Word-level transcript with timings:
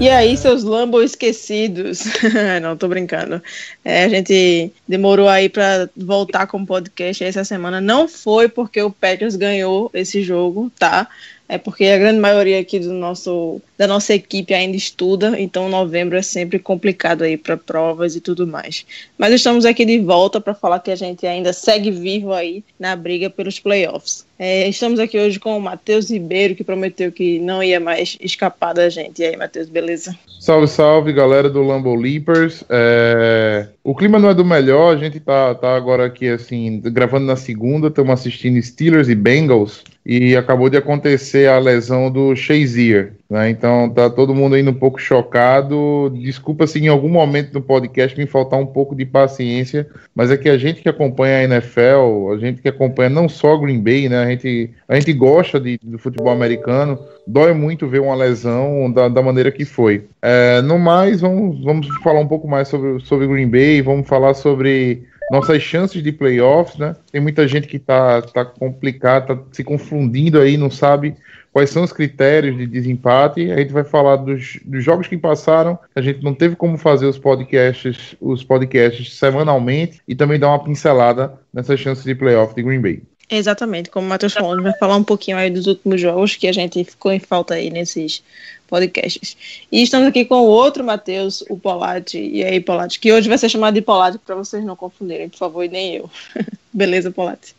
E 0.00 0.08
aí, 0.08 0.34
seus 0.34 0.64
Lambo 0.64 1.02
esquecidos? 1.02 2.04
Não, 2.62 2.74
tô 2.74 2.88
brincando. 2.88 3.42
É, 3.84 4.04
a 4.04 4.08
gente 4.08 4.72
demorou 4.88 5.28
aí 5.28 5.50
pra 5.50 5.90
voltar 5.94 6.46
com 6.46 6.62
o 6.62 6.66
podcast 6.66 7.22
essa 7.22 7.44
semana. 7.44 7.82
Não 7.82 8.08
foi 8.08 8.48
porque 8.48 8.80
o 8.80 8.90
Patriots 8.90 9.36
ganhou 9.36 9.90
esse 9.92 10.22
jogo, 10.22 10.72
tá? 10.78 11.06
É 11.50 11.58
porque 11.58 11.84
a 11.86 11.98
grande 11.98 12.20
maioria 12.20 12.60
aqui 12.60 12.78
do 12.78 12.92
nosso, 12.92 13.60
da 13.76 13.84
nossa 13.84 14.14
equipe 14.14 14.54
ainda 14.54 14.76
estuda, 14.76 15.34
então 15.36 15.68
novembro 15.68 16.16
é 16.16 16.22
sempre 16.22 16.60
complicado 16.60 17.22
aí 17.22 17.36
para 17.36 17.56
provas 17.56 18.14
e 18.14 18.20
tudo 18.20 18.46
mais. 18.46 18.86
Mas 19.18 19.34
estamos 19.34 19.64
aqui 19.64 19.84
de 19.84 19.98
volta 19.98 20.40
para 20.40 20.54
falar 20.54 20.78
que 20.78 20.92
a 20.92 20.94
gente 20.96 21.26
ainda 21.26 21.52
segue 21.52 21.90
vivo 21.90 22.32
aí 22.32 22.62
na 22.78 22.94
briga 22.94 23.28
pelos 23.28 23.58
playoffs. 23.58 24.24
É, 24.38 24.68
estamos 24.68 25.00
aqui 25.00 25.18
hoje 25.18 25.40
com 25.40 25.58
o 25.58 25.60
Matheus 25.60 26.08
Ribeiro, 26.08 26.54
que 26.54 26.62
prometeu 26.62 27.10
que 27.10 27.40
não 27.40 27.60
ia 27.60 27.80
mais 27.80 28.16
escapar 28.20 28.72
da 28.72 28.88
gente. 28.88 29.20
E 29.20 29.26
aí, 29.26 29.36
Matheus, 29.36 29.68
beleza? 29.68 30.16
Salve, 30.40 30.68
salve, 30.68 31.12
galera 31.12 31.50
do 31.50 31.62
Lambo 31.62 31.94
Leapers. 31.94 32.64
É, 32.70 33.68
O 33.84 33.94
clima 33.94 34.18
não 34.18 34.30
é 34.30 34.34
do 34.34 34.42
melhor, 34.42 34.94
a 34.94 34.98
gente 34.98 35.20
tá, 35.20 35.54
tá 35.54 35.76
agora 35.76 36.06
aqui, 36.06 36.26
assim, 36.28 36.80
gravando 36.80 37.26
na 37.26 37.36
segunda, 37.36 37.88
estamos 37.88 38.10
assistindo 38.10 38.60
Steelers 38.62 39.10
e 39.10 39.14
Bengals, 39.14 39.84
e 40.04 40.34
acabou 40.34 40.70
de 40.70 40.78
acontecer 40.78 41.46
a 41.46 41.58
lesão 41.58 42.10
do 42.10 42.34
Shazier, 42.34 43.12
né? 43.30 43.48
Então 43.48 43.88
tá 43.88 44.10
todo 44.10 44.34
mundo 44.34 44.56
ainda 44.56 44.72
um 44.72 44.74
pouco 44.74 45.00
chocado. 45.00 46.10
Desculpa 46.14 46.66
se 46.66 46.80
em 46.80 46.88
algum 46.88 47.08
momento 47.08 47.52
do 47.52 47.62
podcast 47.62 48.18
me 48.18 48.26
faltar 48.26 48.58
um 48.58 48.66
pouco 48.66 48.94
de 48.94 49.06
paciência, 49.06 49.88
mas 50.12 50.32
é 50.32 50.36
que 50.36 50.48
a 50.48 50.58
gente 50.58 50.82
que 50.82 50.88
acompanha 50.88 51.38
a 51.38 51.44
NFL, 51.44 52.32
a 52.34 52.38
gente 52.38 52.60
que 52.60 52.68
acompanha 52.68 53.08
não 53.08 53.28
só 53.28 53.56
Green 53.56 53.80
Bay, 53.80 54.08
né? 54.08 54.24
A 54.24 54.30
gente, 54.30 54.70
a 54.88 54.96
gente 54.96 55.12
gosta 55.12 55.60
de, 55.60 55.78
do 55.80 55.96
futebol 55.96 56.32
americano, 56.32 56.98
dói 57.24 57.54
muito 57.54 57.86
ver 57.86 58.00
uma 58.00 58.16
lesão 58.16 58.90
da, 58.90 59.08
da 59.08 59.22
maneira 59.22 59.52
que 59.52 59.64
foi. 59.64 60.08
É, 60.20 60.60
no 60.62 60.76
mais, 60.76 61.20
vamos, 61.20 61.62
vamos 61.62 61.86
falar 62.02 62.18
um 62.18 62.26
pouco 62.26 62.48
mais 62.48 62.66
sobre, 62.66 62.98
sobre 63.00 63.28
Green 63.28 63.48
Bay, 63.48 63.80
vamos 63.80 64.08
falar 64.08 64.34
sobre 64.34 65.04
nossas 65.30 65.62
chances 65.62 66.02
de 66.02 66.10
playoffs, 66.10 66.76
né? 66.76 66.96
Tem 67.12 67.20
muita 67.20 67.46
gente 67.46 67.68
que 67.68 67.78
tá, 67.78 68.20
tá 68.20 68.44
complicada, 68.44 69.36
tá 69.36 69.42
se 69.52 69.62
confundindo 69.62 70.40
aí, 70.40 70.56
não 70.56 70.68
sabe 70.68 71.14
quais 71.52 71.70
são 71.70 71.82
os 71.82 71.92
critérios 71.92 72.56
de 72.56 72.66
desempate. 72.66 73.50
A 73.50 73.58
gente 73.58 73.72
vai 73.72 73.84
falar 73.84 74.16
dos, 74.16 74.58
dos 74.64 74.84
jogos 74.84 75.06
que 75.06 75.16
passaram. 75.16 75.78
A 75.94 76.00
gente 76.00 76.22
não 76.22 76.34
teve 76.34 76.56
como 76.56 76.78
fazer 76.78 77.06
os 77.06 77.18
podcasts, 77.18 78.14
os 78.20 78.44
podcasts 78.44 79.14
semanalmente 79.14 80.00
e 80.06 80.14
também 80.14 80.38
dar 80.38 80.48
uma 80.48 80.62
pincelada 80.62 81.34
nessas 81.52 81.80
chances 81.80 82.04
de 82.04 82.14
playoff 82.14 82.54
de 82.54 82.62
Green 82.62 82.80
Bay. 82.80 83.02
Exatamente, 83.32 83.90
como 83.90 84.06
o 84.06 84.08
Matheus 84.08 84.32
falou, 84.32 84.52
a 84.52 84.54
gente 84.56 84.64
vai 84.64 84.76
falar 84.76 84.96
um 84.96 85.04
pouquinho 85.04 85.36
aí 85.36 85.48
dos 85.48 85.68
últimos 85.68 86.00
jogos 86.00 86.34
que 86.34 86.48
a 86.48 86.52
gente 86.52 86.82
ficou 86.82 87.12
em 87.12 87.20
falta 87.20 87.54
aí 87.54 87.70
nesses 87.70 88.24
podcasts. 88.66 89.36
E 89.70 89.82
estamos 89.82 90.08
aqui 90.08 90.24
com 90.24 90.34
o 90.34 90.46
outro 90.46 90.82
Matheus, 90.82 91.44
o 91.48 91.56
Polati. 91.56 92.18
E 92.18 92.42
aí, 92.42 92.60
Polati, 92.60 92.98
que 92.98 93.12
hoje 93.12 93.28
vai 93.28 93.38
ser 93.38 93.48
chamado 93.48 93.74
de 93.74 93.82
Polati 93.82 94.18
para 94.18 94.34
vocês 94.34 94.64
não 94.64 94.74
confundirem, 94.74 95.28
por 95.28 95.38
favor, 95.38 95.64
e 95.64 95.68
nem 95.68 95.94
eu. 95.94 96.10
Beleza, 96.72 97.12
Polati? 97.12 97.54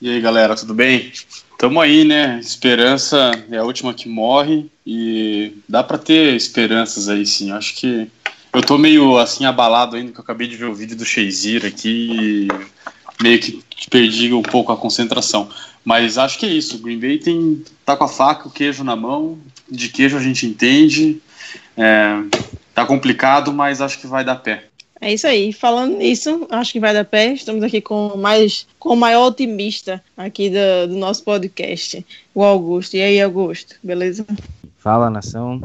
E 0.00 0.10
aí, 0.10 0.20
galera, 0.20 0.54
tudo 0.54 0.74
bem? 0.74 1.12
Tamo 1.58 1.80
aí, 1.80 2.04
né? 2.04 2.38
Esperança 2.40 3.30
é 3.50 3.56
a 3.56 3.64
última 3.64 3.94
que 3.94 4.08
morre 4.08 4.70
e 4.86 5.56
dá 5.68 5.82
para 5.82 5.98
ter 5.98 6.34
esperanças 6.34 7.08
aí, 7.08 7.24
sim. 7.24 7.52
Acho 7.52 7.74
que 7.74 8.10
eu 8.52 8.62
tô 8.62 8.76
meio 8.76 9.18
assim 9.18 9.44
abalado 9.44 9.96
ainda 9.96 10.12
que 10.12 10.18
eu 10.18 10.22
acabei 10.22 10.46
de 10.46 10.56
ver 10.56 10.66
o 10.66 10.74
vídeo 10.74 10.96
do 10.96 11.04
Shazier 11.04 11.64
aqui 11.64 12.48
e 12.48 13.22
meio 13.22 13.40
que 13.40 13.62
perdi 13.90 14.32
um 14.32 14.42
pouco 14.42 14.72
a 14.72 14.76
concentração. 14.76 15.48
Mas 15.84 16.18
acho 16.18 16.38
que 16.38 16.46
é 16.46 16.50
isso. 16.50 16.76
O 16.76 16.78
Green 16.80 16.98
Bay 16.98 17.18
tem 17.18 17.62
tá 17.84 17.96
com 17.96 18.04
a 18.04 18.08
faca, 18.08 18.48
o 18.48 18.50
queijo 18.50 18.82
na 18.82 18.96
mão. 18.96 19.38
De 19.70 19.88
queijo 19.88 20.16
a 20.16 20.22
gente 20.22 20.46
entende. 20.46 21.20
É, 21.76 22.22
tá 22.74 22.86
complicado, 22.86 23.52
mas 23.52 23.80
acho 23.80 23.98
que 23.98 24.06
vai 24.06 24.24
dar 24.24 24.36
pé. 24.36 24.64
É 25.04 25.12
isso 25.12 25.26
aí. 25.26 25.52
Falando 25.52 25.98
nisso, 25.98 26.46
acho 26.48 26.72
que 26.72 26.80
vai 26.80 26.94
dar 26.94 27.04
pé. 27.04 27.34
Estamos 27.34 27.62
aqui 27.62 27.78
com 27.78 28.16
mais 28.16 28.66
com 28.78 28.94
o 28.94 28.96
maior 28.96 29.26
otimista 29.26 30.02
aqui 30.16 30.48
do, 30.48 30.88
do 30.88 30.96
nosso 30.96 31.22
podcast, 31.22 32.04
o 32.34 32.42
Augusto. 32.42 32.96
E 32.96 33.02
aí, 33.02 33.20
Augusto, 33.20 33.76
beleza? 33.82 34.24
Fala, 34.78 35.10
nação. 35.10 35.60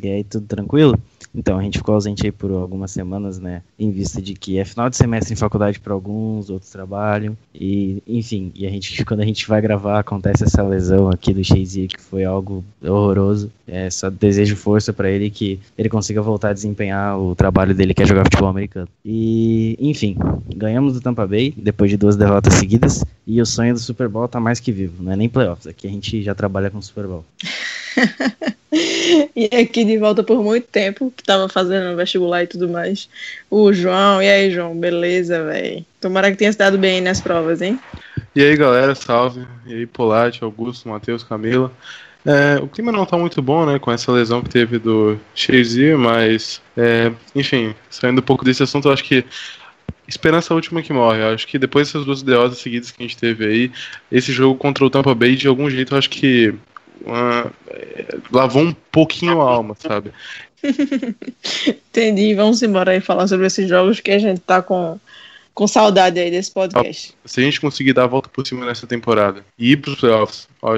E 0.00 0.08
aí, 0.08 0.22
tudo 0.22 0.46
tranquilo? 0.46 0.96
Então, 1.36 1.58
a 1.58 1.62
gente 1.62 1.78
ficou 1.78 1.94
ausente 1.94 2.24
aí 2.24 2.32
por 2.32 2.50
algumas 2.50 2.90
semanas, 2.90 3.38
né? 3.38 3.62
Em 3.78 3.90
vista 3.90 4.22
de 4.22 4.32
que 4.32 4.58
é 4.58 4.64
final 4.64 4.88
de 4.88 4.96
semestre 4.96 5.34
em 5.34 5.36
faculdade 5.36 5.78
para 5.78 5.92
alguns, 5.92 6.48
outros 6.48 6.70
trabalham. 6.70 7.36
E, 7.54 8.02
enfim, 8.06 8.50
e 8.54 8.66
a 8.66 8.70
gente, 8.70 9.04
quando 9.04 9.20
a 9.20 9.24
gente 9.26 9.46
vai 9.46 9.60
gravar, 9.60 9.98
acontece 9.98 10.44
essa 10.44 10.62
lesão 10.62 11.10
aqui 11.10 11.34
do 11.34 11.44
Shazier, 11.44 11.88
que 11.88 12.00
foi 12.00 12.24
algo 12.24 12.64
horroroso. 12.82 13.50
É, 13.68 13.90
só 13.90 14.08
desejo 14.08 14.56
força 14.56 14.92
para 14.92 15.10
ele 15.10 15.28
que 15.28 15.60
ele 15.76 15.88
consiga 15.88 16.22
voltar 16.22 16.50
a 16.50 16.54
desempenhar 16.54 17.18
o 17.18 17.34
trabalho 17.34 17.74
dele, 17.74 17.92
que 17.92 18.02
é 18.02 18.06
jogar 18.06 18.24
futebol 18.24 18.48
americano. 18.48 18.88
E, 19.04 19.76
enfim, 19.78 20.16
ganhamos 20.56 20.94
do 20.94 21.00
Tampa 21.00 21.26
Bay 21.26 21.52
depois 21.56 21.90
de 21.90 21.98
duas 21.98 22.16
derrotas 22.16 22.54
seguidas. 22.54 23.04
E 23.26 23.42
o 23.42 23.46
sonho 23.46 23.74
do 23.74 23.80
Super 23.80 24.08
Bowl 24.08 24.26
tá 24.28 24.40
mais 24.40 24.60
que 24.60 24.72
vivo, 24.72 25.02
não 25.02 25.12
é 25.12 25.16
nem 25.16 25.28
playoffs. 25.28 25.66
Aqui 25.66 25.86
a 25.86 25.90
gente 25.90 26.22
já 26.22 26.34
trabalha 26.34 26.70
com 26.70 26.78
o 26.78 26.82
Super 26.82 27.06
Bowl. 27.06 27.24
e 29.34 29.46
aqui 29.56 29.84
de 29.84 29.98
volta 29.98 30.22
por 30.22 30.42
muito 30.42 30.66
tempo, 30.68 31.12
que 31.16 31.22
tava 31.22 31.48
fazendo 31.48 31.96
vestibular 31.96 32.44
e 32.44 32.46
tudo 32.46 32.68
mais. 32.68 33.08
O 33.50 33.72
João, 33.72 34.22
e 34.22 34.28
aí, 34.28 34.50
João, 34.50 34.76
beleza, 34.76 35.44
velho? 35.44 35.84
Tomara 36.00 36.30
que 36.30 36.36
tenha 36.36 36.52
se 36.52 36.58
dado 36.58 36.78
bem 36.78 37.00
nas 37.00 37.20
provas, 37.20 37.62
hein? 37.62 37.78
E 38.34 38.42
aí, 38.42 38.56
galera, 38.56 38.94
salve. 38.94 39.46
E 39.66 39.74
aí, 39.74 39.86
Polate, 39.86 40.44
Augusto, 40.44 40.88
Matheus, 40.88 41.22
Camila. 41.22 41.72
É, 42.24 42.58
o 42.60 42.66
clima 42.66 42.90
não 42.90 43.06
tá 43.06 43.16
muito 43.16 43.40
bom, 43.40 43.64
né, 43.64 43.78
com 43.78 43.92
essa 43.92 44.10
lesão 44.10 44.42
que 44.42 44.50
teve 44.50 44.80
do 44.80 45.16
Shazier, 45.32 45.96
mas, 45.96 46.60
é, 46.76 47.12
enfim, 47.36 47.72
saindo 47.88 48.18
um 48.18 48.24
pouco 48.24 48.44
desse 48.44 48.64
assunto, 48.64 48.88
eu 48.88 48.92
acho 48.92 49.04
que 49.04 49.24
esperança 50.08 50.52
é 50.52 50.56
última 50.56 50.82
que 50.82 50.92
morre. 50.92 51.22
Eu 51.22 51.34
acho 51.34 51.46
que 51.46 51.58
depois 51.58 51.86
dessas 51.86 52.04
duas 52.04 52.22
derrotas 52.22 52.58
seguidas 52.58 52.90
que 52.90 53.00
a 53.02 53.06
gente 53.06 53.16
teve 53.16 53.46
aí, 53.46 53.72
esse 54.10 54.32
jogo 54.32 54.58
contra 54.58 54.84
o 54.84 54.90
Tampa 54.90 55.14
Bay, 55.14 55.36
de 55.36 55.46
algum 55.46 55.70
jeito, 55.70 55.94
eu 55.94 55.98
acho 55.98 56.10
que 56.10 56.52
uma, 57.04 57.52
é, 57.68 58.18
lavou 58.32 58.62
um 58.62 58.74
pouquinho 58.90 59.40
a 59.40 59.50
alma, 59.50 59.76
sabe? 59.78 60.12
Entendi. 61.66 62.34
Vamos 62.34 62.62
embora 62.62 62.92
aí 62.92 63.00
falar 63.00 63.26
sobre 63.26 63.46
esses 63.46 63.68
jogos 63.68 64.00
que 64.00 64.10
a 64.10 64.18
gente 64.18 64.40
tá 64.40 64.62
com, 64.62 64.98
com 65.54 65.66
saudade 65.66 66.18
aí 66.18 66.30
desse 66.30 66.50
podcast. 66.50 67.14
Se 67.24 67.40
a 67.40 67.44
gente 67.44 67.60
conseguir 67.60 67.92
dar 67.92 68.04
a 68.04 68.08
volta 68.08 68.28
por 68.28 68.46
cima 68.46 68.66
nessa 68.66 68.86
temporada 68.86 69.44
e 69.58 69.72
ir 69.72 69.76
pros 69.76 69.96
playoffs, 69.96 70.48
ó, 70.62 70.76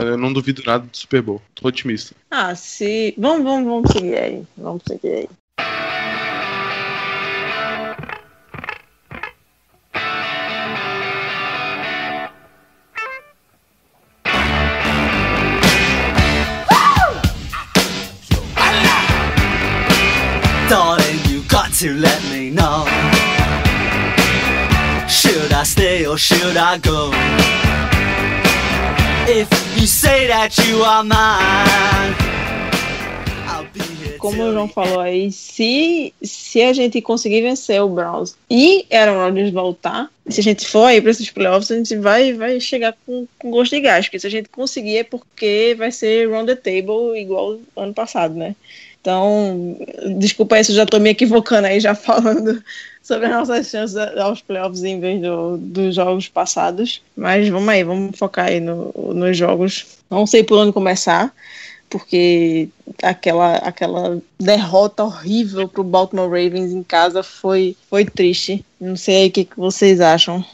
eu 0.00 0.18
não 0.18 0.32
duvido 0.32 0.62
nada 0.64 0.84
do 0.86 0.96
Super 0.96 1.22
Bowl. 1.22 1.42
Tô 1.54 1.68
otimista. 1.68 2.14
Ah, 2.30 2.54
se. 2.54 3.14
Vamos, 3.16 3.44
vamos, 3.44 3.66
vamos 3.66 3.90
seguir 3.92 4.16
aí. 4.16 4.42
Vamos 4.56 4.82
seguir 4.86 5.08
aí. 5.08 5.28
To 21.78 21.94
let 21.94 22.20
me 22.24 22.50
know. 22.50 22.84
Should 25.08 25.52
I 25.52 25.62
stay 25.62 26.06
or 26.06 26.18
should 26.18 26.56
I 26.56 26.76
go? 26.78 27.12
If 29.28 29.48
you 29.78 29.86
say 29.86 30.26
that 30.26 30.58
you 30.66 30.82
are 30.82 31.04
mine, 31.04 32.16
I'll 33.46 33.64
be 33.72 33.78
here. 33.78 34.18
Como 34.18 34.42
o 34.42 34.52
João 34.52 34.66
falou 34.66 34.98
aí, 34.98 35.30
se, 35.30 36.12
se 36.20 36.60
a 36.62 36.72
gente 36.72 37.00
conseguir 37.00 37.42
vencer 37.42 37.80
o 37.80 37.88
Browns 37.88 38.34
e 38.50 38.84
Aaron 38.90 39.24
Rodgers 39.24 39.52
voltar, 39.52 40.10
se 40.28 40.40
a 40.40 40.42
gente 40.42 40.66
for 40.66 40.86
aí 40.86 41.00
para 41.00 41.12
esses 41.12 41.30
playoffs, 41.30 41.70
a 41.70 41.76
gente 41.76 41.96
vai, 41.96 42.32
vai 42.32 42.58
chegar 42.58 42.96
com, 43.06 43.24
com 43.38 43.52
gosto 43.52 43.76
de 43.76 43.82
gás. 43.82 44.06
Porque 44.06 44.18
se 44.18 44.26
a 44.26 44.30
gente 44.30 44.48
conseguir 44.48 44.96
é 44.96 45.04
porque 45.04 45.76
vai 45.78 45.92
ser 45.92 46.28
round 46.28 46.52
the 46.52 46.56
table 46.56 47.16
igual 47.16 47.60
ano 47.76 47.94
passado, 47.94 48.34
né? 48.34 48.56
Então, 49.08 49.78
desculpa 50.18 50.56
aí 50.56 50.64
se 50.64 50.70
eu 50.70 50.76
já 50.76 50.84
tô 50.84 50.98
me 50.98 51.08
equivocando 51.08 51.66
aí, 51.66 51.80
já 51.80 51.94
falando 51.96 52.62
sobre 53.02 53.24
as 53.24 53.32
nossas 53.32 53.66
chances 53.68 53.96
aos 53.96 54.42
playoffs 54.42 54.84
em 54.84 55.00
vez 55.00 55.22
do, 55.22 55.56
dos 55.56 55.94
jogos 55.94 56.28
passados. 56.28 57.00
Mas 57.16 57.48
vamos 57.48 57.70
aí, 57.70 57.82
vamos 57.82 58.18
focar 58.18 58.48
aí 58.48 58.60
no, 58.60 58.92
nos 59.14 59.34
jogos. 59.34 59.98
Não 60.10 60.26
sei 60.26 60.44
por 60.44 60.58
onde 60.58 60.74
começar, 60.74 61.32
porque 61.88 62.68
aquela, 63.02 63.54
aquela 63.56 64.20
derrota 64.38 65.04
horrível 65.04 65.66
pro 65.66 65.82
Baltimore 65.82 66.28
Ravens 66.28 66.70
em 66.70 66.82
casa 66.82 67.22
foi, 67.22 67.74
foi 67.88 68.04
triste. 68.04 68.62
Não 68.78 68.94
sei 68.94 69.28
o 69.28 69.30
que, 69.30 69.46
que 69.46 69.56
vocês 69.56 70.02
acham. 70.02 70.44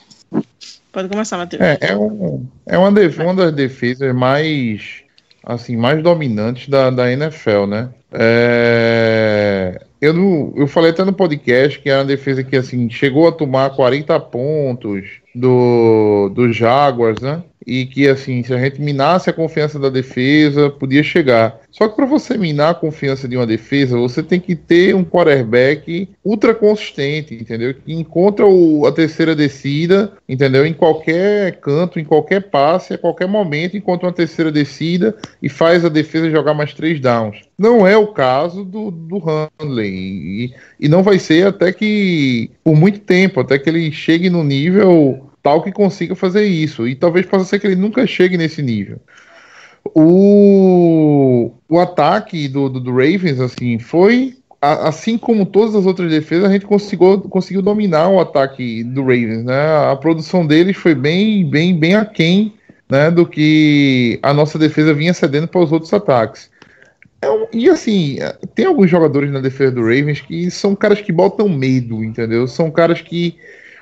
Pode 0.92 1.08
começar, 1.08 1.38
Matheus. 1.38 1.60
É, 1.60 1.76
é, 1.80 1.96
um, 1.96 2.46
é 2.66 2.78
uma, 2.78 2.92
def 2.92 3.18
uma 3.18 3.34
das 3.34 3.52
defesas 3.52 4.14
mais 4.14 5.03
assim 5.44 5.76
mais 5.76 6.02
dominantes 6.02 6.68
da, 6.68 6.90
da 6.90 7.10
NFL, 7.12 7.66
né? 7.66 7.90
É, 8.12 9.80
eu, 10.00 10.12
não- 10.12 10.52
eu 10.56 10.66
falei 10.66 10.90
até 10.90 11.04
no 11.04 11.12
podcast 11.12 11.78
que 11.80 11.88
é 11.90 11.96
uma 11.96 12.04
defesa 12.04 12.44
que 12.44 12.56
assim 12.56 12.88
chegou 12.90 13.26
a 13.28 13.32
tomar 13.32 13.70
40 13.74 14.18
pontos 14.20 15.22
do, 15.34 16.30
do 16.34 16.52
Jaguars, 16.52 17.20
né? 17.20 17.42
E 17.66 17.86
que 17.86 18.06
assim, 18.06 18.42
se 18.42 18.52
a 18.52 18.58
gente 18.58 18.78
minasse 18.78 19.30
a 19.30 19.32
confiança 19.32 19.78
da 19.78 19.88
defesa, 19.88 20.68
podia 20.68 21.02
chegar. 21.02 21.58
Só 21.70 21.88
que 21.88 21.96
para 21.96 22.04
você 22.04 22.36
minar 22.36 22.70
a 22.70 22.74
confiança 22.74 23.26
de 23.26 23.38
uma 23.38 23.46
defesa, 23.46 23.96
você 23.96 24.22
tem 24.22 24.38
que 24.38 24.54
ter 24.54 24.94
um 24.94 25.02
quarterback 25.02 26.06
ultra 26.22 26.54
consistente, 26.54 27.34
entendeu? 27.34 27.72
Que 27.72 27.94
encontra 27.94 28.46
o- 28.46 28.86
a 28.86 28.92
terceira 28.92 29.34
descida, 29.34 30.12
entendeu? 30.28 30.66
Em 30.66 30.74
qualquer 30.74 31.58
canto, 31.58 31.98
em 31.98 32.04
qualquer 32.04 32.50
passe, 32.50 32.92
a 32.92 32.98
qualquer 32.98 33.26
momento, 33.26 33.78
encontra 33.78 34.06
uma 34.08 34.12
terceira 34.12 34.52
descida 34.52 35.16
e 35.42 35.48
faz 35.48 35.86
a 35.86 35.88
defesa 35.88 36.30
jogar 36.30 36.52
mais 36.52 36.74
três 36.74 37.00
downs. 37.00 37.40
Não 37.58 37.86
é 37.86 37.96
o 37.96 38.08
caso 38.08 38.62
do, 38.62 38.90
do 38.90 39.18
Handley. 39.18 39.88
E, 39.88 40.54
e 40.80 40.88
não 40.88 41.02
vai 41.02 41.18
ser 41.18 41.46
até 41.46 41.72
que, 41.72 42.50
por 42.62 42.76
muito 42.76 42.98
tempo, 43.00 43.40
até 43.40 43.58
que 43.58 43.70
ele 43.70 43.90
chegue 43.90 44.28
no 44.28 44.44
nível 44.44 45.23
tal 45.44 45.62
que 45.62 45.70
consiga 45.70 46.16
fazer 46.16 46.44
isso. 46.46 46.88
E 46.88 46.96
talvez 46.96 47.26
possa 47.26 47.44
ser 47.44 47.60
que 47.60 47.66
ele 47.66 47.76
nunca 47.76 48.06
chegue 48.06 48.38
nesse 48.38 48.62
nível. 48.62 48.98
O, 49.94 51.52
o 51.68 51.78
ataque 51.78 52.48
do, 52.48 52.70
do, 52.70 52.80
do 52.80 52.90
Ravens, 52.90 53.38
assim, 53.38 53.78
foi. 53.78 54.38
Assim 54.60 55.18
como 55.18 55.44
todas 55.44 55.74
as 55.74 55.84
outras 55.84 56.10
defesas, 56.10 56.48
a 56.48 56.52
gente 56.52 56.64
conseguiu, 56.64 57.20
conseguiu 57.20 57.60
dominar 57.60 58.08
o 58.08 58.18
ataque 58.18 58.82
do 58.82 59.02
Ravens, 59.02 59.44
né? 59.44 59.92
A 59.92 59.94
produção 59.94 60.46
deles 60.46 60.74
foi 60.78 60.94
bem, 60.94 61.46
bem, 61.46 61.78
bem 61.78 61.94
aquém 61.94 62.54
né, 62.88 63.10
do 63.10 63.26
que 63.26 64.18
a 64.22 64.32
nossa 64.32 64.58
defesa 64.58 64.94
vinha 64.94 65.12
cedendo 65.12 65.46
para 65.46 65.60
os 65.60 65.70
outros 65.70 65.92
ataques. 65.92 66.50
É 67.20 67.30
um- 67.30 67.46
e 67.52 67.68
assim, 67.68 68.16
tem 68.54 68.64
alguns 68.64 68.88
jogadores 68.90 69.30
na 69.30 69.40
defesa 69.40 69.72
do 69.72 69.82
Ravens 69.82 70.22
que 70.22 70.50
são 70.50 70.74
caras 70.74 71.02
que 71.02 71.12
botam 71.12 71.46
medo, 71.46 72.02
entendeu? 72.02 72.48
São 72.48 72.70
caras 72.70 73.02
que 73.02 73.36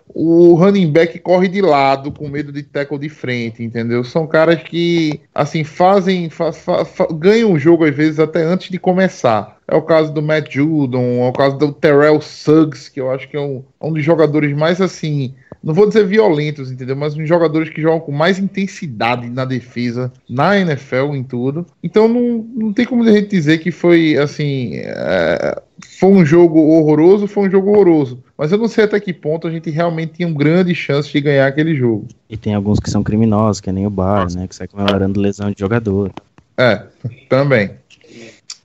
o 0.08 0.54
running 0.54 0.90
back 0.90 1.18
corre 1.20 1.48
de 1.48 1.60
lado 1.60 2.12
com 2.12 2.28
medo 2.28 2.52
de 2.52 2.62
tackle 2.62 2.98
de 2.98 3.08
frente, 3.08 3.62
entendeu? 3.62 4.04
São 4.04 4.26
caras 4.26 4.62
que, 4.62 5.20
assim, 5.34 5.64
fazem, 5.64 6.28
fa- 6.28 6.52
fa- 6.52 6.84
fa- 6.84 7.08
ganham 7.12 7.52
o 7.52 7.58
jogo 7.58 7.84
às 7.84 7.94
vezes 7.94 8.18
até 8.18 8.42
antes 8.42 8.68
de 8.70 8.78
começar. 8.78 9.58
É 9.66 9.74
o 9.74 9.82
caso 9.82 10.12
do 10.12 10.20
Matt 10.22 10.52
Judon, 10.52 11.24
é 11.24 11.28
o 11.28 11.32
caso 11.32 11.56
do 11.56 11.72
Terrell 11.72 12.20
Suggs, 12.20 12.90
que 12.90 13.00
eu 13.00 13.10
acho 13.10 13.28
que 13.28 13.36
é 13.36 13.40
um, 13.40 13.64
é 13.80 13.86
um 13.86 13.92
dos 13.92 14.04
jogadores 14.04 14.54
mais, 14.54 14.80
assim, 14.80 15.34
não 15.62 15.72
vou 15.72 15.86
dizer 15.86 16.06
violentos, 16.06 16.70
entendeu? 16.70 16.96
Mas 16.96 17.16
uns 17.16 17.28
jogadores 17.28 17.70
que 17.70 17.80
jogam 17.80 18.00
com 18.00 18.12
mais 18.12 18.38
intensidade 18.38 19.30
na 19.30 19.44
defesa, 19.44 20.12
na 20.28 20.58
NFL, 20.58 21.14
em 21.14 21.22
tudo. 21.22 21.64
Então 21.82 22.08
não, 22.08 22.44
não 22.54 22.72
tem 22.72 22.84
como 22.84 23.04
a 23.04 23.12
gente 23.12 23.28
dizer 23.28 23.58
que 23.58 23.70
foi, 23.70 24.16
assim, 24.18 24.72
é, 24.76 25.60
foi 25.98 26.10
um 26.10 26.24
jogo 26.24 26.58
horroroso, 26.60 27.26
foi 27.26 27.48
um 27.48 27.50
jogo 27.50 27.70
horroroso. 27.70 28.22
Mas 28.36 28.50
eu 28.50 28.58
não 28.58 28.66
sei 28.66 28.84
até 28.84 28.98
que 28.98 29.12
ponto 29.12 29.46
a 29.46 29.50
gente 29.50 29.70
realmente 29.70 30.14
tinha 30.14 30.28
um 30.28 30.34
grande 30.34 30.74
chance 30.74 31.12
de 31.12 31.20
ganhar 31.20 31.46
aquele 31.46 31.76
jogo. 31.76 32.08
E 32.28 32.36
tem 32.36 32.54
alguns 32.54 32.80
que 32.80 32.90
são 32.90 33.02
criminosos, 33.02 33.60
que 33.60 33.70
é 33.70 33.72
nem 33.72 33.86
o 33.86 33.90
Bar, 33.90 34.32
né? 34.34 34.48
Que 34.48 34.56
sai 34.56 34.66
comemorando 34.66 35.20
lesão 35.20 35.50
de 35.50 35.60
jogador. 35.60 36.12
É, 36.56 36.82
também. 37.28 37.70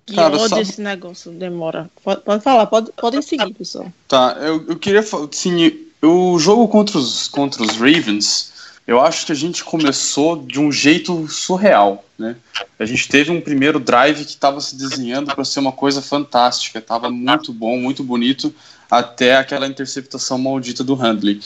Que 0.06 0.16
Cara, 0.16 0.36
ódio 0.36 0.48
sabe- 0.48 0.62
esse 0.62 0.82
negócio, 0.82 1.32
demora. 1.32 1.90
Pode, 2.02 2.22
pode 2.22 2.42
falar, 2.42 2.66
pode, 2.68 2.92
podem 2.94 3.22
seguir, 3.22 3.54
pessoal. 3.54 3.92
Tá, 4.08 4.38
eu, 4.40 4.66
eu 4.70 4.78
queria 4.78 5.04
falar, 5.04 5.28
assim, 5.32 5.87
o 6.02 6.38
jogo 6.40 6.68
contra 6.68 6.98
os, 6.98 7.28
contra 7.28 7.64
os 7.64 7.78
Ravens, 7.78 8.54
eu 8.86 9.02
acho 9.02 9.26
que 9.26 9.32
a 9.32 9.36
gente 9.36 9.64
começou 9.64 10.42
de 10.42 10.60
um 10.60 10.72
jeito 10.72 11.28
surreal, 11.28 12.06
né? 12.18 12.38
A 12.80 12.86
gente 12.86 13.10
teve 13.10 13.32
um 13.32 13.42
primeiro 13.42 13.80
drive 13.80 14.24
que 14.24 14.32
estava 14.32 14.62
se 14.62 14.78
desenhando 14.78 15.34
para 15.34 15.44
ser 15.44 15.60
uma 15.60 15.74
coisa 15.74 16.02
fantástica, 16.02 16.80
estava 16.80 17.10
muito 17.10 17.52
bom, 17.52 17.78
muito 17.78 18.04
bonito, 18.04 18.54
até 18.90 19.36
aquela 19.36 19.68
interceptação 19.68 20.38
maldita 20.38 20.84
do 20.84 20.96
Handley. 20.96 21.42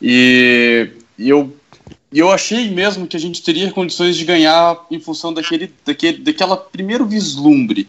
E, 0.00 0.88
e 1.18 1.28
eu 1.28 1.54
e 2.12 2.18
eu 2.18 2.30
achei 2.30 2.70
mesmo 2.70 3.06
que 3.06 3.16
a 3.16 3.20
gente 3.20 3.42
teria 3.42 3.70
condições 3.70 4.16
de 4.16 4.24
ganhar 4.24 4.86
em 4.90 5.00
função 5.00 5.34
daquele, 5.34 5.72
daquele, 5.84 6.18
daquela 6.18 6.56
primeiro 6.56 7.04
vislumbre. 7.04 7.86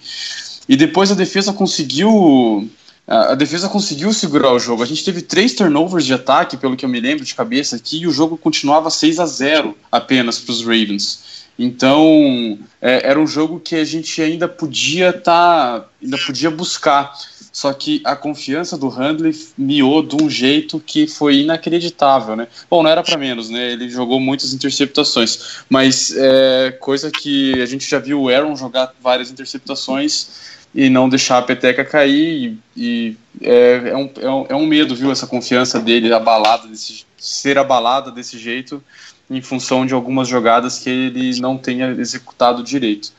E 0.68 0.76
depois 0.76 1.12
a 1.12 1.16
defesa 1.16 1.54
conseguiu 1.54 2.70
a 3.08 3.36
defesa 3.36 3.70
conseguiu 3.70 4.12
segurar 4.12 4.52
o 4.52 4.60
jogo. 4.60 4.84
A 4.84 4.86
gente 4.86 5.04
teve 5.04 5.22
três 5.22 5.54
turnovers 5.54 6.06
de 6.06 6.14
ataque, 6.14 6.58
pelo 6.58 6.76
que 6.76 6.84
eu 6.84 6.90
me 6.90 7.00
lembro 7.00 7.24
de 7.24 7.34
cabeça 7.34 7.78
aqui, 7.78 8.02
e 8.02 8.08
o 8.08 8.12
jogo 8.12 8.38
continuava 8.38 8.90
6 8.90 9.20
a 9.20 9.26
0 9.26 9.78
apenas 9.90 10.40
para 10.40 10.52
os 10.52 10.62
Ravens. 10.62 11.48
Então 11.58 12.60
é, 12.82 13.10
era 13.10 13.20
um 13.20 13.26
jogo 13.26 13.60
que 13.60 13.76
a 13.76 13.86
gente 13.86 14.22
ainda 14.22 14.48
podia 14.48 15.12
tá, 15.14 15.86
ainda 16.04 16.18
podia 16.18 16.52
buscar. 16.52 17.14
Só 17.52 17.74
que 17.74 18.02
a 18.04 18.16
confiança 18.16 18.78
do 18.78 18.88
Handley 18.88 19.34
miou 19.58 20.04
de 20.04 20.22
um 20.22 20.30
jeito 20.30 20.80
que 20.80 21.08
foi 21.08 21.38
inacreditável, 21.38 22.36
né? 22.36 22.48
Bom, 22.70 22.84
não 22.84 22.90
era 22.92 23.02
para 23.02 23.18
menos, 23.18 23.50
né? 23.50 23.72
Ele 23.72 23.90
jogou 23.90 24.20
muitas 24.20 24.54
interceptações, 24.54 25.64
mas 25.68 26.14
é 26.16 26.78
coisa 26.80 27.10
que 27.10 27.60
a 27.60 27.66
gente 27.66 27.90
já 27.90 27.98
viu 27.98 28.22
o 28.22 28.30
Aaron 28.30 28.56
jogar 28.56 28.94
várias 29.02 29.32
interceptações 29.32 30.57
e 30.78 30.92
não 30.92 31.10
deixar 31.10 31.40
a 31.40 31.42
peteca 31.42 31.84
cair 31.84 32.60
e, 32.76 32.78
e 32.78 33.18
é, 33.42 33.90
é, 33.90 33.98
um, 33.98 34.10
é, 34.22 34.30
um, 34.30 34.46
é 34.50 34.56
um 34.56 34.68
medo, 34.68 34.96
viu, 34.96 35.12
essa 35.12 35.26
confiança 35.26 35.80
dele 35.80 36.14
abalada, 36.14 36.68
desse, 36.68 37.04
ser 37.18 37.58
abalada 37.58 38.12
desse 38.12 38.38
jeito 38.38 38.82
em 39.28 39.42
função 39.42 39.88
de 39.88 39.96
algumas 39.96 40.28
jogadas 40.28 40.78
que 40.78 40.88
ele 40.88 41.42
não 41.42 41.58
tenha 41.58 41.88
executado 41.88 42.64
direito. 42.64 43.12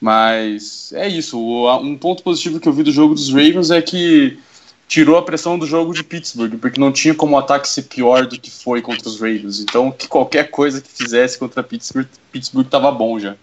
Mas 0.00 0.92
é 0.92 1.06
isso, 1.06 1.38
um 1.78 1.96
ponto 1.96 2.20
positivo 2.24 2.58
que 2.58 2.68
eu 2.68 2.72
vi 2.72 2.82
do 2.82 2.90
jogo 2.90 3.14
dos 3.14 3.32
Ravens 3.32 3.70
é 3.70 3.80
que 3.80 4.36
tirou 4.88 5.16
a 5.16 5.22
pressão 5.22 5.56
do 5.56 5.68
jogo 5.68 5.94
de 5.94 6.02
Pittsburgh, 6.02 6.58
porque 6.58 6.80
não 6.80 6.90
tinha 6.90 7.14
como 7.14 7.36
o 7.36 7.38
ataque 7.38 7.68
ser 7.68 7.82
pior 7.82 8.26
do 8.26 8.38
que 8.38 8.50
foi 8.50 8.82
contra 8.82 9.08
os 9.08 9.20
Ravens. 9.20 9.60
Então, 9.60 9.92
que 9.92 10.08
qualquer 10.08 10.50
coisa 10.50 10.80
que 10.80 10.90
fizesse 10.90 11.38
contra 11.38 11.62
Pittsburgh, 11.62 12.08
Pittsburgh 12.32 12.66
tava 12.66 12.90
bom 12.90 13.20
já. 13.20 13.36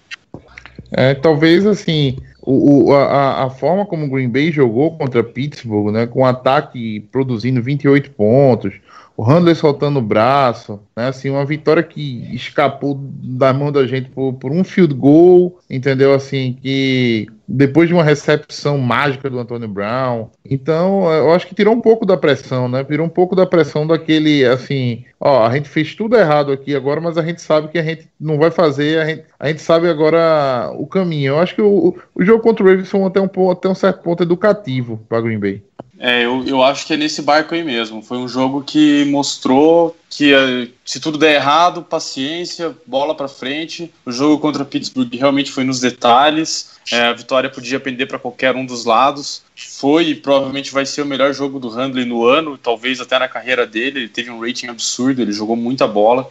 É, 0.92 1.14
talvez 1.14 1.66
assim, 1.66 2.18
o, 2.42 2.90
o- 2.90 2.94
a, 2.96 3.46
a 3.46 3.50
forma 3.50 3.86
como 3.86 4.06
o 4.06 4.10
Green 4.10 4.30
Bay 4.30 4.52
jogou 4.52 4.98
contra 4.98 5.24
Pittsburgh, 5.24 5.92
né, 5.94 6.06
com 6.08 6.22
o 6.22 6.26
ataque 6.26 7.00
produzindo 7.12 7.62
28 7.62 8.12
pontos, 8.12 8.74
o 9.16 9.24
Handler 9.24 9.56
soltando 9.56 10.00
o 10.00 10.02
braço, 10.02 10.80
né, 10.96 11.08
assim, 11.08 11.30
uma 11.30 11.46
vitória 11.46 11.84
que 11.84 12.28
escapou 12.36 12.96
da 13.02 13.54
mão 13.54 13.72
da 13.72 13.86
gente 13.88 14.10
por, 14.10 14.34
por 14.34 14.52
um 14.52 14.64
field 14.64 14.94
goal, 14.94 15.60
entendeu? 15.70 16.14
Assim, 16.14 16.58
que 16.62 17.28
depois 17.54 17.88
de 17.90 17.94
uma 17.94 18.04
recepção 18.04 18.78
mágica 18.78 19.30
do 19.30 19.38
Antônio 19.38 19.68
Brown. 19.68 20.30
Então, 20.50 21.12
eu 21.12 21.32
acho 21.34 21.46
que 21.46 21.54
tirou 21.54 21.74
um 21.74 21.82
pouco 21.82 22.06
da 22.06 22.16
pressão, 22.16 22.70
né? 22.70 22.84
Tirou 22.84 23.06
um 23.06 23.10
pouco 23.10 23.36
da 23.36 23.46
pressão 23.46 23.86
daquele, 23.86 24.46
assim, 24.46 25.04
ó, 25.20 25.46
a 25.46 25.54
gente 25.54 25.68
fez 25.68 25.94
tudo 25.94 26.16
errado 26.16 26.52
aqui 26.52 26.74
agora, 26.74 27.02
mas 27.02 27.18
a 27.18 27.24
gente 27.24 27.42
sabe 27.42 27.68
que 27.68 27.78
a 27.78 27.84
gente 27.84 28.08
não 28.20 28.38
vai 28.38 28.52
fazer, 28.52 29.00
a 29.00 29.06
gente, 29.06 29.24
a 29.38 29.48
gente 29.50 29.62
sabe 29.62 29.90
agora 29.90 30.72
o 30.76 30.88
caminho. 30.88 31.34
Eu 31.34 31.40
acho 31.40 31.54
que 31.54 31.62
o, 31.62 31.96
o 32.16 32.24
jogo 32.24 32.42
contra 32.42 32.64
o 32.64 32.68
Ravens 32.68 32.90
foi 32.90 33.04
até 33.04 33.20
um, 33.20 33.52
até 33.52 33.68
um 33.68 33.76
certo 33.76 34.02
ponto 34.02 34.24
educativo 34.24 35.00
para 35.10 35.22
Green 35.22 35.40
Bay. 35.40 35.62
É, 36.00 36.26
eu, 36.26 36.44
eu 36.48 36.64
acho 36.64 36.88
que 36.88 36.94
é 36.94 36.98
nesse 36.98 37.22
barco 37.22 37.54
aí 37.54 37.64
mesmo. 37.64 38.02
Foi 38.02 38.18
um 38.18 38.28
jogo 38.28 38.64
que 38.64 39.06
mostrou 39.06 39.96
que 40.10 40.34
se 40.84 41.00
tudo 41.00 41.18
der 41.18 41.36
errado, 41.36 41.84
paciência, 41.84 42.76
bola 42.86 43.16
pra 43.16 43.28
frente. 43.28 43.94
O 44.06 44.12
jogo 44.12 44.40
contra 44.40 44.66
Pittsburgh 44.66 45.14
realmente 45.14 45.52
foi 45.52 45.64
nos 45.64 45.80
detalhes. 45.80 46.72
É, 46.92 47.04
a 47.04 47.14
vitória 47.14 47.50
podia 47.50 47.80
pender 47.80 48.08
para 48.08 48.18
qualquer 48.18 48.56
um 48.56 48.66
dos 48.66 48.84
lados. 48.84 49.44
Foi 49.56 50.10
e 50.10 50.16
provavelmente 50.16 50.72
vai 50.72 50.86
ser 50.86 51.04
o 51.04 51.06
melhor 51.06 51.34
jogo 51.34 51.60
do 51.60 51.70
Handley 51.70 52.06
no 52.06 52.26
ano, 52.26 52.58
talvez 52.58 53.00
até 53.00 53.20
na 53.20 53.28
carreira 53.28 53.68
dele. 53.68 54.00
Ele 54.00 54.10
teve 54.10 54.32
um 54.32 54.40
rating 54.40 54.68
absurdo, 54.68 55.22
ele 55.22 55.32
jogou 55.32 55.56
muita 55.56 55.88
bola. 55.88 56.30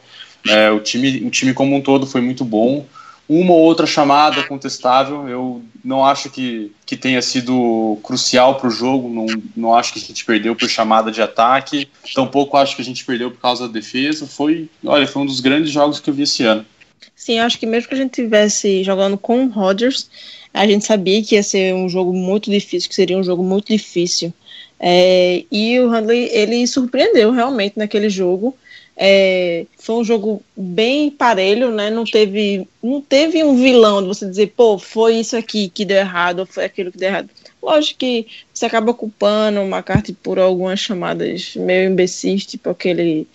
É, 0.49 0.71
o, 0.71 0.81
time, 0.81 1.23
o 1.25 1.31
time 1.31 1.55
como 1.55 1.77
um 1.77 1.81
todo 1.81 2.07
foi 2.07 2.21
muito 2.21 2.45
bom 2.45 2.87
uma 3.31 3.53
ou 3.53 3.61
outra 3.61 3.87
chamada 3.87 4.43
contestável. 4.43 5.29
Eu 5.29 5.63
não 5.85 6.05
acho 6.05 6.29
que, 6.31 6.73
que 6.85 6.97
tenha 6.97 7.23
sido 7.23 7.97
crucial 8.03 8.57
para 8.57 8.67
o 8.67 8.73
jogo. 8.73 9.09
Não, 9.09 9.27
não 9.57 9.73
acho 9.73 9.93
que 9.93 10.01
a 10.01 10.03
gente 10.03 10.25
perdeu 10.25 10.57
por 10.57 10.69
chamada 10.69 11.13
de 11.13 11.23
ataque. 11.23 11.89
Tampouco 12.13 12.57
acho 12.57 12.75
que 12.75 12.83
a 12.83 12.85
gente 12.85 13.05
perdeu 13.05 13.31
por 13.31 13.41
causa 13.41 13.69
da 13.69 13.73
defesa. 13.73 14.27
Foi, 14.27 14.69
olha, 14.85 15.07
foi 15.07 15.23
um 15.23 15.27
dos 15.27 15.39
grandes 15.39 15.71
jogos 15.71 16.01
que 16.01 16.11
eu 16.11 16.15
vi 16.15 16.25
esse 16.25 16.43
ano. 16.43 16.67
Sim, 17.15 17.39
acho 17.39 17.57
que 17.57 17.67
mesmo 17.67 17.89
que 17.89 17.95
a 17.95 17.99
gente 17.99 18.11
tivesse 18.11 18.83
jogando 18.83 19.17
com 19.17 19.45
o 19.45 19.49
Rodgers, 19.49 20.11
a 20.53 20.67
gente 20.67 20.85
sabia 20.85 21.23
que 21.23 21.37
ia 21.37 21.43
ser 21.45 21.73
um 21.73 21.89
jogo 21.89 22.13
muito 22.13 22.51
difícil, 22.51 22.89
que 22.89 22.97
seria 22.97 23.17
um 23.17 23.23
jogo 23.23 23.45
muito 23.45 23.69
difícil. 23.69 24.35
É, 24.81 25.45
e 25.53 25.79
o 25.79 25.89
Handley, 25.89 26.31
ele 26.33 26.67
surpreendeu 26.67 27.31
realmente 27.31 27.79
naquele 27.79 28.11
jogo. 28.11 28.57
É, 29.03 29.65
foi 29.79 29.95
um 29.95 30.05
jogo 30.05 30.43
bem 30.55 31.11
parelho, 31.11 31.71
né? 31.71 31.89
Não 31.89 32.05
teve, 32.05 32.69
não 32.83 33.01
teve 33.01 33.43
um 33.43 33.57
vilão 33.57 34.03
de 34.03 34.09
você 34.09 34.29
dizer, 34.29 34.53
pô, 34.55 34.79
foi 34.79 35.17
isso 35.17 35.35
aqui 35.39 35.71
que 35.71 35.87
deu 35.87 35.97
errado, 35.97 36.41
ou 36.41 36.47
foi 36.47 36.67
aquilo 36.67 36.93
que 36.93 36.99
deu 36.99 37.09
errado. 37.09 37.31
Lógico 37.63 38.01
que 38.01 38.27
você 38.53 38.67
acaba 38.67 38.93
culpando 38.93 39.61
o 39.61 39.65
McCarthy 39.65 40.13
por 40.13 40.39
algumas 40.39 40.81
chamadas 40.81 41.55
meio 41.57 41.91
imbecis, 41.91 42.45
tipo 42.45 42.69
aquele 42.69 43.27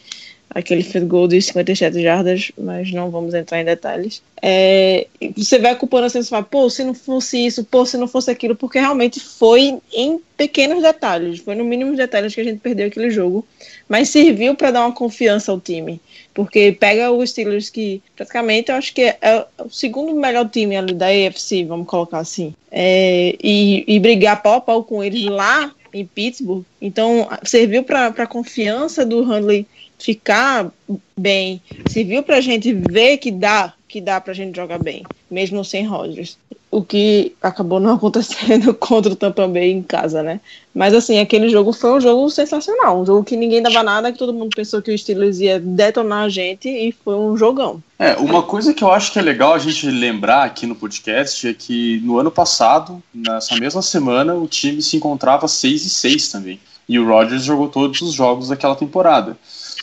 aquele 0.49 0.83
field 0.83 1.07
goal 1.07 1.27
de 1.27 1.41
57 1.41 2.01
jardas, 2.01 2.51
mas 2.57 2.91
não 2.91 3.11
vamos 3.11 3.33
entrar 3.33 3.59
em 3.59 3.65
detalhes. 3.65 4.21
É, 4.41 5.07
você 5.35 5.59
vai 5.59 5.75
culpando 5.75 6.05
assim, 6.05 6.21
você 6.21 6.29
fala, 6.29 6.43
pô, 6.43 6.69
se 6.69 6.83
não 6.83 6.93
fosse 6.93 7.45
isso, 7.45 7.63
pô, 7.63 7.85
se 7.85 7.97
não 7.97 8.07
fosse 8.07 8.31
aquilo, 8.31 8.55
porque 8.55 8.79
realmente 8.79 9.19
foi 9.19 9.79
em 9.93 10.19
pequenos 10.37 10.81
detalhes, 10.81 11.39
foi 11.39 11.55
no 11.55 11.63
mínimo 11.63 11.95
detalhes 11.95 12.33
que 12.33 12.41
a 12.41 12.43
gente 12.43 12.59
perdeu 12.59 12.87
aquele 12.87 13.09
jogo, 13.09 13.45
mas 13.87 14.09
serviu 14.09 14.55
para 14.55 14.71
dar 14.71 14.85
uma 14.85 14.91
confiança 14.91 15.51
ao 15.51 15.59
time, 15.59 15.99
porque 16.33 16.71
pega 16.71 17.11
o 17.11 17.25
Steelers 17.25 17.69
que 17.69 18.01
praticamente 18.15 18.71
eu 18.71 18.75
acho 18.75 18.93
que 18.93 19.01
é 19.01 19.45
o 19.59 19.69
segundo 19.69 20.13
melhor 20.15 20.49
time 20.49 20.75
ali 20.77 20.93
da 20.93 21.07
AFC, 21.07 21.65
vamos 21.65 21.87
colocar 21.87 22.19
assim, 22.19 22.53
é, 22.71 23.35
e, 23.41 23.83
e 23.87 23.99
brigar 23.99 24.41
pau 24.41 24.55
a 24.55 24.61
pau 24.61 24.83
com 24.83 25.03
eles 25.03 25.23
lá 25.25 25.73
em 25.93 26.05
Pittsburgh, 26.05 26.63
então 26.81 27.27
serviu 27.43 27.83
para 27.83 28.07
a 28.07 28.27
confiança 28.27 29.05
do 29.05 29.23
Handley 29.23 29.65
ficar 30.05 30.71
bem, 31.17 31.59
serviu 31.89 32.21
para 32.21 32.37
a 32.37 32.41
gente 32.41 32.71
ver 32.71 33.17
que 33.17 33.31
dá, 33.31 33.73
que 33.87 33.99
dá 33.99 34.21
para 34.21 34.33
a 34.33 34.35
gente 34.35 34.55
jogar 34.55 34.77
bem, 34.77 35.03
mesmo 35.31 35.65
sem 35.65 35.83
Rodgers. 35.83 36.37
O 36.69 36.83
que 36.83 37.33
acabou 37.41 37.79
não 37.79 37.95
acontecendo 37.95 38.71
contra 38.75 39.13
o 39.13 39.15
Tampa 39.15 39.47
Bay 39.47 39.71
em 39.71 39.81
casa, 39.81 40.21
né? 40.21 40.39
Mas 40.75 40.93
assim, 40.93 41.17
aquele 41.17 41.49
jogo 41.49 41.73
foi 41.73 41.93
um 41.93 42.01
jogo 42.01 42.29
sensacional, 42.29 43.01
um 43.01 43.05
jogo 43.05 43.23
que 43.23 43.35
ninguém 43.35 43.63
dava 43.63 43.81
nada, 43.81 44.11
que 44.11 44.19
todo 44.19 44.33
mundo 44.33 44.55
pensou 44.55 44.79
que 44.79 44.93
o 44.93 44.97
Steelers 44.97 45.39
ia 45.39 45.59
detonar 45.59 46.25
a 46.25 46.29
gente 46.29 46.69
e 46.69 46.91
foi 46.91 47.15
um 47.15 47.35
jogão. 47.35 47.81
É, 47.97 48.15
uma 48.17 48.43
coisa 48.43 48.75
que 48.75 48.83
eu 48.83 48.91
acho 48.91 49.11
que 49.11 49.17
é 49.17 49.23
legal 49.23 49.55
a 49.55 49.59
gente 49.59 49.89
lembrar 49.89 50.43
aqui 50.43 50.67
no 50.67 50.75
podcast 50.75 51.47
é 51.47 51.53
que 51.53 51.99
no 52.03 52.19
ano 52.19 52.29
passado, 52.29 53.01
nessa 53.11 53.55
mesma 53.55 53.81
semana, 53.81 54.35
o 54.35 54.47
time 54.47 54.83
se 54.83 54.97
encontrava 54.97 55.47
6 55.47 55.85
e 55.85 55.89
6 55.89 56.29
também. 56.29 56.59
E 56.87 56.99
o 56.99 57.07
Rodgers 57.07 57.43
jogou 57.43 57.67
todos 57.67 57.99
os 58.01 58.13
jogos 58.13 58.49
daquela 58.49 58.75
temporada. 58.75 59.35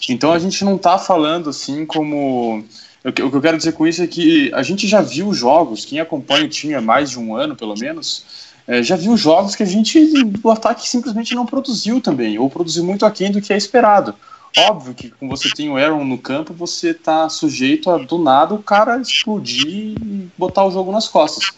Então 0.08 0.32
a 0.32 0.38
gente 0.38 0.64
não 0.64 0.76
está 0.76 0.98
falando 0.98 1.50
assim 1.50 1.86
como. 1.86 2.64
O 3.04 3.12
que 3.12 3.20
eu 3.20 3.40
quero 3.40 3.56
dizer 3.56 3.72
com 3.72 3.86
isso 3.86 4.02
é 4.02 4.06
que 4.06 4.52
a 4.54 4.62
gente 4.62 4.86
já 4.86 5.00
viu 5.00 5.34
jogos, 5.34 5.84
quem 5.84 5.98
acompanha 5.98 6.44
o 6.44 6.48
time 6.48 6.74
há 6.74 6.80
mais 6.80 7.10
de 7.10 7.18
um 7.18 7.34
ano, 7.34 7.56
pelo 7.56 7.74
menos, 7.76 8.24
é, 8.66 8.80
já 8.80 8.94
viu 8.94 9.16
jogos 9.16 9.56
que 9.56 9.62
a 9.64 9.66
gente, 9.66 9.98
o 10.42 10.50
ataque 10.50 10.88
simplesmente 10.88 11.34
não 11.34 11.44
produziu 11.44 12.00
também, 12.00 12.38
ou 12.38 12.48
produziu 12.48 12.84
muito 12.84 13.04
aquém 13.04 13.32
do 13.32 13.40
que 13.40 13.52
é 13.52 13.56
esperado. 13.56 14.14
Óbvio 14.56 14.94
que 14.94 15.10
quando 15.10 15.30
você 15.30 15.50
tem 15.50 15.70
o 15.70 15.76
Aaron 15.76 16.04
no 16.04 16.18
campo, 16.18 16.52
você 16.52 16.90
está 16.90 17.28
sujeito 17.28 17.90
a, 17.90 17.98
do 17.98 18.18
nada, 18.18 18.54
o 18.54 18.62
cara 18.62 19.00
explodir 19.00 19.66
e 19.66 20.28
botar 20.36 20.64
o 20.64 20.70
jogo 20.70 20.92
nas 20.92 21.08
costas. 21.08 21.50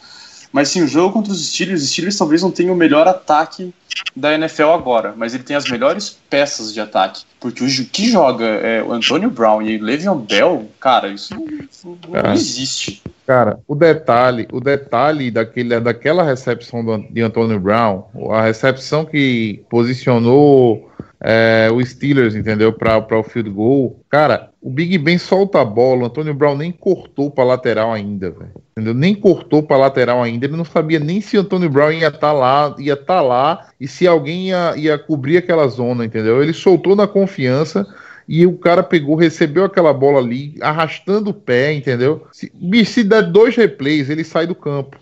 Mas 0.55 0.69
sim, 0.69 0.83
o 0.83 0.87
jogo 0.87 1.13
contra 1.13 1.33
os 1.33 1.49
Steelers, 1.49 1.83
os 1.83 1.91
Steelers 1.91 2.17
talvez 2.17 2.41
não 2.41 2.49
tenham 2.53 2.75
o 2.75 2.77
melhor 2.77 3.09
ataque 3.09 3.75
da 4.15 4.33
NFL 4.35 4.69
agora, 4.69 5.13
mas 5.17 5.35
ele 5.35 5.43
tem 5.43 5.57
as 5.57 5.69
melhores 5.69 6.17
peças 6.31 6.73
de 6.73 6.81
ataque. 6.81 7.25
Porque 7.41 7.65
o 7.65 7.67
que 7.87 8.09
joga 8.09 8.45
é 8.45 8.81
o 8.81 8.93
Antonio 8.93 9.29
Brown 9.31 9.61
e 9.61 9.77
o 9.77 9.83
Le'Veon 9.83 10.19
Bell, 10.19 10.69
cara, 10.79 11.09
isso 11.09 11.35
não, 11.35 11.99
não 12.09 12.33
existe. 12.33 13.03
Cara, 13.27 13.59
o 13.67 13.75
detalhe, 13.75 14.47
o 14.53 14.61
detalhe 14.61 15.29
daquele, 15.29 15.81
daquela 15.81 16.23
recepção 16.23 16.85
do, 16.85 16.99
de 16.99 17.21
Antonio 17.21 17.59
Brown, 17.59 18.05
a 18.31 18.43
recepção 18.43 19.05
que 19.05 19.61
posicionou 19.69 20.89
é, 21.27 21.71
o 21.73 21.85
Steelers, 21.85 22.35
entendeu? 22.35 22.71
Para 22.71 23.19
o 23.19 23.23
field 23.23 23.49
goal. 23.49 23.99
Cara, 24.11 24.51
o 24.61 24.69
Big 24.69 24.99
Ben 24.99 25.17
solta 25.17 25.63
a 25.63 25.65
bola, 25.65 26.03
o 26.03 26.07
Antônio 26.07 26.35
Brown 26.35 26.55
nem 26.55 26.71
cortou 26.71 27.31
para 27.31 27.45
lateral 27.45 27.91
ainda, 27.91 28.31
velho. 28.31 28.53
Entendeu? 28.73 28.93
Nem 28.93 29.15
cortou 29.15 29.63
para 29.63 29.79
lateral 29.79 30.23
ainda. 30.23 30.45
Ele 30.45 30.57
não 30.57 30.67
sabia 30.67 30.99
nem 31.01 31.23
se 31.23 31.39
o 31.39 31.41
Antônio 31.41 31.71
Brown 31.71 31.93
ia 31.93 32.09
estar 32.09 32.19
tá 32.19 32.33
lá, 32.33 32.77
ia 32.79 32.93
estar 32.93 33.07
tá 33.07 33.21
lá 33.23 33.69
e 33.81 33.89
se 33.89 34.07
alguém 34.07 34.49
ia, 34.49 34.75
ia 34.77 34.99
cobrir 34.99 35.39
aquela 35.39 35.67
zona, 35.67 36.05
entendeu? 36.05 36.43
Ele 36.43 36.53
soltou 36.53 36.95
na 36.95 37.07
confiança 37.07 37.87
e 38.29 38.47
o 38.47 38.59
cara 38.59 38.83
pegou, 38.83 39.17
recebeu 39.17 39.65
aquela 39.65 39.93
bola 39.95 40.19
ali, 40.19 40.57
arrastando 40.61 41.31
o 41.31 41.35
pé, 41.35 41.73
entendeu? 41.73 42.27
Se, 42.33 42.53
se 42.85 43.05
der 43.05 43.23
dois 43.23 43.57
replays, 43.57 44.11
ele 44.11 44.25
sai 44.25 44.47
do 44.47 44.55
campo. 44.55 44.99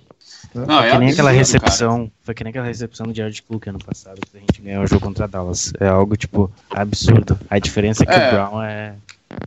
Não, 0.54 0.66
foi 0.66 0.88
é 0.88 0.90
que 0.90 0.99
nem 0.99 1.11
aquela 1.11 1.30
recepção. 1.30 1.99
Cara. 1.99 2.11
Foi 2.23 2.35
que 2.35 2.44
nem 2.44 2.50
aquela 2.50 2.66
recepção 2.66 3.06
do 3.06 3.14
Jared 3.14 3.42
Cook 3.42 3.66
ano 3.66 3.78
passado, 3.78 4.21
que 4.30 4.37
a 4.37 4.40
gente 4.40 4.61
ganhou 4.61 4.85
o 4.85 4.87
jogo 4.87 5.00
contra 5.00 5.26
Dallas. 5.26 5.73
É 5.80 5.88
algo, 5.88 6.16
tipo, 6.16 6.50
absurdo. 6.71 7.38
A 7.49 7.59
diferença 7.59 8.02
é 8.02 8.06
que 8.06 8.12
é. 8.12 8.28
o 8.28 8.30
Brown 8.32 8.62
é. 8.62 8.94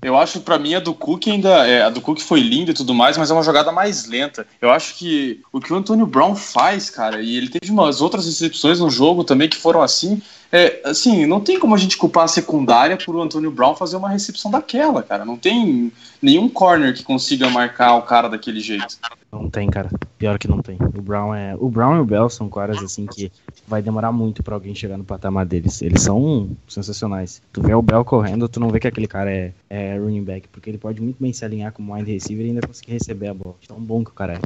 Eu 0.02 0.18
acho 0.18 0.42
para 0.42 0.58
mim 0.58 0.76
a 0.76 0.80
do 0.80 0.94
Cook 0.94 1.28
ainda. 1.28 1.68
É, 1.68 1.84
a 1.84 1.90
do 1.90 2.02
Cook 2.02 2.20
foi 2.20 2.40
linda 2.40 2.72
e 2.72 2.74
tudo 2.74 2.94
mais, 2.94 3.18
mas 3.18 3.30
é 3.30 3.34
uma 3.34 3.44
jogada 3.44 3.72
mais 3.72 4.08
lenta. 4.08 4.46
Eu 4.62 4.72
acho 4.72 4.96
que 4.96 5.42
o 5.52 5.60
que 5.60 5.72
o 5.72 5.76
Antônio 5.76 6.06
Brown 6.06 6.36
faz, 6.36 6.90
cara, 6.90 7.22
e 7.22 7.38
ele 7.38 7.50
teve 7.50 7.72
umas 7.72 8.02
outras 8.02 8.26
recepções 8.26 8.80
no 8.80 8.90
jogo 8.90 9.24
também 9.24 9.50
que 9.50 9.58
foram 9.58 9.82
assim. 9.82 10.22
É, 10.58 10.80
assim, 10.86 11.26
não 11.26 11.42
tem 11.42 11.60
como 11.60 11.76
a 11.76 11.78
gente 11.78 11.98
culpar 11.98 12.24
a 12.24 12.30
secundária 12.30 12.96
por 12.96 13.14
o 13.14 13.22
Antônio 13.22 13.52
Brown 13.52 13.76
fazer 13.76 13.98
uma 13.98 14.08
recepção 14.08 14.50
daquela, 14.50 15.04
cara. 15.04 15.26
Não 15.26 15.36
tem 15.36 15.92
nenhum 16.22 16.48
corner 16.48 16.96
que 16.96 17.04
consiga 17.04 17.50
marcar 17.50 17.96
o 17.96 18.04
cara 18.04 18.30
daquele 18.30 18.62
jeito. 18.62 18.98
Não 19.30 19.50
tem, 19.50 19.70
cara. 19.70 19.90
Pior 20.18 20.40
que 20.40 20.48
não 20.48 20.62
tem. 20.62 20.78
O 20.80 21.02
Brown 21.02 21.36
é. 21.36 21.58
O 21.60 21.68
Brown 21.68 21.98
e 21.98 22.00
o 22.00 22.06
Bell 22.06 22.30
são 22.30 22.48
caras 22.48 22.82
assim 22.82 23.06
que 23.06 23.30
vai 23.68 23.82
demorar 23.82 24.14
muito 24.14 24.42
para 24.42 24.56
alguém 24.56 24.74
chegar 24.74 24.98
no 24.98 25.04
patamar 25.04 25.46
deles. 25.46 25.82
Eles 25.82 26.04
são 26.04 26.50
sensacionais. 26.70 27.42
Tu 27.52 27.62
vê 27.62 27.76
o 27.76 27.82
Bell 27.82 28.06
correndo, 28.06 28.48
tu 28.48 28.62
não 28.62 28.70
vê 28.70 28.80
que 28.80 28.88
aquele 28.88 29.08
cara 29.08 29.30
é, 29.30 29.52
é 29.70 29.98
running 29.98 30.24
back, 30.24 30.48
porque 30.48 30.70
ele 30.70 30.78
pode 30.78 31.02
muito 31.02 31.18
bem 31.20 31.34
se 31.34 31.44
alinhar 31.44 31.74
como 31.74 31.94
wide 31.94 32.10
receiver 32.10 32.46
e 32.46 32.50
ainda 32.52 32.66
conseguir 32.66 32.94
receber 32.94 33.28
a 33.28 33.34
bola. 33.34 33.56
Tão 33.68 33.78
bom 33.78 34.06
que 34.06 34.12
o 34.12 34.14
cara 34.14 34.36
é. 34.36 34.40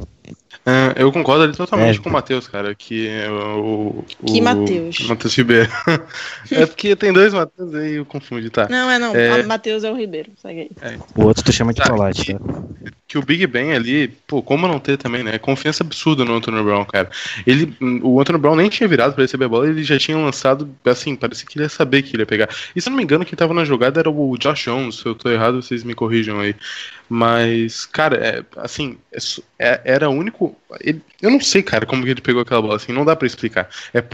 É 0.66 1.02
eu 1.02 1.10
concordo 1.10 1.44
ali 1.44 1.56
totalmente 1.56 1.98
é, 1.98 2.02
com 2.02 2.08
o 2.08 2.12
Matheus, 2.12 2.46
cara. 2.46 2.74
Que 2.74 3.08
o. 3.28 4.04
Que 4.26 4.40
Matheus? 4.40 5.00
Matheus 5.06 5.34
Ribeiro. 5.36 5.70
é 6.50 6.66
porque 6.66 6.94
tem 6.94 7.12
dois 7.12 7.32
Matheus 7.32 7.74
aí, 7.74 7.94
eu 7.94 8.04
confundo, 8.04 8.50
tá? 8.50 8.68
Não, 8.68 8.90
é 8.90 8.98
não. 8.98 9.14
É... 9.14 9.42
Matheus 9.42 9.84
é 9.84 9.90
o 9.90 9.96
Ribeiro. 9.96 10.30
Segue 10.36 10.60
aí. 10.60 10.70
É. 10.80 10.98
O 11.16 11.24
outro 11.26 11.42
tu 11.42 11.52
chama 11.52 11.72
de 11.72 11.80
tá, 11.80 11.90
Colate, 11.90 12.34
tá? 12.34 12.40
Que 13.10 13.18
o 13.18 13.22
Big 13.22 13.44
Ben 13.48 13.72
ali, 13.72 14.06
pô, 14.06 14.40
como 14.40 14.68
não 14.68 14.78
ter 14.78 14.96
também, 14.96 15.24
né? 15.24 15.36
Confiança 15.36 15.82
absurda 15.82 16.24
no 16.24 16.36
Antonio 16.36 16.62
Brown, 16.62 16.84
cara. 16.84 17.10
Ele, 17.44 17.76
o 18.04 18.20
Antonio 18.20 18.40
Brown 18.40 18.54
nem 18.54 18.68
tinha 18.68 18.88
virado 18.88 19.14
para 19.14 19.24
receber 19.24 19.46
a 19.46 19.48
bola, 19.48 19.68
ele 19.68 19.82
já 19.82 19.98
tinha 19.98 20.16
lançado, 20.16 20.72
assim, 20.84 21.16
parecia 21.16 21.44
que 21.44 21.58
ele 21.58 21.64
ia 21.64 21.68
saber 21.68 22.02
que 22.02 22.14
ele 22.14 22.22
ia 22.22 22.26
pegar. 22.26 22.48
E 22.74 22.80
se 22.80 22.88
não 22.88 22.96
me 22.96 23.02
engano, 23.02 23.24
quem 23.24 23.36
tava 23.36 23.52
na 23.52 23.64
jogada 23.64 23.98
era 23.98 24.08
o 24.08 24.38
Josh 24.38 24.62
Jones. 24.62 24.94
Se 25.00 25.06
eu 25.06 25.16
tô 25.16 25.28
errado, 25.28 25.60
vocês 25.60 25.82
me 25.82 25.92
corrijam 25.92 26.38
aí. 26.38 26.54
Mas, 27.08 27.84
cara, 27.86 28.16
é, 28.24 28.44
assim, 28.58 28.96
é, 29.12 29.18
é 29.58 29.80
era 29.84 30.08
o 30.08 30.12
único. 30.12 30.56
Ele, 30.80 31.02
eu 31.20 31.32
não 31.32 31.40
sei, 31.40 31.64
cara, 31.64 31.84
como 31.84 32.04
que 32.04 32.10
ele 32.10 32.20
pegou 32.20 32.42
aquela 32.42 32.62
bola, 32.62 32.76
assim, 32.76 32.92
não 32.92 33.04
dá 33.04 33.16
para 33.16 33.26
explicar. 33.26 33.68
É, 33.92 34.04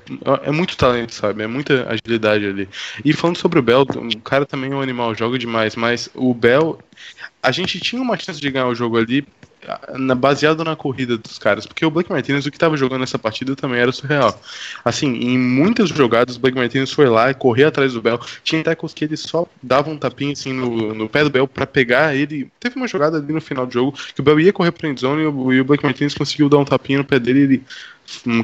é 0.44 0.50
muito 0.50 0.74
talento, 0.74 1.12
sabe? 1.12 1.42
É 1.42 1.46
muita 1.46 1.86
agilidade 1.86 2.46
ali. 2.46 2.66
E 3.04 3.12
falando 3.12 3.36
sobre 3.36 3.58
o 3.58 3.62
Bell, 3.62 3.82
o 3.82 4.20
cara 4.20 4.46
também 4.46 4.72
é 4.72 4.74
um 4.74 4.80
animal, 4.80 5.14
joga 5.14 5.38
demais, 5.38 5.76
mas 5.76 6.08
o 6.14 6.32
Bell. 6.32 6.78
A 7.46 7.52
gente 7.52 7.78
tinha 7.78 8.02
uma 8.02 8.18
chance 8.18 8.40
de 8.40 8.50
ganhar 8.50 8.66
o 8.66 8.74
jogo 8.74 8.96
ali 8.96 9.24
na, 9.96 10.16
baseado 10.16 10.64
na 10.64 10.74
corrida 10.74 11.16
dos 11.16 11.38
caras, 11.38 11.64
porque 11.64 11.86
o 11.86 11.90
Blake 11.90 12.10
Martinez, 12.10 12.44
o 12.44 12.50
que 12.50 12.56
estava 12.56 12.76
jogando 12.76 13.00
nessa 13.00 13.18
partida 13.18 13.54
também 13.54 13.80
era 13.80 13.92
surreal. 13.92 14.40
Assim, 14.84 15.14
em 15.14 15.38
muitas 15.38 15.88
jogadas, 15.90 16.34
o 16.34 16.40
Blake 16.40 16.56
Martinez 16.56 16.90
foi 16.90 17.06
lá 17.06 17.30
e 17.30 17.34
corria 17.34 17.68
atrás 17.68 17.92
do 17.92 18.02
Bell. 18.02 18.20
Tinha 18.42 18.64
tackles 18.64 18.92
que 18.92 19.04
ele 19.04 19.16
só 19.16 19.46
dava 19.62 19.90
um 19.90 19.96
tapinha 19.96 20.32
assim 20.32 20.52
no, 20.52 20.92
no 20.92 21.08
pé 21.08 21.22
do 21.22 21.30
Bell 21.30 21.46
para 21.46 21.66
pegar 21.68 22.16
ele. 22.16 22.50
Teve 22.58 22.76
uma 22.76 22.88
jogada 22.88 23.18
ali 23.18 23.32
no 23.32 23.40
final 23.40 23.64
do 23.64 23.72
jogo 23.72 23.98
que 24.12 24.20
o 24.20 24.24
Bell 24.24 24.40
ia 24.40 24.52
correr 24.52 24.72
pra 24.72 24.88
endzone 24.88 25.22
e 25.22 25.26
o, 25.26 25.52
e 25.52 25.60
o 25.60 25.64
Blake 25.64 25.84
Martinez 25.84 26.14
conseguiu 26.14 26.48
dar 26.48 26.58
um 26.58 26.64
tapinha 26.64 26.98
no 26.98 27.04
pé 27.04 27.20
dele 27.20 27.38
e 27.38 27.42
ele 27.42 27.64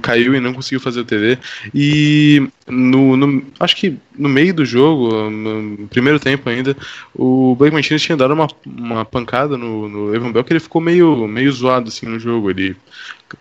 caiu 0.00 0.34
e 0.34 0.40
não 0.40 0.52
conseguiu 0.52 0.80
fazer 0.80 1.00
o 1.00 1.04
TD. 1.04 1.38
E 1.74 2.46
no, 2.66 3.16
no, 3.16 3.42
acho 3.60 3.76
que 3.76 3.96
no 4.16 4.28
meio 4.28 4.54
do 4.54 4.64
jogo, 4.64 5.30
no 5.30 5.88
primeiro 5.88 6.18
tempo 6.18 6.48
ainda, 6.48 6.76
o 7.14 7.54
Blake 7.56 7.74
Martinez 7.74 8.02
tinha 8.02 8.16
dado 8.16 8.34
uma, 8.34 8.48
uma 8.66 9.04
pancada 9.04 9.56
no, 9.56 9.88
no 9.88 10.14
Evan 10.14 10.32
Bell 10.32 10.44
que 10.44 10.52
ele 10.52 10.60
ficou 10.60 10.80
meio, 10.80 11.26
meio 11.26 11.52
zoado 11.52 11.88
assim 11.88 12.06
no 12.06 12.18
jogo. 12.18 12.50
Ele 12.50 12.76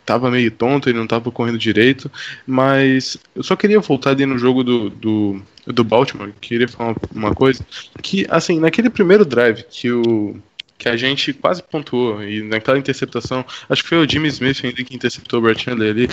tava 0.05 0.31
meio 0.31 0.51
tonto, 0.51 0.89
ele 0.89 0.99
não 0.99 1.07
tava 1.07 1.31
correndo 1.31 1.57
direito. 1.57 2.11
Mas 2.45 3.17
eu 3.35 3.43
só 3.43 3.55
queria 3.55 3.79
voltar 3.79 4.11
ali 4.11 4.25
no 4.25 4.37
jogo 4.37 4.63
do, 4.63 4.89
do, 4.89 5.41
do 5.67 5.83
Baltimore, 5.83 6.33
queria 6.39 6.67
falar 6.67 6.95
uma 7.13 7.33
coisa. 7.33 7.65
Que, 8.01 8.25
assim, 8.29 8.59
naquele 8.59 8.89
primeiro 8.89 9.25
drive 9.25 9.63
que 9.69 9.91
o 9.91 10.35
que 10.81 10.89
a 10.89 10.97
gente 10.97 11.31
quase 11.31 11.61
pontuou. 11.61 12.23
E 12.23 12.41
naquela 12.41 12.79
interceptação, 12.79 13.45
acho 13.69 13.83
que 13.83 13.89
foi 13.89 13.99
o 13.99 14.09
Jimmy 14.09 14.29
Smith 14.29 14.61
ainda 14.63 14.83
que 14.83 14.95
interceptou 14.95 15.37
o 15.37 15.43
Brett 15.43 15.69
Handley 15.69 15.91
ali. 15.91 16.09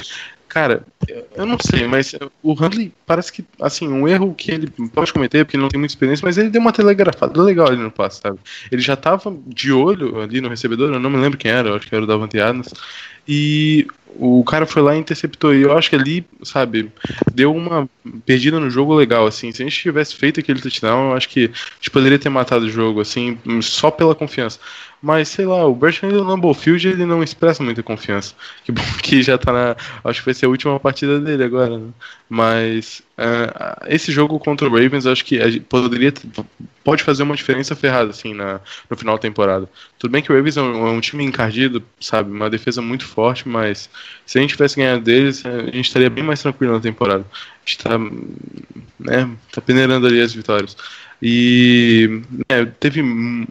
Cara, 0.47 0.83
eu 1.35 1.47
não 1.47 1.57
sei, 1.59 1.87
mas 1.87 2.15
o 2.43 2.53
Handley 2.53 2.93
parece 3.07 3.33
que, 3.33 3.45
assim, 3.61 3.89
um 3.89 4.07
erro 4.07 4.35
que 4.35 4.51
ele 4.51 4.71
pode 4.93 5.13
cometer, 5.13 5.45
porque 5.45 5.57
ele 5.57 5.63
não 5.63 5.71
tem 5.71 5.79
muita 5.79 5.93
experiência, 5.93 6.25
mas 6.25 6.37
ele 6.37 6.51
deu 6.51 6.61
uma 6.61 6.73
telegrafada 6.73 7.43
legal 7.43 7.69
ali 7.69 7.79
no 7.79 7.91
passe, 7.91 8.21
sabe? 8.21 8.39
Ele 8.71 8.83
já 8.83 8.95
tava 8.95 9.35
de 9.47 9.73
olho 9.73 10.21
ali 10.21 10.41
no 10.43 10.49
recebedor, 10.51 10.93
eu 10.93 11.01
não 11.01 11.11
me 11.11 11.17
lembro 11.17 11.39
quem 11.39 11.51
era, 11.51 11.75
acho 11.75 11.87
que 11.87 11.95
era 11.95 12.05
o 12.05 12.07
Davante 12.07 12.39
Adams. 12.39 12.73
E 13.27 13.87
o 14.17 14.43
cara 14.45 14.67
foi 14.67 14.83
lá 14.83 14.95
e 14.95 14.99
interceptou. 14.99 15.55
E 15.55 15.63
eu 15.63 15.77
acho 15.77 15.91
que 15.91 15.97
ali, 15.97 16.25
sabe, 16.43 16.91
deu 17.33 17.55
uma 17.55 17.89
perdida 18.25 18.59
no 18.59 18.71
jogo 18.71 18.95
legal, 18.95 19.27
assim. 19.27 19.53
Se 19.53 19.63
a 19.63 19.67
gente 19.67 19.81
tivesse 19.81 20.15
feito 20.15 20.41
aquele 20.41 20.61
touchdown, 20.61 21.11
eu 21.11 21.17
acho 21.17 21.29
que 21.29 21.47
a 21.47 21.75
gente 21.77 21.91
poderia 21.91 22.19
ter 22.19 22.29
matado 22.29 22.65
o 22.67 22.71
jogo, 22.71 23.01
assim, 23.01 23.39
só 23.63 23.91
pela 23.91 24.15
confiança. 24.15 24.59
Mas, 25.01 25.29
sei 25.29 25.47
lá, 25.47 25.65
o 25.65 25.75
Bertrand 25.75 26.11
no 26.11 26.25
Lambeau 26.25 26.57
ele 26.67 27.07
não 27.07 27.23
expressa 27.23 27.63
muita 27.63 27.83
confiança. 27.83 28.35
Que 28.65 28.73
bom 28.73 28.83
que 29.03 29.23
já 29.23 29.39
tá 29.39 29.53
na... 29.53 29.77
Acho 30.05 30.21
que 30.21 30.27
vai 30.27 30.35
ser 30.35 30.47
a 30.47 30.49
última 30.49 30.79
partida 30.81 31.21
dele 31.21 31.45
agora, 31.45 31.79
né? 31.79 31.89
Mas 32.29 33.03
uh, 33.19 33.87
esse 33.89 34.13
jogo 34.13 34.39
contra 34.39 34.69
o 34.69 34.71
Ravens, 34.71 35.07
acho 35.07 35.25
que 35.25 35.61
poderia... 35.61 36.13
Pode 36.85 37.03
fazer 37.03 37.23
uma 37.23 37.37
diferença 37.37 37.77
ferrada, 37.77 38.11
assim, 38.11 38.33
na, 38.33 38.61
no 38.89 38.97
final 38.97 39.17
da 39.17 39.21
temporada. 39.21 39.69
Tudo 39.99 40.11
bem 40.11 40.23
que 40.23 40.33
o 40.33 40.35
Ravens 40.35 40.57
é 40.57 40.63
um, 40.63 40.87
é 40.87 40.91
um 40.91 41.01
time 41.01 41.25
encardido, 41.25 41.83
sabe? 42.01 42.31
Uma 42.31 42.49
defesa 42.49 42.81
muito 42.81 43.05
forte, 43.05 43.47
mas 43.47 43.91
se 44.25 44.39
a 44.39 44.41
gente 44.41 44.53
tivesse 44.53 44.77
ganhado 44.77 45.03
deles, 45.03 45.45
a 45.45 45.67
gente 45.67 45.83
estaria 45.83 46.09
bem 46.09 46.25
mais 46.25 46.41
tranquilo 46.41 46.73
na 46.73 46.81
temporada. 46.81 47.27
A 47.31 47.69
gente 47.69 47.79
tá, 47.79 47.99
né, 48.99 49.29
tá 49.53 49.61
peneirando 49.61 50.07
ali 50.07 50.23
as 50.23 50.33
vitórias. 50.33 50.77
E 51.21 52.23
né, 52.49 52.65
teve, 52.79 53.03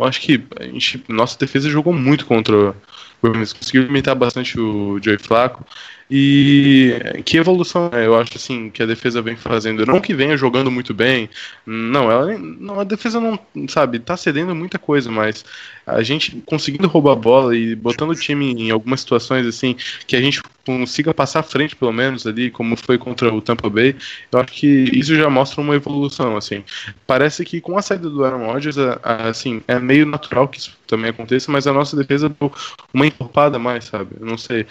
acho 0.01 0.21
que 0.21 0.43
a 0.59 0.63
gente, 0.63 1.03
nossa 1.07 1.37
defesa 1.37 1.69
jogou 1.69 1.93
muito 1.93 2.25
contra 2.25 2.55
o 2.55 2.75
Ravens, 3.21 3.53
conseguiu 3.53 3.83
limitar 3.83 4.15
bastante 4.15 4.59
o 4.59 4.99
Joey 5.03 5.19
Flaco. 5.19 5.65
E 6.09 7.21
que 7.25 7.37
evolução, 7.37 7.89
né? 7.91 8.05
Eu 8.05 8.15
acho 8.17 8.31
assim 8.35 8.69
que 8.69 8.81
a 8.81 8.85
defesa 8.85 9.21
vem 9.21 9.35
fazendo. 9.35 9.85
Não 9.85 9.99
que 9.99 10.13
venha 10.13 10.37
jogando 10.37 10.71
muito 10.71 10.93
bem, 10.93 11.29
não, 11.65 12.09
ela 12.09 12.37
não, 12.37 12.79
a 12.79 12.83
defesa 12.85 13.19
não, 13.19 13.37
sabe, 13.67 13.99
tá 13.99 14.15
cedendo 14.15 14.55
muita 14.55 14.79
coisa, 14.79 15.11
mas 15.11 15.43
a 15.85 16.01
gente 16.03 16.41
conseguindo 16.45 16.87
roubar 16.87 17.13
a 17.13 17.15
bola 17.15 17.55
e 17.55 17.75
botando 17.75 18.11
o 18.11 18.15
time 18.15 18.53
em 18.53 18.71
algumas 18.71 19.01
situações 19.01 19.45
assim 19.45 19.75
que 20.05 20.15
a 20.15 20.21
gente 20.21 20.41
consiga 20.65 21.13
passar 21.13 21.39
à 21.39 21.43
frente 21.43 21.75
pelo 21.75 21.93
menos 21.93 22.27
ali, 22.27 22.51
como 22.51 22.75
foi 22.75 22.97
contra 22.97 23.33
o 23.33 23.41
Tampa 23.41 23.69
Bay, 23.69 23.95
eu 24.31 24.39
acho 24.39 24.51
que 24.51 24.67
isso 24.93 25.15
já 25.15 25.29
mostra 25.29 25.61
uma 25.61 25.75
evolução 25.75 26.35
assim. 26.35 26.63
Parece 27.05 27.45
que 27.45 27.61
com 27.61 27.77
a 27.77 27.81
saída 27.81 28.09
do 28.09 28.23
Aaron 28.23 28.45
Rodgers, 28.45 28.77
assim, 29.03 29.61
é 29.67 29.79
meio 29.79 30.05
natural 30.05 30.47
que 30.47 30.59
isso 30.59 30.77
também 30.85 31.09
aconteça, 31.09 31.51
mas 31.51 31.67
a 31.67 31.73
nossa 31.73 31.95
defesa 31.95 32.29
deu 32.29 32.51
uma 32.93 33.05
encorpada 33.07 33.57
mais, 33.57 33.85
sabe? 33.85 34.15
Eu 34.19 34.25
não 34.25 34.37
sei, 34.37 34.65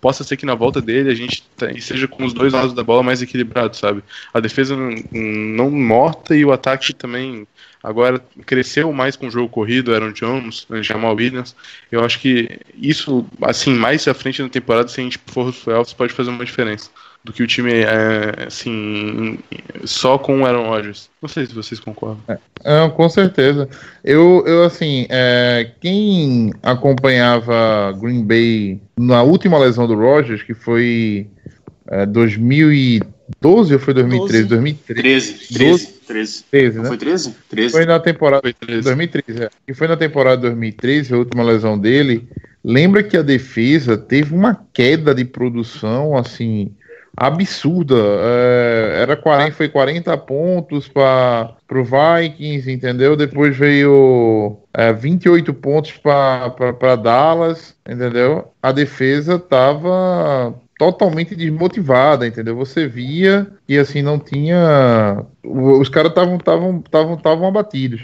possa 0.00 0.24
ser 0.24 0.36
que 0.36 0.46
na 0.46 0.54
volta 0.54 0.80
dele 0.80 1.10
a 1.10 1.14
gente 1.14 1.44
seja 1.80 2.08
com 2.08 2.24
os 2.24 2.32
dois 2.32 2.52
lados 2.52 2.72
da 2.72 2.82
bola 2.82 3.02
mais 3.02 3.20
equilibrado, 3.20 3.76
sabe? 3.76 4.02
A 4.32 4.40
defesa 4.40 4.74
não, 4.76 4.90
não 5.12 5.70
morta 5.70 6.34
e 6.34 6.44
o 6.44 6.52
ataque 6.52 6.92
também 6.94 7.46
agora 7.82 8.22
cresceu 8.46 8.92
mais 8.92 9.16
com 9.16 9.26
o 9.26 9.30
jogo 9.30 9.48
corrido, 9.48 9.92
Aaron 9.92 10.12
Jones, 10.12 10.66
Jamal 10.82 11.14
Williams. 11.14 11.54
Eu 11.90 12.04
acho 12.04 12.18
que 12.20 12.58
isso, 12.74 13.26
assim, 13.42 13.74
mais 13.74 14.06
à 14.08 14.14
frente 14.14 14.42
na 14.42 14.48
temporada, 14.48 14.88
se 14.88 15.00
a 15.00 15.04
gente 15.04 15.20
for 15.26 15.48
os 15.48 15.58
playoffs, 15.58 15.92
pode 15.92 16.12
fazer 16.12 16.30
uma 16.30 16.44
diferença 16.44 16.90
do 17.22 17.32
que 17.32 17.42
o 17.42 17.46
time 17.46 17.72
é, 17.72 18.46
assim, 18.46 19.38
só 19.84 20.16
com 20.16 20.40
o 20.40 20.46
Aaron 20.46 20.68
Rodgers. 20.68 21.10
Não 21.20 21.28
sei 21.28 21.46
se 21.46 21.54
vocês 21.54 21.78
concordam. 21.78 22.22
É, 22.28 22.38
é 22.64 22.88
com 22.88 23.08
certeza. 23.08 23.68
Eu, 24.02 24.42
eu 24.46 24.64
assim, 24.64 25.06
é, 25.10 25.70
quem 25.80 26.52
acompanhava 26.62 27.92
Green 28.00 28.24
Bay 28.24 28.80
na 28.98 29.22
última 29.22 29.58
lesão 29.58 29.86
do 29.86 29.94
Rodgers, 29.94 30.42
que 30.42 30.54
foi 30.54 31.26
é, 31.88 32.06
2012 32.06 33.74
ou 33.74 33.80
foi 33.80 33.92
2013? 33.94 34.44
2013. 34.48 35.32
13. 35.52 36.00
13. 36.06 36.44
13, 36.50 36.78
né? 36.78 36.88
Foi 36.88 36.96
13? 36.96 37.34
13. 37.50 37.72
Foi 37.72 37.86
na 37.86 38.00
temporada 38.00 38.42
Foi 38.42 38.52
13. 38.54 38.82
2013, 38.82 39.42
é. 39.44 39.50
E 39.68 39.74
foi 39.74 39.86
na 39.86 39.96
temporada 39.96 40.40
2013, 40.42 41.12
a 41.12 41.18
última 41.18 41.42
lesão 41.42 41.78
dele. 41.78 42.26
Lembra 42.64 43.02
que 43.02 43.16
a 43.16 43.22
defesa 43.22 43.96
teve 43.96 44.34
uma 44.34 44.66
queda 44.72 45.14
de 45.14 45.24
produção, 45.24 46.16
assim, 46.16 46.72
absurda. 47.20 47.94
É, 47.94 49.02
era 49.02 49.14
40, 49.14 49.54
foi 49.54 49.68
40 49.68 50.16
pontos 50.16 50.88
para 50.88 51.54
o 51.70 51.84
Vikings, 51.84 52.70
entendeu? 52.72 53.14
Depois 53.14 53.54
veio 53.54 54.56
é, 54.72 54.90
28 54.90 55.52
pontos 55.52 55.92
para 55.98 56.96
Dallas, 56.96 57.76
entendeu? 57.86 58.50
A 58.62 58.72
defesa 58.72 59.38
tava 59.38 60.58
totalmente 60.80 61.36
desmotivada, 61.36 62.26
entendeu? 62.26 62.56
Você 62.56 62.88
via 62.88 63.46
que 63.68 63.76
assim 63.76 64.00
não 64.00 64.18
tinha 64.18 65.26
os 65.44 65.90
caras 65.90 66.10
estavam 66.10 66.38
estavam 66.38 67.46
abatidos. 67.46 68.00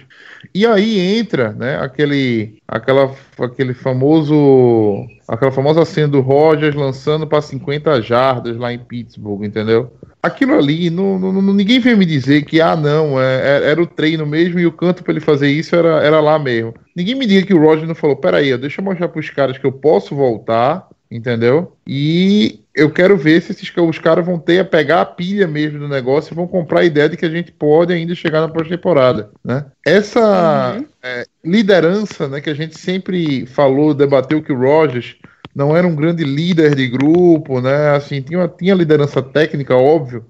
E 0.55 0.67
aí 0.67 0.99
entra, 1.19 1.55
né, 1.55 1.79
aquele 1.81 2.59
aquela 2.69 3.11
aquele 3.41 3.73
famoso 3.73 5.07
aquela 5.27 5.51
famosa 5.51 5.87
cena 5.87 6.09
do 6.09 6.21
Rogers 6.21 6.75
lançando 6.75 7.27
para 7.27 7.41
50 7.41 8.03
jardas 8.03 8.59
lá 8.59 8.71
em 8.71 8.79
Pittsburgh, 8.79 9.45
entendeu? 9.45 9.91
Aquilo 10.23 10.55
ali, 10.55 10.91
não, 10.91 11.19
não, 11.19 11.41
ninguém 11.41 11.81
veio 11.81 11.97
me 11.97 12.05
dizer 12.05 12.45
que, 12.45 12.61
ah, 12.61 12.77
não, 12.77 13.19
é, 13.19 13.63
é 13.65 13.71
era 13.71 13.81
o 13.81 13.87
treino 13.87 14.27
mesmo 14.27 14.59
e 14.59 14.67
o 14.67 14.73
canto 14.73 15.03
para 15.03 15.13
ele 15.13 15.21
fazer 15.21 15.49
isso 15.49 15.75
era, 15.75 16.03
era 16.03 16.21
lá 16.21 16.39
mesmo. 16.39 16.75
Ninguém 16.95 17.15
me 17.15 17.27
diga 17.27 17.47
que 17.47 17.55
o 17.55 17.61
Rogers 17.61 17.87
não 17.89 17.95
falou, 17.95 18.17
peraí, 18.17 18.57
deixa 18.59 18.81
eu 18.81 18.85
mostrar 18.85 19.09
para 19.09 19.21
os 19.21 19.31
caras 19.31 19.57
que 19.57 19.65
eu 19.65 19.73
posso 19.73 20.15
voltar, 20.17 20.89
entendeu? 21.11 21.77
E 21.87 22.61
eu 22.75 22.91
quero 22.91 23.17
ver 23.17 23.41
se 23.41 23.53
esses, 23.53 23.73
os 23.75 23.99
caras 23.99 24.25
vão 24.25 24.39
ter 24.39 24.59
a 24.59 24.65
pegar 24.65 25.01
a 25.01 25.07
pilha 25.07 25.47
mesmo 25.47 25.79
do 25.79 25.89
negócio 25.89 26.33
e 26.33 26.37
vão 26.37 26.47
comprar 26.47 26.81
a 26.81 26.85
ideia 26.85 27.09
de 27.09 27.17
que 27.17 27.25
a 27.25 27.31
gente 27.31 27.53
pode 27.53 27.93
ainda 27.93 28.15
chegar 28.15 28.41
na 28.41 28.49
próxima 28.49 28.77
temporada, 28.77 29.31
né? 29.45 29.65
Essa 29.85 30.77
uhum. 30.77 30.87
é, 31.03 31.25
liderança, 31.45 32.29
né, 32.29 32.41
que 32.41 32.51
a 32.51 32.55
gente 32.55 32.79
sempre 32.79 33.47
falou, 33.47 33.95
debateu 33.95 34.43
que 34.43 34.53
o 34.53 34.59
Rogers 34.59 35.17
não 35.55 35.75
era 35.75 35.87
um 35.87 35.97
grande 35.97 36.23
líder 36.23 36.75
de 36.75 36.87
grupo, 36.87 37.63
né? 37.63 37.97
Assim, 37.97 38.21
tinha, 38.21 38.47
tinha 38.47 38.75
liderança 38.75 39.23
técnica, 39.23 39.75
óbvio, 39.75 40.27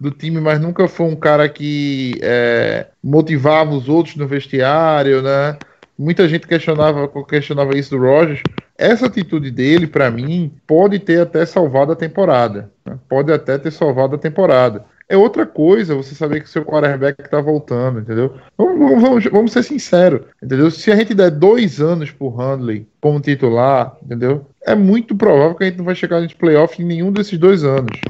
do 0.00 0.10
time, 0.10 0.40
mas 0.40 0.60
nunca 0.60 0.88
foi 0.88 1.06
um 1.06 1.14
cara 1.14 1.48
que 1.48 2.18
é, 2.20 2.88
motivava 3.02 3.70
os 3.70 3.88
outros 3.88 4.16
no 4.16 4.26
vestiário, 4.26 5.22
né? 5.22 5.56
Muita 5.96 6.28
gente 6.28 6.46
questionava, 6.46 7.08
questionava 7.24 7.76
isso 7.76 7.90
do 7.90 8.02
Rogers. 8.02 8.42
Essa 8.76 9.06
atitude 9.06 9.50
dele, 9.50 9.86
para 9.86 10.10
mim, 10.10 10.52
pode 10.66 10.98
ter 10.98 11.20
até 11.20 11.46
salvado 11.46 11.92
a 11.92 11.96
temporada. 11.96 12.70
Né? 12.84 12.98
Pode 13.08 13.32
até 13.32 13.56
ter 13.58 13.70
salvado 13.70 14.16
a 14.16 14.18
temporada. 14.18 14.84
É 15.08 15.16
outra 15.16 15.44
coisa 15.44 15.94
você 15.94 16.14
saber 16.14 16.42
que 16.42 16.48
seu 16.48 16.64
quarterback 16.64 17.20
está 17.20 17.40
voltando, 17.40 18.00
entendeu? 18.00 18.34
Vamos, 18.56 19.02
vamos, 19.02 19.24
vamos, 19.24 19.52
ser 19.52 19.62
sinceros, 19.62 20.22
entendeu? 20.42 20.70
Se 20.70 20.90
a 20.90 20.96
gente 20.96 21.14
der 21.14 21.30
dois 21.30 21.80
anos 21.80 22.10
pro 22.10 22.30
Handley 22.30 22.86
como 23.00 23.20
titular, 23.20 23.96
entendeu? 24.02 24.46
É 24.66 24.74
muito 24.74 25.14
provável 25.14 25.54
que 25.54 25.64
a 25.64 25.66
gente 25.66 25.76
não 25.76 25.84
vai 25.84 25.94
chegar 25.94 26.22
nos 26.22 26.32
playoffs 26.32 26.80
em 26.80 26.84
nenhum 26.84 27.12
desses 27.12 27.38
dois 27.38 27.64
anos, 27.64 28.00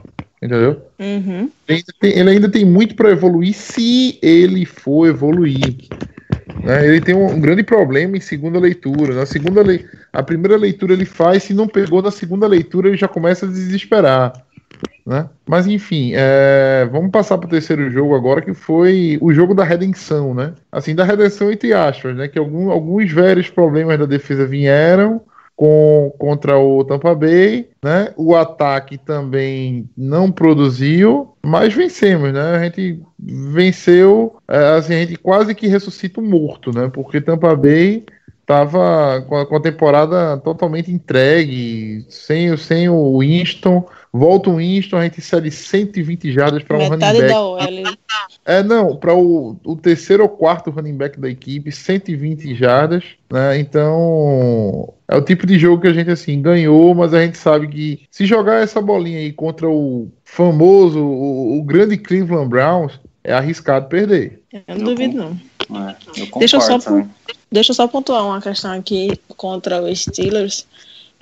entendeu? 0.40 0.82
Uhum. 1.00 1.50
Ele, 1.68 1.78
ainda 1.78 1.94
tem, 2.00 2.18
ele 2.18 2.30
ainda 2.30 2.48
tem 2.48 2.64
muito 2.64 2.94
para 2.94 3.10
evoluir 3.10 3.54
se 3.54 4.16
ele 4.22 4.64
for 4.64 5.08
evoluir. 5.08 5.88
Né? 6.62 6.86
Ele 6.86 7.00
tem 7.00 7.14
um, 7.14 7.40
grande 7.40 7.62
problema 7.62 8.16
em 8.16 8.20
segunda 8.20 8.58
leitura. 8.58 9.14
Na 9.14 9.26
segunda 9.26 9.62
le... 9.62 9.86
A 10.12 10.22
primeira 10.22 10.56
leitura 10.56 10.92
ele 10.92 11.04
faz, 11.04 11.42
se 11.42 11.54
não 11.54 11.66
pegou 11.66 12.00
na 12.00 12.10
segunda 12.10 12.46
leitura, 12.46 12.88
ele 12.88 12.96
já 12.96 13.08
começa 13.08 13.46
a 13.46 13.48
desesperar. 13.48 14.32
Né? 15.06 15.28
Mas 15.46 15.66
enfim, 15.66 16.12
é... 16.14 16.88
vamos 16.90 17.10
passar 17.10 17.36
para 17.38 17.46
o 17.46 17.50
terceiro 17.50 17.90
jogo 17.90 18.14
agora, 18.14 18.40
que 18.40 18.54
foi 18.54 19.18
o 19.20 19.32
jogo 19.32 19.54
da 19.54 19.64
redenção, 19.64 20.34
né? 20.34 20.54
Assim, 20.72 20.94
da 20.94 21.04
redenção 21.04 21.50
entre 21.52 21.72
aspas, 21.72 22.16
né? 22.16 22.28
Que 22.28 22.38
algum, 22.38 22.70
alguns 22.70 23.10
velhos 23.10 23.50
problemas 23.50 23.98
da 23.98 24.06
defesa 24.06 24.46
vieram, 24.46 25.20
com, 25.56 26.12
contra 26.18 26.58
o 26.58 26.84
Tampa 26.84 27.14
Bay, 27.14 27.68
né? 27.82 28.12
O 28.16 28.34
ataque 28.34 28.98
também 28.98 29.88
não 29.96 30.30
produziu, 30.30 31.34
mas 31.44 31.72
vencemos, 31.72 32.32
né? 32.32 32.56
A 32.56 32.64
gente 32.64 33.00
venceu, 33.18 34.36
é, 34.48 34.76
assim, 34.76 34.94
a 34.94 35.00
gente 35.00 35.16
quase 35.16 35.54
que 35.54 35.68
ressuscita 35.68 36.20
o 36.20 36.24
morto, 36.24 36.72
né? 36.72 36.90
Porque 36.92 37.20
Tampa 37.20 37.54
Bay 37.54 38.04
estava 38.40 39.24
com, 39.28 39.36
a, 39.36 39.46
com 39.46 39.56
a 39.56 39.60
temporada 39.60 40.36
totalmente 40.38 40.90
entregue, 40.90 42.04
sem, 42.08 42.56
sem 42.56 42.88
o 42.88 43.18
Winston. 43.18 43.86
Volta 44.16 44.48
o 44.48 44.58
Winston, 44.58 44.98
a 44.98 45.02
gente 45.02 45.20
cede 45.20 45.50
120 45.50 46.32
jardas 46.32 46.62
para 46.62 46.78
um 46.78 46.88
running 46.88 47.00
back. 47.00 47.26
Da 47.26 47.42
OL. 47.42 47.58
É, 48.44 48.62
não, 48.62 48.94
para 48.94 49.12
o, 49.12 49.56
o 49.64 49.74
terceiro 49.74 50.22
ou 50.22 50.28
quarto 50.28 50.70
running 50.70 50.96
back 50.96 51.18
da 51.18 51.28
equipe, 51.28 51.72
120 51.72 52.54
jardas, 52.54 53.02
né? 53.28 53.58
Então, 53.58 54.94
é 55.08 55.16
o 55.16 55.20
tipo 55.20 55.44
de 55.44 55.58
jogo 55.58 55.82
que 55.82 55.88
a 55.88 55.92
gente, 55.92 56.12
assim, 56.12 56.40
ganhou, 56.40 56.94
mas 56.94 57.12
a 57.12 57.24
gente 57.24 57.36
sabe 57.36 57.66
que 57.66 58.02
se 58.08 58.24
jogar 58.24 58.62
essa 58.62 58.80
bolinha 58.80 59.18
aí 59.18 59.32
contra 59.32 59.68
o 59.68 60.08
famoso, 60.24 61.00
o, 61.00 61.58
o 61.58 61.62
grande 61.64 61.96
Cleveland 61.96 62.48
Browns, 62.48 63.00
é 63.24 63.32
arriscado 63.32 63.88
perder. 63.88 64.42
Eu 64.52 64.76
não 64.76 64.84
duvido, 64.84 65.16
não. 65.16 65.88
É, 65.88 65.96
eu 66.20 66.28
Deixa 66.38 66.58
eu, 66.58 66.60
só, 66.60 66.78
também. 66.78 67.10
deixa 67.50 67.72
eu 67.72 67.74
só 67.74 67.88
pontuar 67.88 68.24
uma 68.24 68.40
questão 68.40 68.70
aqui 68.70 69.18
contra 69.36 69.82
os 69.82 70.04
Steelers. 70.04 70.68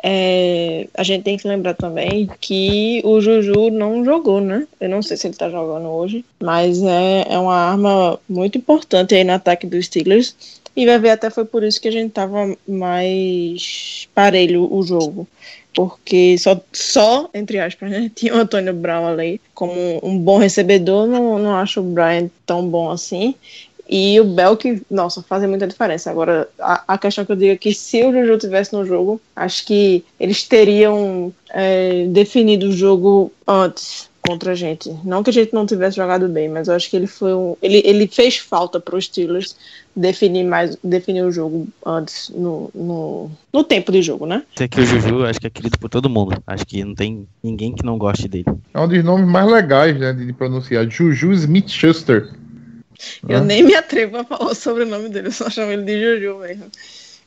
É, 0.03 0.89
a 0.95 1.05
gente 1.05 1.23
tem 1.23 1.37
que 1.37 1.47
lembrar 1.47 1.75
também 1.75 2.29
que 2.41 3.01
o 3.05 3.21
Juju 3.21 3.71
não 3.71 4.05
jogou, 4.05 4.41
né? 4.41 4.67
Eu 4.81 4.89
não 4.89 5.01
sei 5.01 5.17
se 5.17 5.29
ele 5.29 5.37
tá 5.37 5.49
jogando 5.49 5.89
hoje, 5.89 6.25
mas 6.41 6.83
é, 6.83 7.27
é 7.29 7.39
uma 7.39 7.55
arma 7.55 8.19
muito 8.29 8.59
importante 8.59 9.15
aí 9.15 9.23
no 9.23 9.33
ataque 9.33 9.67
dos 9.67 9.87
Steelers. 9.87 10.35
E 10.75 10.87
vai 10.87 10.99
ver 10.99 11.11
até 11.11 11.31
foi 11.31 11.45
por 11.45 11.63
isso 11.63 11.81
que 11.81 11.89
a 11.89 11.93
gente 11.93 12.13
tava 12.13 12.57
mais 12.67 14.09
parelho 14.15 14.73
o 14.73 14.83
jogo. 14.83 15.29
porque 15.75 16.37
só, 16.39 16.61
só 16.73 17.31
entre 17.35 17.59
aspas, 17.61 17.91
né, 17.91 18.11
tinha 18.15 18.35
o 18.35 18.39
Antônio 18.39 18.75
Brown 18.75 19.07
ali 19.07 19.41
como 19.55 19.73
um 20.03 20.19
bom 20.19 20.39
recebedor, 20.39 21.07
não, 21.07 21.39
não 21.39 21.57
acho 21.57 21.81
o 21.81 21.85
Brian 21.85 22.29
tão 22.47 22.67
bom 22.69 22.91
assim. 22.91 23.35
E 23.95 24.19
o 24.19 24.25
Belk, 24.25 24.83
nossa, 24.91 25.23
fazem 25.23 25.47
muita 25.47 25.67
diferença. 25.67 26.11
Agora, 26.11 26.49
a, 26.59 26.83
a, 26.95 26.97
questão 26.97 27.27
que 27.27 27.33
eu 27.33 27.37
digo 27.37 27.53
é 27.53 27.57
que 27.59 27.75
se 27.75 28.03
o 28.03 28.11
Juju 28.11 28.39
tivesse 28.39 28.73
no 28.73 28.87
jogo, 28.87 29.21
acho 29.37 29.67
que 29.67 30.03
eles 30.19 30.45
teriam 30.45 31.31
é, 31.51 32.07
definido 32.07 32.71
o 32.71 32.73
jogo 32.73 33.31
antes 33.47 34.09
contra 34.23 34.53
a 34.53 34.55
gente. 34.55 34.91
Não 35.05 35.23
que 35.23 35.29
a 35.29 35.33
gente 35.33 35.53
não 35.53 35.67
tivesse 35.67 35.97
jogado 35.97 36.27
bem, 36.27 36.49
mas 36.49 36.69
eu 36.69 36.75
acho 36.75 36.89
que 36.89 36.97
ele 36.97 37.07
foi 37.07 37.35
um, 37.35 37.55
ele, 37.61 37.83
ele 37.85 38.07
fez 38.07 38.39
falta 38.39 38.81
para 38.81 38.97
os 38.97 39.05
Steelers 39.05 39.55
definir 39.95 40.45
mais 40.45 40.75
definir 40.83 41.23
o 41.23 41.31
jogo 41.31 41.69
antes 41.85 42.31
no, 42.31 42.71
no, 42.75 43.31
no 43.53 43.63
tempo 43.63 43.93
de 43.93 44.01
jogo, 44.01 44.25
né? 44.25 44.43
Esse 44.55 44.65
aqui 44.65 44.81
o 44.81 44.87
Juju, 44.87 45.27
acho 45.27 45.39
que 45.39 45.49
é 45.49 45.51
querido 45.51 45.79
por 45.79 45.91
todo 45.91 46.09
mundo. 46.09 46.43
Acho 46.47 46.65
que 46.65 46.83
não 46.83 46.95
tem 46.95 47.29
ninguém 47.43 47.75
que 47.75 47.85
não 47.85 47.99
goste 47.99 48.27
dele. 48.27 48.47
É 48.73 48.81
um 48.81 48.89
dos 48.89 49.05
nomes 49.05 49.29
mais 49.29 49.51
legais, 49.51 49.99
né, 49.99 50.15
de 50.15 50.33
pronunciar. 50.33 50.89
Juju 50.89 51.33
Smith-Schuster. 51.33 52.31
Eu 53.29 53.41
né? 53.41 53.47
nem 53.47 53.63
me 53.63 53.75
atrevo 53.75 54.19
a 54.19 54.25
falar 54.25 54.55
sobre 54.57 54.85
o 54.85 54.87
nome 54.87 55.09
dele, 55.09 55.29
eu 55.29 55.33
só 55.33 55.49
chamo 55.51 55.73
ele 55.73 55.83
de 55.83 56.01
Juju 56.01 56.39
mesmo. 56.39 56.71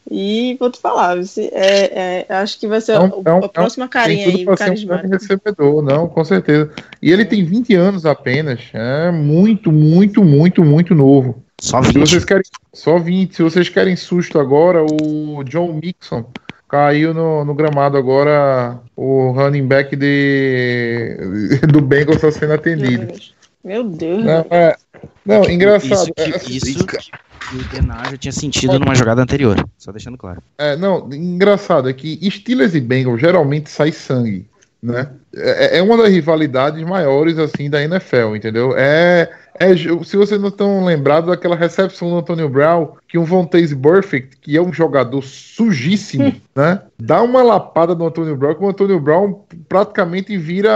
E 0.10 0.56
vou 0.60 0.70
te 0.70 0.80
falar, 0.80 1.18
é, 1.52 2.26
é, 2.30 2.34
acho 2.36 2.60
que 2.60 2.68
vai 2.68 2.80
ser 2.80 2.94
não, 2.94 3.24
a, 3.26 3.46
a 3.46 3.50
próxima 3.50 3.88
carinha 3.88 4.28
aí, 4.28 4.46
carismática. 4.46 5.08
Um 5.08 5.12
recebedor, 5.12 5.82
não, 5.82 6.08
com 6.08 6.24
certeza. 6.24 6.70
E 7.02 7.12
ele 7.12 7.26
tem 7.26 7.44
20 7.44 7.74
anos 7.74 8.06
apenas, 8.06 8.62
é 8.72 9.10
muito, 9.10 9.72
muito, 9.72 10.24
muito, 10.24 10.64
muito 10.64 10.94
novo. 10.94 11.44
Só 11.60 11.82
20. 11.82 11.94
Se 11.94 12.00
vocês 12.00 12.26
querem, 12.26 12.44
só 12.72 13.00
20. 13.00 13.36
Se 13.36 13.42
vocês 13.42 13.70
querem 13.70 13.96
susto 13.96 14.40
agora, 14.40 14.84
o 14.84 15.44
John 15.44 15.80
Mixon 15.82 16.26
caiu 16.70 17.14
no, 17.14 17.44
no 17.44 17.56
gramado 17.56 17.98
agora, 17.98 18.80
o 18.96 19.32
running 19.32 19.66
back 19.66 19.96
de, 19.96 21.18
do 21.72 21.82
Bengals 21.82 22.18
está 22.18 22.32
sendo 22.32 22.54
atendido. 22.54 23.08
Meu 23.66 23.84
Deus. 23.84 24.24
Não, 24.24 24.46
é, 24.52 24.78
não 25.26 25.50
engraçado. 25.50 26.04
Isso 26.04 26.14
que, 26.14 26.22
é, 26.22 26.56
isso 26.56 26.86
que 26.86 26.98
o 27.56 27.64
Denar 27.70 28.12
já 28.12 28.18
tinha 28.18 28.32
sentido 28.32 28.80
numa 28.80 28.94
jogada 28.94 29.24
anterior, 29.24 29.68
só 29.76 29.92
deixando 29.92 30.18
claro. 30.18 30.40
É, 30.56 30.78
não, 30.78 31.12
engraçado 31.12 31.90
é 31.90 31.94
que 31.94 32.20
Steelers 32.30 32.76
e 32.76 32.80
Bengals 32.80 33.20
geralmente 33.20 33.72
sai 33.72 33.92
sangue, 33.92 34.46
né? 34.86 35.10
É, 35.36 35.80
é 35.80 35.82
uma 35.82 35.98
das 35.98 36.10
rivalidades 36.10 36.84
maiores, 36.84 37.38
assim, 37.38 37.70
da 37.70 37.82
NFL, 37.82 38.36
entendeu? 38.36 38.74
É, 38.78 39.30
é 39.60 39.76
se 39.76 40.16
vocês 40.16 40.40
não 40.40 40.50
estão 40.50 40.86
lembrados 40.86 41.30
daquela 41.30 41.56
recepção 41.56 42.10
do 42.10 42.18
Antonio 42.18 42.48
Brown, 42.48 42.90
que 43.08 43.18
um 43.18 43.24
Vontaze 43.24 43.76
Perfect, 43.76 44.38
que 44.38 44.56
é 44.56 44.62
um 44.62 44.72
jogador 44.72 45.22
sujíssimo, 45.22 46.34
né? 46.56 46.82
Dá 47.00 47.22
uma 47.22 47.42
lapada 47.42 47.96
no 47.96 48.06
Antonio 48.06 48.38
Brown, 48.38 48.56
que 48.56 48.64
o 48.64 48.70
Antonio 48.70 49.00
Brown 49.00 49.42
praticamente 49.68 50.38
vira 50.38 50.72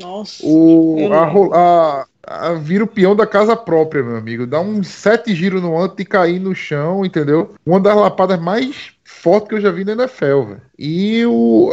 Nossa, 0.00 0.42
o, 0.44 1.08
a, 1.12 1.56
a, 1.56 2.06
a, 2.26 2.52
vira 2.54 2.84
o 2.84 2.86
peão 2.86 3.16
da 3.16 3.26
casa 3.26 3.56
própria, 3.56 4.02
meu 4.02 4.16
amigo. 4.16 4.46
Dá 4.46 4.60
uns 4.60 4.88
sete 4.88 5.34
giros 5.34 5.60
no 5.60 5.78
antes 5.78 5.96
de 5.96 6.04
cair 6.04 6.38
no 6.38 6.54
chão, 6.54 7.04
entendeu? 7.04 7.54
Uma 7.66 7.80
das 7.80 7.96
lapadas 7.96 8.40
mais 8.40 8.92
fortes 9.20 9.48
que 9.48 9.54
eu 9.54 9.60
já 9.60 9.70
vi 9.70 9.84
na 9.84 9.92
NFL, 9.92 10.42
velho. 10.42 10.62
E 10.78 11.24
o, 11.26 11.70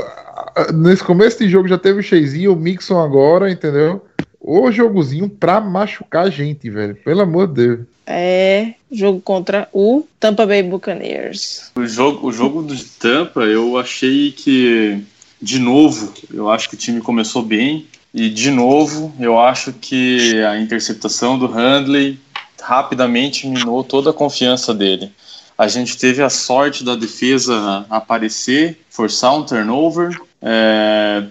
nesse 0.73 1.03
começo 1.03 1.39
de 1.39 1.49
jogo 1.49 1.67
já 1.67 1.77
teve 1.77 1.99
o 1.99 2.03
Cheizinho, 2.03 2.53
o 2.53 2.55
Mixon 2.55 2.99
agora, 2.99 3.49
entendeu? 3.49 4.05
O 4.39 4.71
jogozinho 4.71 5.29
pra 5.29 5.59
machucar 5.59 6.27
a 6.27 6.29
gente, 6.29 6.69
velho. 6.69 6.95
Pelo 6.95 7.21
amor 7.21 7.47
de 7.47 7.53
Deus. 7.53 7.79
É, 8.05 8.73
jogo 8.91 9.19
contra 9.19 9.67
o 9.73 10.05
Tampa 10.19 10.45
Bay 10.45 10.63
Buccaneers. 10.63 11.71
O 11.75 11.85
jogo, 11.85 12.27
o 12.27 12.31
jogo 12.31 12.61
do 12.61 12.75
Tampa, 12.99 13.41
eu 13.41 13.77
achei 13.77 14.31
que, 14.31 15.03
de 15.41 15.59
novo, 15.59 16.13
eu 16.33 16.49
acho 16.49 16.69
que 16.69 16.75
o 16.75 16.77
time 16.77 17.01
começou 17.01 17.41
bem. 17.41 17.87
E, 18.13 18.29
de 18.29 18.49
novo, 18.49 19.13
eu 19.19 19.37
acho 19.37 19.73
que 19.73 20.41
a 20.43 20.57
interceptação 20.57 21.37
do 21.37 21.47
Handley 21.47 22.17
rapidamente 22.61 23.47
minou 23.47 23.83
toda 23.83 24.09
a 24.09 24.13
confiança 24.13 24.73
dele. 24.73 25.11
A 25.57 25.67
gente 25.67 25.97
teve 25.97 26.21
a 26.21 26.29
sorte 26.29 26.83
da 26.83 26.95
defesa 26.95 27.85
aparecer, 27.89 28.77
forçar 28.89 29.35
um 29.35 29.43
turnover. 29.43 30.19
É, 30.39 31.23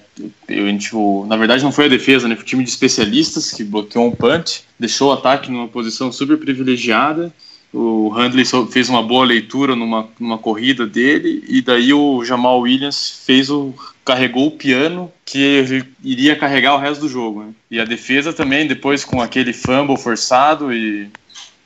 eu, 0.48 1.26
na 1.26 1.36
verdade, 1.36 1.62
não 1.62 1.70
foi 1.70 1.84
a 1.86 1.88
defesa, 1.88 2.26
né? 2.26 2.34
Foi 2.34 2.42
o 2.42 2.46
time 2.46 2.64
de 2.64 2.70
especialistas 2.70 3.52
que 3.52 3.62
bloqueou 3.62 4.06
um 4.06 4.10
punch, 4.10 4.64
deixou 4.78 5.10
o 5.10 5.12
ataque 5.12 5.50
numa 5.50 5.68
posição 5.68 6.10
super 6.10 6.36
privilegiada. 6.38 7.32
O 7.72 8.08
Handley 8.08 8.44
fez 8.70 8.88
uma 8.88 9.02
boa 9.02 9.24
leitura 9.24 9.76
numa, 9.76 10.08
numa 10.18 10.38
corrida 10.38 10.86
dele, 10.86 11.44
e 11.46 11.60
daí 11.60 11.92
o 11.92 12.24
Jamal 12.24 12.60
Williams 12.60 13.22
fez 13.24 13.50
o 13.50 13.74
carregou 14.04 14.46
o 14.46 14.50
piano 14.52 15.12
que 15.24 15.84
iria 16.02 16.36
carregar 16.36 16.76
o 16.76 16.78
resto 16.78 17.00
do 17.00 17.08
jogo. 17.08 17.42
Né? 17.42 17.50
E 17.72 17.80
a 17.80 17.84
defesa 17.84 18.32
também, 18.32 18.66
depois 18.66 19.04
com 19.04 19.20
aquele 19.20 19.52
fumble 19.52 19.96
forçado 19.96 20.72
e 20.72 21.10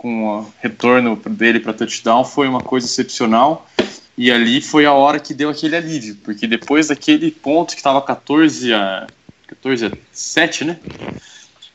com 0.01 0.25
o 0.25 0.53
retorno 0.63 1.15
dele 1.15 1.61
para 1.61 1.75
touchdown 1.75 2.25
foi 2.25 2.49
uma 2.49 2.63
coisa 2.63 2.87
excepcional. 2.87 3.69
E 4.17 4.31
ali 4.31 4.63
foi 4.63 4.87
a 4.87 4.95
hora 4.95 5.21
que 5.21 5.35
deu 5.35 5.51
aquele 5.51 5.77
alívio, 5.77 6.17
porque 6.25 6.47
depois 6.47 6.89
daquele 6.89 7.31
ponto 7.31 7.73
que 7.73 7.81
estava 7.81 8.01
14 8.01 8.73
a 8.73 9.07
14 9.47 9.87
a 9.87 9.93
7, 10.11 10.65
né? 10.65 10.79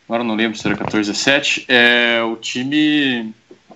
Agora 0.08 0.24
não 0.24 0.34
lembro 0.34 0.58
se 0.58 0.66
era 0.66 0.76
14 0.76 1.12
a 1.12 1.14
7, 1.14 1.66
é, 1.68 2.24
o 2.24 2.36
time 2.36 3.32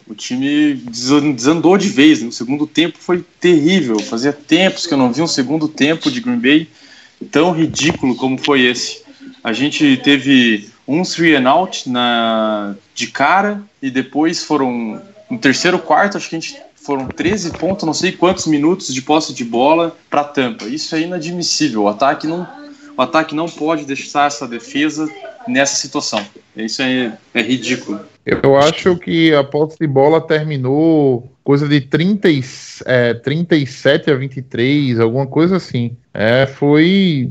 o 0.07 0.15
time 0.15 0.73
desandou 0.73 1.77
de 1.77 1.89
vez. 1.89 2.23
No 2.23 2.31
segundo 2.31 2.65
tempo 2.65 2.97
foi 2.99 3.23
terrível. 3.39 3.99
Fazia 3.99 4.33
tempos 4.33 4.87
que 4.87 4.93
eu 4.95 4.97
não 4.97 5.13
vi 5.13 5.21
um 5.21 5.27
segundo 5.27 5.67
tempo 5.67 6.09
de 6.09 6.21
Green 6.21 6.39
Bay 6.39 6.67
tão 7.31 7.51
ridículo 7.51 8.15
como 8.15 8.35
foi 8.35 8.61
esse. 8.61 9.03
A 9.43 9.53
gente 9.53 9.97
teve 9.97 10.69
um 10.89 11.03
three 11.03 11.35
and 11.35 11.47
out 11.47 11.87
na, 11.87 12.75
de 12.95 13.07
cara 13.07 13.61
e 13.79 13.91
depois 13.91 14.43
foram 14.43 14.99
no 15.29 15.37
terceiro 15.37 15.77
quarto, 15.77 16.17
acho 16.17 16.27
que 16.27 16.35
a 16.35 16.39
gente 16.39 16.59
foram 16.75 17.07
13 17.07 17.51
pontos, 17.51 17.85
não 17.85 17.93
sei 17.93 18.11
quantos 18.11 18.47
minutos 18.47 18.91
de 18.91 18.99
posse 18.99 19.31
de 19.31 19.45
bola 19.45 19.95
para 20.09 20.23
Tampa. 20.23 20.65
Isso 20.65 20.95
é 20.95 21.01
inadmissível. 21.01 21.83
O 21.83 21.87
ataque 21.87 22.25
não 22.25 22.47
o 22.97 23.01
ataque 23.01 23.33
não 23.33 23.47
pode 23.47 23.85
deixar 23.85 24.27
essa 24.27 24.45
defesa 24.45 25.07
nessa 25.47 25.75
situação. 25.75 26.25
Isso 26.57 26.81
é, 26.81 27.17
é 27.33 27.41
ridículo. 27.41 28.01
Eu 28.25 28.57
acho 28.57 28.97
que 28.97 29.33
a 29.33 29.43
posse 29.43 29.77
de 29.79 29.87
bola 29.87 30.19
terminou 30.19 31.31
coisa 31.41 31.67
de 31.67 31.79
30, 31.79 32.27
é, 32.85 33.13
37 33.13 34.11
a 34.11 34.15
23, 34.15 34.99
alguma 34.99 35.25
coisa 35.25 35.55
assim. 35.55 35.95
É, 36.13 36.45
foi 36.45 37.29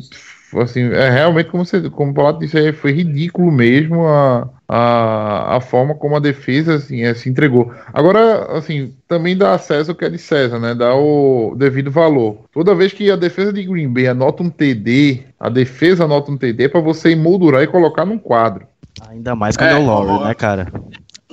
assim, 0.56 0.82
é 0.92 1.10
realmente 1.10 1.50
como 1.50 1.64
você, 1.64 1.90
como 1.90 2.12
o 2.12 2.14
Palato 2.14 2.38
disse, 2.38 2.72
foi 2.72 2.92
ridículo 2.92 3.52
mesmo 3.52 4.06
a, 4.06 4.48
a, 4.68 5.56
a 5.56 5.60
forma 5.60 5.94
como 5.94 6.16
a 6.16 6.20
defesa 6.20 6.76
assim, 6.76 7.02
é, 7.02 7.12
se 7.14 7.28
entregou. 7.28 7.72
Agora, 7.92 8.56
assim, 8.56 8.94
também 9.06 9.36
dá 9.36 9.54
acesso 9.54 9.90
ao 9.90 9.96
que 9.96 10.04
é 10.04 10.10
de 10.10 10.18
César, 10.18 10.58
né? 10.58 10.74
Dá 10.74 10.94
o 10.94 11.54
devido 11.56 11.90
valor. 11.90 12.38
Toda 12.52 12.74
vez 12.74 12.92
que 12.92 13.10
a 13.10 13.16
defesa 13.16 13.52
de 13.52 13.64
Green 13.64 13.92
Bay 13.92 14.08
anota 14.08 14.42
um 14.42 14.50
TD, 14.50 15.24
a 15.38 15.48
defesa 15.48 16.04
anota 16.04 16.30
um 16.30 16.36
TD 16.36 16.68
para 16.68 16.80
você 16.80 17.10
emoldurar 17.10 17.62
e 17.62 17.66
colocar 17.66 18.04
num 18.04 18.18
quadro. 18.18 18.66
Ainda 19.08 19.34
mais 19.34 19.56
quando 19.56 19.70
é, 19.70 19.72
é 19.72 19.76
o 19.76 19.84
Lowry, 19.84 20.24
né, 20.24 20.34
cara? 20.34 20.72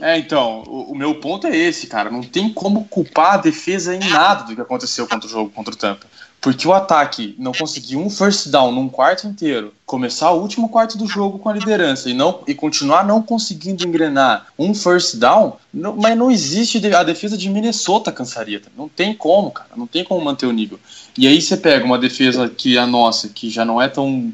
É, 0.01 0.17
então, 0.17 0.63
o, 0.67 0.91
o, 0.91 0.95
meu 0.95 1.15
ponto 1.15 1.47
é 1.47 1.55
esse, 1.55 1.87
cara. 1.87 2.11
Não 2.11 2.21
tem 2.21 2.49
como 2.51 2.85
culpar 2.85 3.35
a 3.35 3.37
defesa 3.37 3.95
em 3.95 3.99
nada 4.09 4.43
do 4.43 4.55
que 4.55 4.61
aconteceu 4.61 5.07
contra 5.07 5.25
o 5.25 5.29
jogo 5.31 5.49
contra 5.49 5.73
o 5.73 5.77
Tampa. 5.77 6.05
Porque 6.41 6.67
o 6.67 6.73
ataque 6.73 7.35
não 7.39 7.51
conseguiu 7.51 7.99
um 7.99 8.09
first 8.09 8.49
down 8.49 8.71
num 8.71 8.87
quarto 8.87 9.27
inteiro, 9.27 9.73
começar 9.85 10.31
o 10.31 10.41
último 10.41 10.67
quarto 10.67 10.97
do 10.97 11.07
jogo 11.07 11.37
com 11.37 11.47
a 11.47 11.53
liderança 11.53 12.09
e 12.09 12.13
não 12.13 12.41
e 12.47 12.55
continuar 12.55 13.05
não 13.05 13.21
conseguindo 13.21 13.85
engrenar 13.85 14.47
um 14.57 14.73
first 14.73 15.17
down, 15.17 15.53
não, 15.71 15.95
mas 15.95 16.17
não 16.17 16.31
existe 16.31 16.81
a 16.93 17.03
defesa 17.03 17.37
de 17.37 17.49
Minnesota 17.49 18.11
cansaria. 18.11 18.61
Não 18.75 18.89
tem 18.89 19.13
como, 19.13 19.51
cara, 19.51 19.69
não 19.75 19.85
tem 19.85 20.03
como 20.03 20.23
manter 20.23 20.45
o 20.45 20.51
nível. 20.51 20.79
E 21.17 21.27
aí 21.27 21.41
você 21.41 21.55
pega 21.55 21.85
uma 21.85 21.97
defesa 21.97 22.49
que 22.49 22.77
a 22.77 22.85
nossa, 22.85 23.29
que 23.29 23.49
já 23.49 23.63
não 23.63 23.81
é 23.81 23.87
tão. 23.87 24.33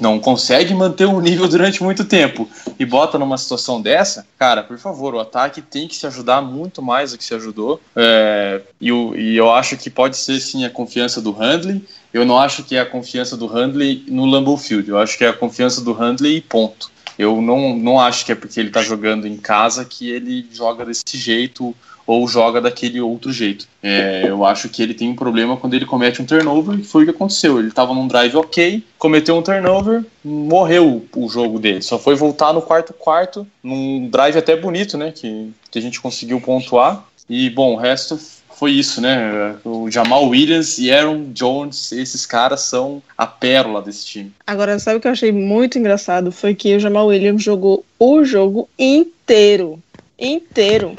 não 0.00 0.18
consegue 0.18 0.74
manter 0.74 1.04
o 1.04 1.20
nível 1.20 1.46
durante 1.48 1.82
muito 1.82 2.04
tempo, 2.04 2.48
e 2.78 2.84
bota 2.84 3.18
numa 3.18 3.38
situação 3.38 3.80
dessa, 3.80 4.26
cara, 4.38 4.62
por 4.62 4.78
favor, 4.78 5.14
o 5.14 5.20
ataque 5.20 5.60
tem 5.60 5.86
que 5.86 5.96
se 5.96 6.06
ajudar 6.06 6.40
muito 6.40 6.80
mais 6.80 7.12
do 7.12 7.18
que 7.18 7.24
se 7.24 7.34
ajudou. 7.34 7.80
É, 7.94 8.62
e, 8.80 8.90
e 8.90 9.36
eu 9.36 9.52
acho 9.52 9.76
que 9.76 9.90
pode 9.90 10.16
ser 10.16 10.40
sim 10.40 10.64
a 10.64 10.70
confiança 10.70 11.20
do 11.20 11.32
Handley. 11.32 11.84
Eu 12.12 12.24
não 12.24 12.38
acho 12.38 12.64
que 12.64 12.76
é 12.76 12.80
a 12.80 12.86
confiança 12.86 13.36
do 13.36 13.46
Handley 13.46 14.04
no 14.08 14.24
Lambeau 14.24 14.56
Field. 14.56 14.88
Eu 14.88 14.98
acho 14.98 15.16
que 15.16 15.24
é 15.24 15.28
a 15.28 15.32
confiança 15.32 15.80
do 15.80 15.92
Handley 15.92 16.36
e 16.36 16.40
ponto. 16.40 16.90
Eu 17.18 17.42
não, 17.42 17.76
não 17.76 18.00
acho 18.00 18.24
que 18.24 18.32
é 18.32 18.34
porque 18.34 18.60
ele 18.60 18.68
está 18.68 18.82
jogando 18.82 19.26
em 19.26 19.36
casa 19.36 19.84
que 19.84 20.08
ele 20.08 20.46
joga 20.52 20.84
desse 20.84 21.16
jeito 21.18 21.74
ou 22.08 22.26
joga 22.26 22.58
daquele 22.58 23.02
outro 23.02 23.30
jeito. 23.30 23.68
É, 23.82 24.24
eu 24.26 24.42
acho 24.42 24.70
que 24.70 24.82
ele 24.82 24.94
tem 24.94 25.10
um 25.10 25.14
problema 25.14 25.58
quando 25.58 25.74
ele 25.74 25.84
comete 25.84 26.22
um 26.22 26.24
turnover, 26.24 26.78
e 26.80 26.82
foi 26.82 27.02
o 27.02 27.04
que 27.04 27.10
aconteceu. 27.10 27.58
Ele 27.58 27.68
estava 27.68 27.92
num 27.92 28.08
drive 28.08 28.34
ok, 28.34 28.82
cometeu 28.98 29.36
um 29.36 29.42
turnover, 29.42 30.02
morreu 30.24 31.06
o 31.14 31.28
jogo 31.28 31.58
dele. 31.58 31.82
Só 31.82 31.98
foi 31.98 32.14
voltar 32.14 32.54
no 32.54 32.62
quarto 32.62 32.94
quarto, 32.94 33.46
num 33.62 34.08
drive 34.08 34.38
até 34.38 34.56
bonito, 34.56 34.96
né? 34.96 35.12
Que, 35.12 35.52
que 35.70 35.78
a 35.78 35.82
gente 35.82 36.00
conseguiu 36.00 36.40
pontuar. 36.40 37.04
E, 37.28 37.50
bom, 37.50 37.74
o 37.74 37.76
resto 37.76 38.18
foi 38.58 38.72
isso, 38.72 39.00
né? 39.00 39.54
O 39.64 39.88
Jamal 39.88 40.26
Williams 40.26 40.78
e 40.78 40.90
Aaron 40.90 41.26
Jones, 41.32 41.92
esses 41.92 42.26
caras 42.26 42.62
são 42.62 43.00
a 43.16 43.24
pérola 43.24 43.80
desse 43.80 44.04
time. 44.04 44.32
Agora, 44.44 44.78
sabe 44.80 44.96
o 44.96 45.00
que 45.00 45.06
eu 45.06 45.12
achei 45.12 45.30
muito 45.30 45.78
engraçado? 45.78 46.32
Foi 46.32 46.56
que 46.56 46.74
o 46.74 46.80
Jamal 46.80 47.06
Williams 47.06 47.42
jogou 47.42 47.84
o 48.00 48.24
jogo 48.24 48.68
inteiro. 48.76 49.80
Inteiro. 50.18 50.94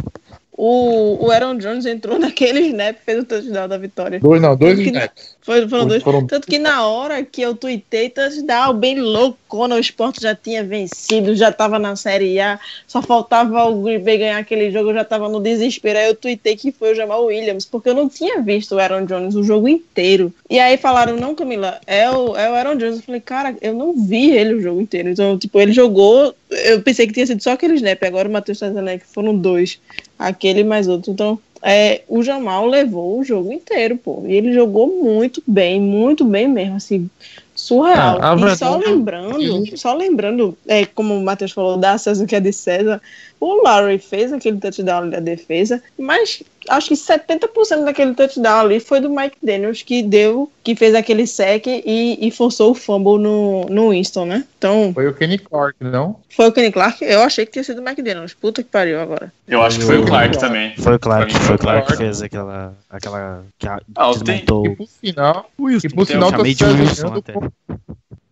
O, 0.53 1.25
o 1.25 1.31
Aaron 1.31 1.57
Jones 1.57 1.85
entrou 1.85 2.17
naquele 2.19 2.61
snap 2.61 2.95
e 2.95 3.05
fez 3.05 3.19
o 3.19 3.25
touchdown 3.25 3.67
da 3.67 3.77
vitória. 3.77 4.19
Dois, 4.21 4.41
não, 4.41 4.55
dois 4.55 4.79
snaps. 4.79 5.35
Foi, 5.49 5.67
foram 5.67 5.87
dois. 5.87 6.03
Foram- 6.03 6.27
Tanto 6.27 6.45
que 6.47 6.59
na 6.59 6.85
hora 6.87 7.23
que 7.23 7.41
eu 7.41 7.55
tuitei 7.55 8.07
touchdown, 8.07 8.71
bem 8.71 8.99
loucona, 8.99 9.75
o 9.77 9.79
esporte 9.79 10.21
já 10.21 10.35
tinha 10.35 10.63
vencido, 10.63 11.35
já 11.35 11.51
tava 11.51 11.79
na 11.79 11.95
Série 11.95 12.39
A, 12.39 12.59
só 12.87 13.01
faltava 13.01 13.65
o 13.65 13.81
Green 13.81 13.97
Bay 13.97 14.19
ganhar 14.19 14.37
aquele 14.37 14.69
jogo, 14.69 14.91
eu 14.91 14.93
já 14.93 15.03
tava 15.03 15.27
no 15.27 15.39
desespero. 15.39 15.97
Aí 15.97 16.05
eu 16.05 16.13
tuitei 16.13 16.55
que 16.55 16.71
foi 16.71 16.91
o 16.91 16.95
Jamal 16.95 17.25
Williams, 17.25 17.65
porque 17.65 17.89
eu 17.89 17.95
não 17.95 18.07
tinha 18.07 18.39
visto 18.43 18.75
o 18.75 18.79
Aaron 18.79 19.05
Jones 19.07 19.33
o 19.33 19.41
jogo 19.43 19.67
inteiro. 19.67 20.31
E 20.47 20.59
aí 20.59 20.77
falaram, 20.77 21.15
não, 21.15 21.33
Camila, 21.33 21.81
é 21.87 22.07
o, 22.11 22.37
é 22.37 22.47
o 22.51 22.53
Aaron 22.53 22.75
Jones. 22.75 22.97
Eu 22.97 23.01
falei, 23.03 23.21
cara, 23.21 23.55
eu 23.59 23.73
não 23.73 23.93
vi 24.05 24.29
ele 24.29 24.53
o 24.53 24.61
jogo 24.61 24.79
inteiro. 24.79 25.09
Então, 25.09 25.35
tipo, 25.35 25.59
ele 25.59 25.71
jogou, 25.73 26.31
eu 26.51 26.79
pensei 26.83 27.07
que 27.07 27.13
tinha 27.13 27.25
sido 27.25 27.41
só 27.41 27.53
aquele 27.53 27.73
snap, 27.73 28.03
agora 28.03 28.29
o 28.29 28.31
Matheus 28.31 28.59
tá 28.59 28.67
dizendo 28.69 28.99
que 28.99 29.07
foram 29.07 29.35
dois, 29.35 29.79
aquele 30.19 30.63
mais 30.63 30.87
outro. 30.87 31.11
Então, 31.11 31.39
é, 31.61 32.03
o 32.07 32.23
Jamal 32.23 32.65
levou 32.65 33.19
o 33.19 33.23
jogo 33.23 33.51
inteiro, 33.51 33.97
pô. 33.97 34.23
E 34.25 34.33
ele 34.33 34.53
jogou 34.53 34.87
muito 35.03 35.41
bem, 35.45 35.79
muito 35.79 36.23
bem 36.23 36.47
mesmo, 36.47 36.75
assim, 36.75 37.09
surreal. 37.53 38.17
Ah, 38.21 38.35
e 38.35 38.55
só 38.55 38.77
lembrando, 38.77 39.77
só 39.77 39.93
lembrando, 39.93 40.57
é, 40.67 40.85
como 40.85 41.13
o 41.13 41.23
Matheus 41.23 41.51
falou, 41.51 41.77
da 41.77 41.97
César 41.97 42.25
que 42.25 42.35
é 42.35 42.39
de 42.39 42.53
César, 42.53 43.01
o 43.39 43.61
Larry 43.63 43.97
fez 43.99 44.33
aquele 44.33 44.57
touchdown 44.57 44.99
ali 45.03 45.11
da 45.11 45.19
defesa, 45.19 45.81
mas 45.97 46.43
acho 46.67 46.89
que 46.89 46.95
70% 46.95 47.85
daquele 47.85 48.13
touchdown 48.13 48.59
ali 48.59 48.79
foi 48.79 48.99
do 48.99 49.09
Mike 49.09 49.37
Daniels 49.41 49.81
que 49.81 50.03
deu, 50.03 50.51
que 50.63 50.75
fez 50.75 50.93
aquele 50.93 51.25
sec 51.25 51.65
e, 51.67 52.17
e 52.19 52.31
forçou 52.31 52.71
o 52.71 52.75
fumble 52.75 53.17
no, 53.17 53.65
no 53.65 53.89
Winston, 53.91 54.25
né? 54.25 54.43
Então, 54.57 54.91
Foi 54.93 55.07
o 55.07 55.13
Kenny 55.13 55.37
Clark, 55.37 55.75
não? 55.81 56.17
foi 56.29 56.47
o 56.47 56.51
Kenny 56.51 56.71
Clark, 56.71 57.03
eu 57.03 57.21
achei 57.21 57.45
que 57.45 57.53
tinha 57.53 57.63
sido 57.63 57.79
o 57.79 57.83
Mike 57.83 58.01
Daniels. 58.01 58.33
Puta 58.33 58.61
que 58.61 58.69
pariu 58.69 58.99
agora. 58.99 59.31
Eu 59.47 59.61
acho 59.61 59.79
que 59.79 59.85
foi 59.85 59.97
o 59.99 60.05
Clark 60.05 60.37
também. 60.37 60.75
Foi 60.77 60.95
o 60.95 60.99
Clark, 60.99 61.33
foi 61.33 61.55
o 61.55 61.59
Clark 61.59 61.87
que 61.87 61.97
fez 61.97 62.21
aquela. 62.21 62.73
aquela 62.89 63.43
que 63.57 63.67
a- 63.67 63.81
Ah, 63.95 64.11
tem- 64.13 64.23
desmontou. 64.43 64.65
E 64.67 64.75
por 64.75 64.87
sinal, 64.87 65.49
Wilson, 65.59 65.87
e 65.87 65.89
por 65.89 66.05
tem- 66.05 66.15
sinal 66.15 66.27
eu 66.27 66.31
tá 66.31 66.37
chamei 66.37 66.53
se 66.53 66.57
de 66.65 66.81
Wilson 66.81 67.13
até. 67.15 67.33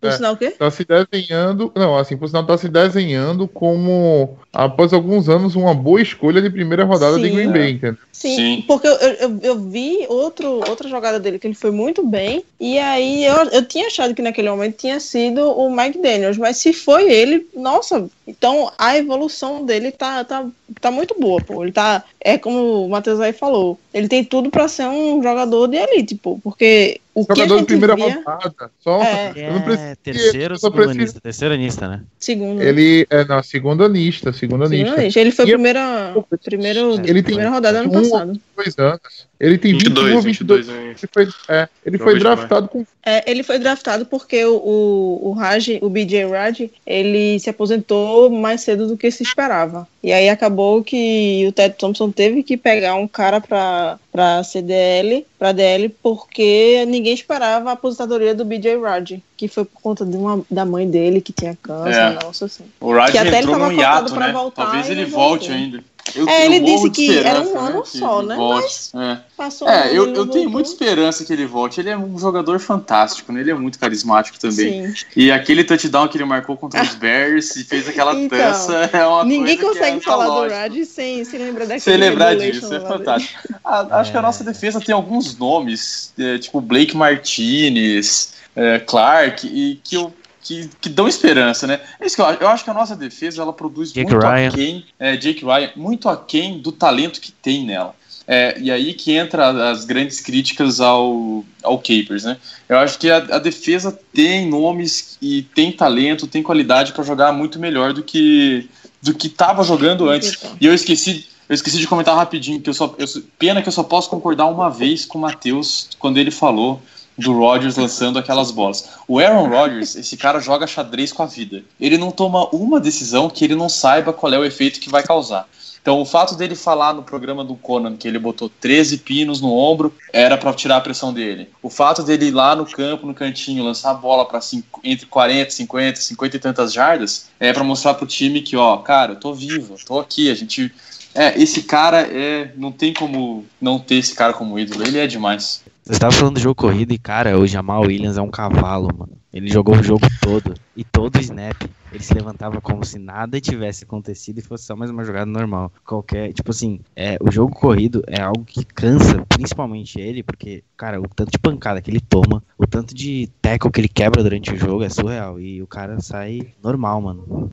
Por 0.00 0.08
É. 0.08 0.12
sinal 0.16 0.34
o 0.34 0.36
quê? 0.36 0.50
tá 0.50 0.70
se 0.70 0.84
desenhando, 0.84 1.72
não, 1.74 1.96
assim, 1.96 2.16
por 2.16 2.28
sinal 2.28 2.44
tá 2.46 2.56
se 2.56 2.68
desenhando 2.68 3.48
como 3.48 4.36
após 4.52 4.92
alguns 4.92 5.28
anos 5.28 5.56
uma 5.56 5.74
boa 5.74 6.00
escolha 6.00 6.40
de 6.40 6.50
primeira 6.50 6.84
rodada 6.84 7.18
de 7.18 7.28
Sim. 7.28 7.34
Green 7.34 7.52
Bay, 7.52 7.70
entendeu? 7.72 7.98
Sim, 8.12 8.36
Sim. 8.36 8.64
porque 8.66 8.86
eu, 8.86 8.92
eu, 8.94 9.38
eu 9.42 9.58
vi 9.60 10.04
outro, 10.08 10.60
outra 10.68 10.88
jogada 10.88 11.20
dele 11.20 11.38
que 11.38 11.46
ele 11.46 11.54
foi 11.54 11.70
muito 11.70 12.04
bem, 12.06 12.44
e 12.60 12.78
aí 12.78 13.24
eu, 13.24 13.36
eu 13.50 13.64
tinha 13.64 13.86
achado 13.86 14.14
que 14.14 14.22
naquele 14.22 14.50
momento 14.50 14.76
tinha 14.76 14.98
sido 15.00 15.40
o 15.50 15.70
Mike 15.74 15.98
Daniels, 15.98 16.36
mas 16.38 16.56
se 16.56 16.72
foi 16.72 17.10
ele, 17.12 17.46
nossa, 17.54 18.08
então 18.26 18.72
a 18.78 18.96
evolução 18.96 19.64
dele 19.64 19.90
tá, 19.92 20.24
tá, 20.24 20.46
tá 20.80 20.90
muito 20.90 21.14
boa, 21.18 21.40
pô. 21.40 21.62
Ele 21.62 21.72
tá, 21.72 22.04
é 22.20 22.36
como 22.38 22.84
o 22.86 22.88
Matheus 22.88 23.20
aí 23.20 23.32
falou, 23.32 23.78
ele 23.92 24.08
tem 24.08 24.24
tudo 24.24 24.50
pra 24.50 24.68
ser 24.68 24.86
um 24.88 25.22
jogador 25.22 25.66
de 25.66 25.76
elite, 25.76 26.14
pô, 26.14 26.38
porque 26.42 27.00
o 27.14 27.24
que 27.26 27.32
a 27.32 27.34
Jogador 27.34 27.54
de 27.54 27.58
gente 27.60 27.66
primeira 27.68 27.96
via, 27.96 28.14
rodada, 28.24 28.70
só 28.80 29.02
É. 29.02 29.32
eu 29.36 29.52
não 29.54 29.62
preciso 29.62 29.88
É, 29.88 29.94
terceiro 29.96 30.54
eu 30.54 30.56
ou 30.56 30.58
só 30.58 30.66
segundo 30.68 30.76
preciso- 30.84 31.00
anista? 31.00 31.20
Terceiro 31.20 31.54
anista, 31.54 31.88
né? 31.88 32.00
segundo, 32.18 32.62
ele 32.62 33.06
é 33.10 33.24
na 33.24 33.42
segunda 33.42 33.88
lista, 33.88 34.32
segunda 34.32 34.66
segundo 34.68 34.86
lista. 34.88 35.02
lista. 35.02 35.20
ele 35.20 35.30
foi 35.32 35.44
E 35.46 35.50
eu- 35.50 35.54
primeira, 35.56 36.14
primeiro, 36.44 36.92
Ele 36.94 37.14
tem 37.14 37.22
primeira 37.22 37.50
rodada 37.50 37.80
ano 37.80 37.88
um- 37.88 37.92
passado. 37.92 38.40
Dois 38.58 38.76
anos. 38.78 39.28
Ele 39.38 39.56
tem 39.56 39.72
22, 39.72 39.94
21 40.06 40.16
ou 40.16 40.22
22. 40.22 40.66
22 40.66 40.68
hein? 40.68 40.96
Ele 41.00 41.08
foi, 41.12 41.28
é, 41.54 41.68
ele 41.86 41.96
Não 41.98 42.04
foi 42.04 42.18
draftado 42.18 42.68
com 42.68 42.84
É, 43.06 43.30
ele 43.30 43.44
foi 43.44 43.58
draftado 43.60 44.04
porque 44.04 44.44
o, 44.44 44.56
o, 44.56 45.28
o 45.28 45.32
Raj, 45.32 45.78
o 45.80 45.88
BJ 45.88 46.24
Raj, 46.26 46.68
ele 46.84 47.38
se 47.38 47.48
aposentou 47.48 48.28
mais 48.30 48.62
cedo 48.62 48.88
do 48.88 48.96
que 48.96 49.08
se 49.12 49.22
esperava. 49.22 49.86
E 50.02 50.12
aí 50.12 50.28
acabou 50.28 50.82
que 50.82 51.44
o 51.46 51.52
Ted 51.52 51.76
Thompson 51.78 52.10
teve 52.10 52.42
que 52.42 52.56
pegar 52.56 52.96
um 52.96 53.06
cara 53.06 53.40
pra, 53.40 53.96
pra 54.10 54.42
CDL, 54.42 55.24
pra 55.38 55.52
DL, 55.52 55.88
porque 56.02 56.84
ninguém 56.86 57.14
esperava 57.14 57.70
a 57.70 57.74
aposentadoria 57.74 58.34
do 58.34 58.44
BJ 58.44 58.76
Raj, 58.80 59.20
que 59.36 59.46
foi 59.46 59.64
por 59.64 59.80
conta 59.80 60.04
de 60.04 60.16
uma, 60.16 60.44
da 60.50 60.64
mãe 60.64 60.90
dele 60.90 61.20
que 61.20 61.32
tinha 61.32 61.56
câncer, 61.62 61.94
É. 61.94 62.10
negócio 62.10 62.46
assim. 62.46 62.64
O 62.80 62.92
Raj 62.92 63.12
Que 63.12 63.18
até 63.18 63.28
ele 63.28 63.36
entrou 63.38 63.56
tava 63.56 63.70
num 63.72 63.78
hiato, 63.80 64.12
pra 64.14 64.26
né? 64.26 64.32
voltar 64.32 64.64
Talvez 64.64 64.90
ele 64.90 65.02
não 65.02 65.10
volte 65.10 65.46
voltou. 65.48 65.64
ainda. 65.64 65.84
Eu, 66.14 66.28
É, 66.28 66.46
eu 66.46 66.52
ele 66.52 66.60
disse 66.60 66.90
que 66.90 67.18
era 67.18 67.40
um 67.40 67.42
esperança, 67.44 67.58
ano 67.58 67.82
que 67.82 67.98
só, 67.98 68.22
né? 68.22 68.36
volte. 68.36 68.90
É. 68.94 69.18
Passou 69.36 69.68
um 69.68 69.70
ano, 69.70 69.80
É, 69.80 69.96
eu, 69.96 70.14
eu 70.14 70.26
tenho 70.26 70.50
muita 70.50 70.68
esperança 70.68 71.24
que 71.24 71.32
ele 71.32 71.46
volte. 71.46 71.80
Ele 71.80 71.90
é 71.90 71.96
um 71.96 72.18
jogador 72.18 72.58
fantástico, 72.58 73.32
né? 73.32 73.40
Ele 73.40 73.50
é 73.50 73.54
muito 73.54 73.78
carismático 73.78 74.38
também. 74.38 74.94
Sim. 74.94 75.04
E 75.16 75.30
aquele 75.30 75.64
touchdown 75.64 76.08
que 76.08 76.16
ele 76.16 76.24
marcou 76.24 76.56
contra 76.56 76.82
os 76.82 76.94
Bears 76.94 77.56
e 77.56 77.64
fez 77.64 77.88
aquela 77.88 78.14
Então, 78.18 78.38
dança 78.38 78.90
é 78.92 79.06
uma 79.06 79.24
Ninguém 79.24 79.56
coisa 79.56 79.74
que 79.74 79.78
consegue 79.78 79.96
é 79.98 80.00
falar 80.00 80.26
do. 80.26 80.48
Raj 80.52 80.84
sem, 80.86 81.24
sem 81.24 81.38
lembrar 81.38 81.64
daquele 81.64 81.80
Sem 81.80 81.96
lembrar 81.96 82.36
disso, 82.36 82.74
é 82.74 82.80
fantástico. 82.80 83.40
Ah, 83.64 84.00
acho 84.00 84.10
que 84.10 84.16
a 84.18 84.22
nossa 84.22 84.42
defesa 84.44 84.80
tem 84.80 84.94
alguns 84.94 85.36
nomes, 85.38 86.12
é, 86.18 86.38
tipo 86.38 86.60
Blake 86.60 86.96
Martinez, 86.96 88.32
é, 88.56 88.78
Clark, 88.80 89.46
e 89.46 89.80
que, 89.84 89.94
eu, 89.96 90.12
que, 90.48 90.70
que 90.80 90.88
dão 90.88 91.06
esperança, 91.06 91.66
né? 91.66 91.80
É 92.00 92.06
isso 92.06 92.16
que 92.16 92.22
eu 92.22 92.26
acho. 92.26 92.42
Eu 92.42 92.48
acho 92.48 92.64
que 92.64 92.70
a 92.70 92.74
nossa 92.74 92.96
defesa 92.96 93.42
ela 93.42 93.52
produz 93.52 93.92
Jake 93.92 94.10
muito 94.10 94.26
Ryan. 94.26 94.48
aquém, 94.48 94.86
é, 94.98 95.16
Jake 95.16 95.44
Ryan, 95.44 95.70
muito 95.76 96.08
aquém 96.08 96.58
do 96.58 96.72
talento 96.72 97.20
que 97.20 97.30
tem 97.30 97.64
nela. 97.66 97.94
É, 98.26 98.58
e 98.60 98.70
aí 98.70 98.92
que 98.92 99.12
entra 99.12 99.70
as 99.70 99.84
grandes 99.86 100.20
críticas 100.20 100.80
ao, 100.80 101.44
ao 101.62 101.78
Capers, 101.78 102.24
né? 102.24 102.36
Eu 102.68 102.78
acho 102.78 102.98
que 102.98 103.10
a, 103.10 103.16
a 103.16 103.38
defesa 103.38 103.98
tem 104.12 104.46
nomes 104.46 105.16
e 105.20 105.42
tem 105.42 105.72
talento, 105.72 106.26
tem 106.26 106.42
qualidade 106.42 106.92
para 106.92 107.04
jogar 107.04 107.32
muito 107.32 107.58
melhor 107.58 107.92
do 107.92 108.02
que 108.02 108.68
do 109.00 109.14
que 109.14 109.28
estava 109.28 109.62
jogando 109.62 110.08
antes. 110.10 110.36
E 110.60 110.66
eu 110.66 110.74
esqueci, 110.74 111.26
eu 111.48 111.54
esqueci 111.54 111.78
de 111.78 111.86
comentar 111.86 112.16
rapidinho 112.16 112.60
que 112.60 112.68
eu 112.68 112.74
só, 112.74 112.94
eu, 112.98 113.06
só- 113.06 113.20
pena 113.38 113.62
que 113.62 113.68
eu 113.68 113.72
só 113.72 113.82
posso 113.82 114.10
concordar 114.10 114.46
uma 114.46 114.68
vez 114.68 115.04
com 115.06 115.18
o 115.18 115.20
Matheus 115.20 115.88
quando 115.98 116.18
ele 116.18 116.30
falou 116.32 116.82
do 117.18 117.32
Rodgers 117.32 117.76
lançando 117.76 118.18
aquelas 118.18 118.50
bolas. 118.50 118.88
O 119.06 119.18
Aaron 119.18 119.48
Rodgers, 119.48 119.96
esse 119.96 120.16
cara 120.16 120.40
joga 120.40 120.66
xadrez 120.66 121.12
com 121.12 121.22
a 121.22 121.26
vida. 121.26 121.62
Ele 121.80 121.98
não 121.98 122.10
toma 122.10 122.48
uma 122.54 122.80
decisão 122.80 123.28
que 123.28 123.44
ele 123.44 123.54
não 123.54 123.68
saiba 123.68 124.12
qual 124.12 124.32
é 124.32 124.38
o 124.38 124.44
efeito 124.44 124.80
que 124.80 124.88
vai 124.88 125.02
causar. 125.02 125.48
Então, 125.88 126.02
o 126.02 126.04
fato 126.04 126.34
dele 126.34 126.54
falar 126.54 126.92
no 126.92 127.02
programa 127.02 127.42
do 127.42 127.54
Conan 127.54 127.96
que 127.96 128.06
ele 128.06 128.18
botou 128.18 128.50
13 128.60 128.98
pinos 128.98 129.40
no 129.40 129.50
ombro 129.56 129.94
era 130.12 130.36
para 130.36 130.52
tirar 130.52 130.76
a 130.76 130.80
pressão 130.80 131.14
dele. 131.14 131.48
O 131.62 131.70
fato 131.70 132.02
dele 132.02 132.26
ir 132.26 132.30
lá 132.30 132.54
no 132.54 132.66
campo, 132.66 133.06
no 133.06 133.14
cantinho, 133.14 133.64
lançar 133.64 133.92
a 133.92 133.94
bola 133.94 134.26
para 134.26 134.38
entre 134.84 135.06
40, 135.06 135.50
50, 135.50 136.00
50 136.00 136.36
e 136.36 136.40
tantas 136.40 136.72
jardas 136.74 137.30
é 137.40 137.52
para 137.54 137.64
mostrar 137.64 137.94
pro 137.94 138.06
time 138.06 138.42
que, 138.42 138.54
ó, 138.54 138.76
cara, 138.76 139.12
eu 139.12 139.16
tô 139.16 139.32
vivo, 139.32 139.76
eu 139.78 139.84
tô 139.86 139.98
aqui, 139.98 140.30
a 140.30 140.34
gente. 140.34 140.70
É, 141.14 141.40
esse 141.40 141.62
cara 141.62 142.00
é. 142.02 142.52
Não 142.56 142.70
tem 142.70 142.92
como 142.92 143.46
não 143.58 143.78
ter 143.78 143.94
esse 143.94 144.14
cara 144.14 144.34
como 144.34 144.58
ídolo, 144.58 144.84
ele 144.84 144.98
é 144.98 145.06
demais. 145.06 145.62
Você 145.88 145.92
estava 145.92 146.12
falando 146.12 146.34
do 146.34 146.40
jogo 146.40 146.54
corrido 146.54 146.92
e, 146.92 146.98
cara, 146.98 147.38
o 147.38 147.46
Jamal 147.46 147.80
Williams 147.80 148.18
é 148.18 148.20
um 148.20 148.28
cavalo, 148.28 148.90
mano. 148.94 149.16
Ele 149.32 149.48
jogou 149.48 149.74
o 149.74 149.82
jogo 149.82 150.06
todo. 150.20 150.52
E 150.76 150.84
todo 150.84 151.18
snap. 151.18 151.56
Ele 151.90 152.04
se 152.04 152.12
levantava 152.12 152.60
como 152.60 152.84
se 152.84 152.98
nada 152.98 153.40
tivesse 153.40 153.84
acontecido 153.84 154.36
e 154.36 154.42
fosse 154.42 154.64
só 154.64 154.76
mais 154.76 154.90
uma 154.90 155.02
jogada 155.02 155.24
normal. 155.24 155.72
Qualquer. 155.86 156.34
Tipo 156.34 156.50
assim, 156.50 156.80
é, 156.94 157.16
o 157.22 157.32
jogo 157.32 157.54
corrido 157.54 158.04
é 158.06 158.20
algo 158.20 158.44
que 158.44 158.66
cansa, 158.66 159.24
principalmente 159.30 159.98
ele, 159.98 160.22
porque, 160.22 160.62
cara, 160.76 161.00
o 161.00 161.08
tanto 161.08 161.30
de 161.30 161.38
pancada 161.38 161.80
que 161.80 161.90
ele 161.90 162.00
toma, 162.00 162.44
o 162.58 162.66
tanto 162.66 162.94
de 162.94 163.30
tackle 163.40 163.70
que 163.70 163.80
ele 163.80 163.88
quebra 163.88 164.22
durante 164.22 164.52
o 164.52 164.58
jogo 164.58 164.84
é 164.84 164.90
surreal. 164.90 165.40
E 165.40 165.62
o 165.62 165.66
cara 165.66 165.98
sai 166.00 166.52
normal, 166.62 167.00
mano. 167.00 167.50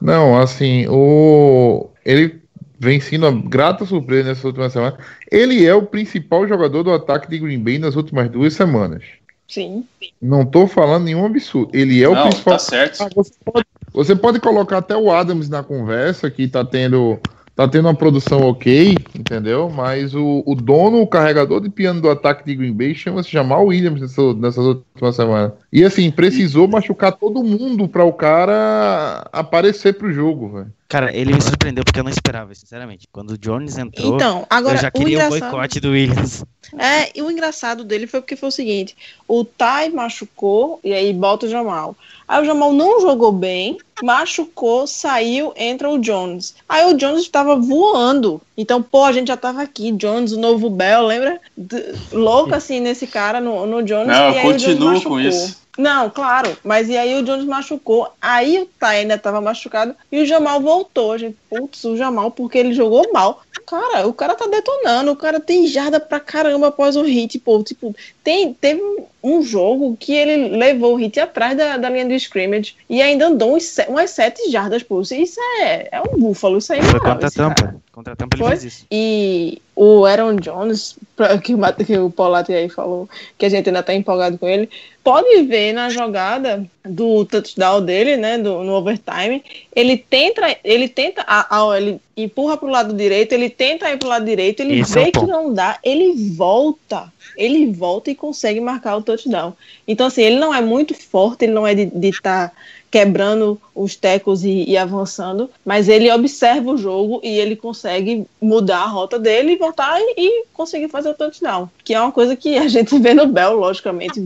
Não, 0.00 0.38
assim, 0.38 0.86
o 0.86 1.90
ele 2.04 2.43
vem 2.84 3.00
sendo 3.00 3.26
uma 3.26 3.48
grata 3.48 3.86
surpresa 3.86 4.28
nessa 4.28 4.46
última 4.46 4.68
semana. 4.68 4.98
Ele 5.30 5.64
é 5.64 5.74
o 5.74 5.82
principal 5.82 6.46
jogador 6.46 6.82
do 6.82 6.92
ataque 6.92 7.28
de 7.28 7.38
Green 7.38 7.58
Bay 7.58 7.78
nas 7.78 7.96
últimas 7.96 8.28
duas 8.28 8.52
semanas. 8.52 9.02
Sim. 9.48 9.84
Não 10.20 10.44
tô 10.44 10.66
falando 10.66 11.04
nenhum 11.04 11.24
absurdo. 11.24 11.70
Ele 11.74 12.02
é 12.02 12.08
o 12.08 12.14
não, 12.14 12.24
principal. 12.24 12.54
tá 12.54 12.58
certo. 12.58 13.02
Ah, 13.02 13.08
você, 13.14 13.32
pode, 13.44 13.66
você 13.92 14.16
pode 14.16 14.40
colocar 14.40 14.78
até 14.78 14.96
o 14.96 15.10
Adams 15.10 15.48
na 15.48 15.62
conversa, 15.62 16.30
que 16.30 16.46
tá 16.46 16.64
tendo, 16.64 17.18
tá 17.54 17.68
tendo 17.68 17.86
uma 17.86 17.94
produção 17.94 18.40
ok, 18.42 18.96
entendeu? 19.14 19.70
Mas 19.70 20.14
o, 20.14 20.42
o 20.44 20.54
dono, 20.54 21.00
o 21.00 21.06
carregador 21.06 21.60
de 21.60 21.70
piano 21.70 22.00
do 22.00 22.10
ataque 22.10 22.44
de 22.44 22.54
Green 22.54 22.72
Bay 22.72 22.94
chama-se 22.94 23.30
Jamal 23.30 23.66
Williams 23.66 24.00
nessa, 24.00 24.34
nessas 24.34 24.64
últimas 24.64 25.14
semanas. 25.14 25.52
E 25.72 25.84
assim, 25.84 26.10
precisou 26.10 26.66
machucar 26.66 27.12
todo 27.12 27.44
mundo 27.44 27.88
para 27.88 28.04
o 28.04 28.12
cara 28.12 29.28
aparecer 29.32 29.94
pro 29.94 30.12
jogo, 30.12 30.48
velho. 30.48 30.72
Cara, 30.88 31.16
ele 31.16 31.34
me 31.34 31.42
surpreendeu 31.42 31.82
porque 31.82 31.98
eu 31.98 32.04
não 32.04 32.10
esperava, 32.10 32.54
sinceramente. 32.54 33.08
Quando 33.10 33.30
o 33.30 33.38
Jones 33.38 33.76
entrou, 33.78 34.14
Então, 34.14 34.46
agora 34.48 34.76
eu 34.76 34.82
já 34.82 34.88
o 34.88 34.92
queria 34.92 35.18
o 35.18 35.22
engraçado... 35.22 35.50
boicote 35.50 35.80
do 35.80 35.90
Williams. 35.90 36.44
É, 36.78 37.10
e 37.18 37.22
o 37.22 37.30
engraçado 37.30 37.84
dele 37.84 38.06
foi 38.06 38.20
porque 38.20 38.36
foi 38.36 38.48
o 38.48 38.52
seguinte: 38.52 38.96
o 39.26 39.44
Tai 39.44 39.88
machucou 39.90 40.80
e 40.84 40.92
aí 40.92 41.12
bota 41.12 41.46
o 41.46 41.48
Jamal. 41.48 41.96
Aí 42.26 42.42
o 42.42 42.44
Jamal 42.44 42.72
não 42.72 43.00
jogou 43.00 43.30
bem, 43.32 43.76
machucou, 44.02 44.86
saiu, 44.86 45.52
entra 45.56 45.90
o 45.90 45.98
Jones. 45.98 46.54
Aí 46.68 46.84
o 46.86 46.96
Jones 46.96 47.22
estava 47.22 47.56
voando. 47.56 48.40
Então, 48.56 48.82
pô, 48.82 49.04
a 49.04 49.12
gente 49.12 49.28
já 49.28 49.36
tava 49.36 49.62
aqui, 49.62 49.92
Jones, 49.92 50.32
o 50.32 50.40
novo 50.40 50.70
Bell, 50.70 51.02
lembra? 51.06 51.40
D- 51.56 51.94
louco 52.12 52.54
assim 52.54 52.80
nesse 52.80 53.06
cara 53.06 53.40
no, 53.40 53.66
no 53.66 53.82
Jones. 53.82 54.06
Não, 54.08 54.30
e 54.30 54.36
eu 54.36 54.40
aí 54.40 54.46
o 54.48 54.52
Jones 54.52 54.62
continuo 54.64 54.88
com 54.88 54.94
machucou. 54.94 55.20
isso. 55.20 55.64
Não, 55.76 56.08
claro, 56.08 56.56
mas 56.62 56.88
e 56.88 56.96
aí 56.96 57.20
o 57.20 57.24
Jones 57.24 57.44
machucou, 57.44 58.08
aí 58.22 58.60
o 58.60 58.66
Tai 58.78 58.98
ainda 58.98 59.18
tava 59.18 59.40
machucado 59.40 59.92
e 60.10 60.20
o 60.22 60.24
Jamal 60.26 60.60
voltou. 60.60 61.10
A 61.10 61.18
gente, 61.18 61.36
putz, 61.60 61.84
o 61.84 61.96
Jamal, 61.96 62.30
porque 62.30 62.58
ele 62.58 62.72
jogou 62.72 63.12
mal. 63.12 63.42
Cara, 63.66 64.06
o 64.06 64.12
cara 64.12 64.34
tá 64.34 64.46
detonando, 64.46 65.12
o 65.12 65.16
cara 65.16 65.40
tem 65.40 65.66
jarda 65.66 65.98
pra 65.98 66.20
caramba 66.20 66.68
após 66.68 66.96
o 66.96 67.02
hit, 67.02 67.38
pô. 67.38 67.62
Tipo, 67.62 67.94
tem, 68.22 68.52
teve 68.52 68.82
um 69.22 69.42
jogo 69.42 69.96
que 69.98 70.12
ele 70.14 70.48
levou 70.56 70.94
o 70.94 70.96
hit 70.96 71.18
atrás 71.18 71.56
da, 71.56 71.76
da 71.78 71.88
linha 71.88 72.04
do 72.04 72.12
scrimmage 72.14 72.74
e 72.90 73.00
ainda 73.00 73.28
andou 73.28 73.56
uns, 73.56 73.76
umas 73.88 74.10
sete 74.10 74.50
jardas, 74.50 74.82
pô. 74.82 75.00
Isso 75.00 75.40
é, 75.60 75.88
é 75.92 76.00
um 76.02 76.18
búfalo, 76.18 76.58
isso 76.58 76.72
aí 76.72 76.82
Foi 76.82 76.92
não 76.92 77.00
contra 77.00 77.28
a 77.28 77.30
cara. 77.30 77.54
tampa. 77.54 77.76
Contra 77.90 78.12
a 78.12 78.16
tampa 78.16 78.36
ele 78.36 78.42
Foi? 78.42 78.56
fez 78.56 78.64
isso. 78.64 78.86
E 78.90 79.62
o 79.74 80.04
Aaron 80.04 80.36
Jones, 80.36 80.96
pra- 81.16 81.38
que 81.38 81.54
o, 81.54 81.58
que 81.86 81.96
o 81.98 82.10
Paulati 82.10 82.52
aí 82.52 82.68
falou, 82.68 83.08
que 83.38 83.46
a 83.46 83.48
gente 83.48 83.68
ainda 83.68 83.82
tá 83.82 83.94
empolgado 83.94 84.36
com 84.36 84.46
ele, 84.48 84.68
pode 85.02 85.42
ver 85.44 85.72
na 85.72 85.88
jogada 85.88 86.64
do 86.84 87.24
touchdown 87.24 87.82
dele, 87.82 88.16
né, 88.16 88.36
do, 88.38 88.62
no 88.62 88.72
overtime, 88.74 89.42
ele 89.74 89.96
tenta, 89.96 90.56
ele 90.64 90.88
tenta, 90.88 91.24
a, 91.50 91.76
ele 91.76 92.00
empurra 92.16 92.56
pro 92.56 92.68
lado 92.68 92.94
direito, 92.94 93.32
ele 93.32 93.50
tenta 93.50 93.90
ir 93.90 93.98
pro 93.98 94.08
lado 94.08 94.24
direito, 94.24 94.60
ele 94.60 94.80
Esse 94.80 94.98
é 94.98 95.02
o 95.02 95.04
vê 95.04 95.10
que 95.10 95.20
ponto. 95.20 95.30
não 95.30 95.52
dá, 95.52 95.78
ele 95.82 96.12
volta, 96.34 97.12
ele 97.36 97.66
volta 97.72 98.10
e 98.10 98.14
consegue 98.14 98.60
marcar 98.60 98.96
o 98.96 99.02
touchdown. 99.02 99.54
Então, 99.86 100.06
assim, 100.06 100.22
ele 100.22 100.36
não 100.36 100.54
é 100.54 100.60
muito 100.60 100.94
forte, 100.94 101.44
ele 101.44 101.52
não 101.52 101.66
é 101.66 101.74
de 101.74 102.08
estar 102.08 102.52
quebrando 102.90 103.60
os 103.74 103.96
tecos 103.96 104.44
e, 104.44 104.70
e 104.70 104.76
avançando, 104.76 105.50
mas 105.64 105.88
ele 105.88 106.08
observa 106.12 106.70
o 106.70 106.76
jogo 106.78 107.20
e 107.24 107.28
ele 107.40 107.56
consegue 107.56 108.24
mudar 108.40 108.82
a 108.82 108.86
rota 108.86 109.18
dele 109.18 109.54
e 109.54 109.56
voltar 109.56 109.98
e, 110.00 110.14
e 110.16 110.44
conseguir 110.52 110.86
fazer 110.88 111.08
o 111.08 111.14
touchdown, 111.14 111.68
que 111.82 111.92
é 111.92 112.00
uma 112.00 112.12
coisa 112.12 112.36
que 112.36 112.56
a 112.56 112.68
gente 112.68 112.96
vê 113.00 113.12
no 113.12 113.26
Bell, 113.26 113.56
logicamente, 113.56 114.22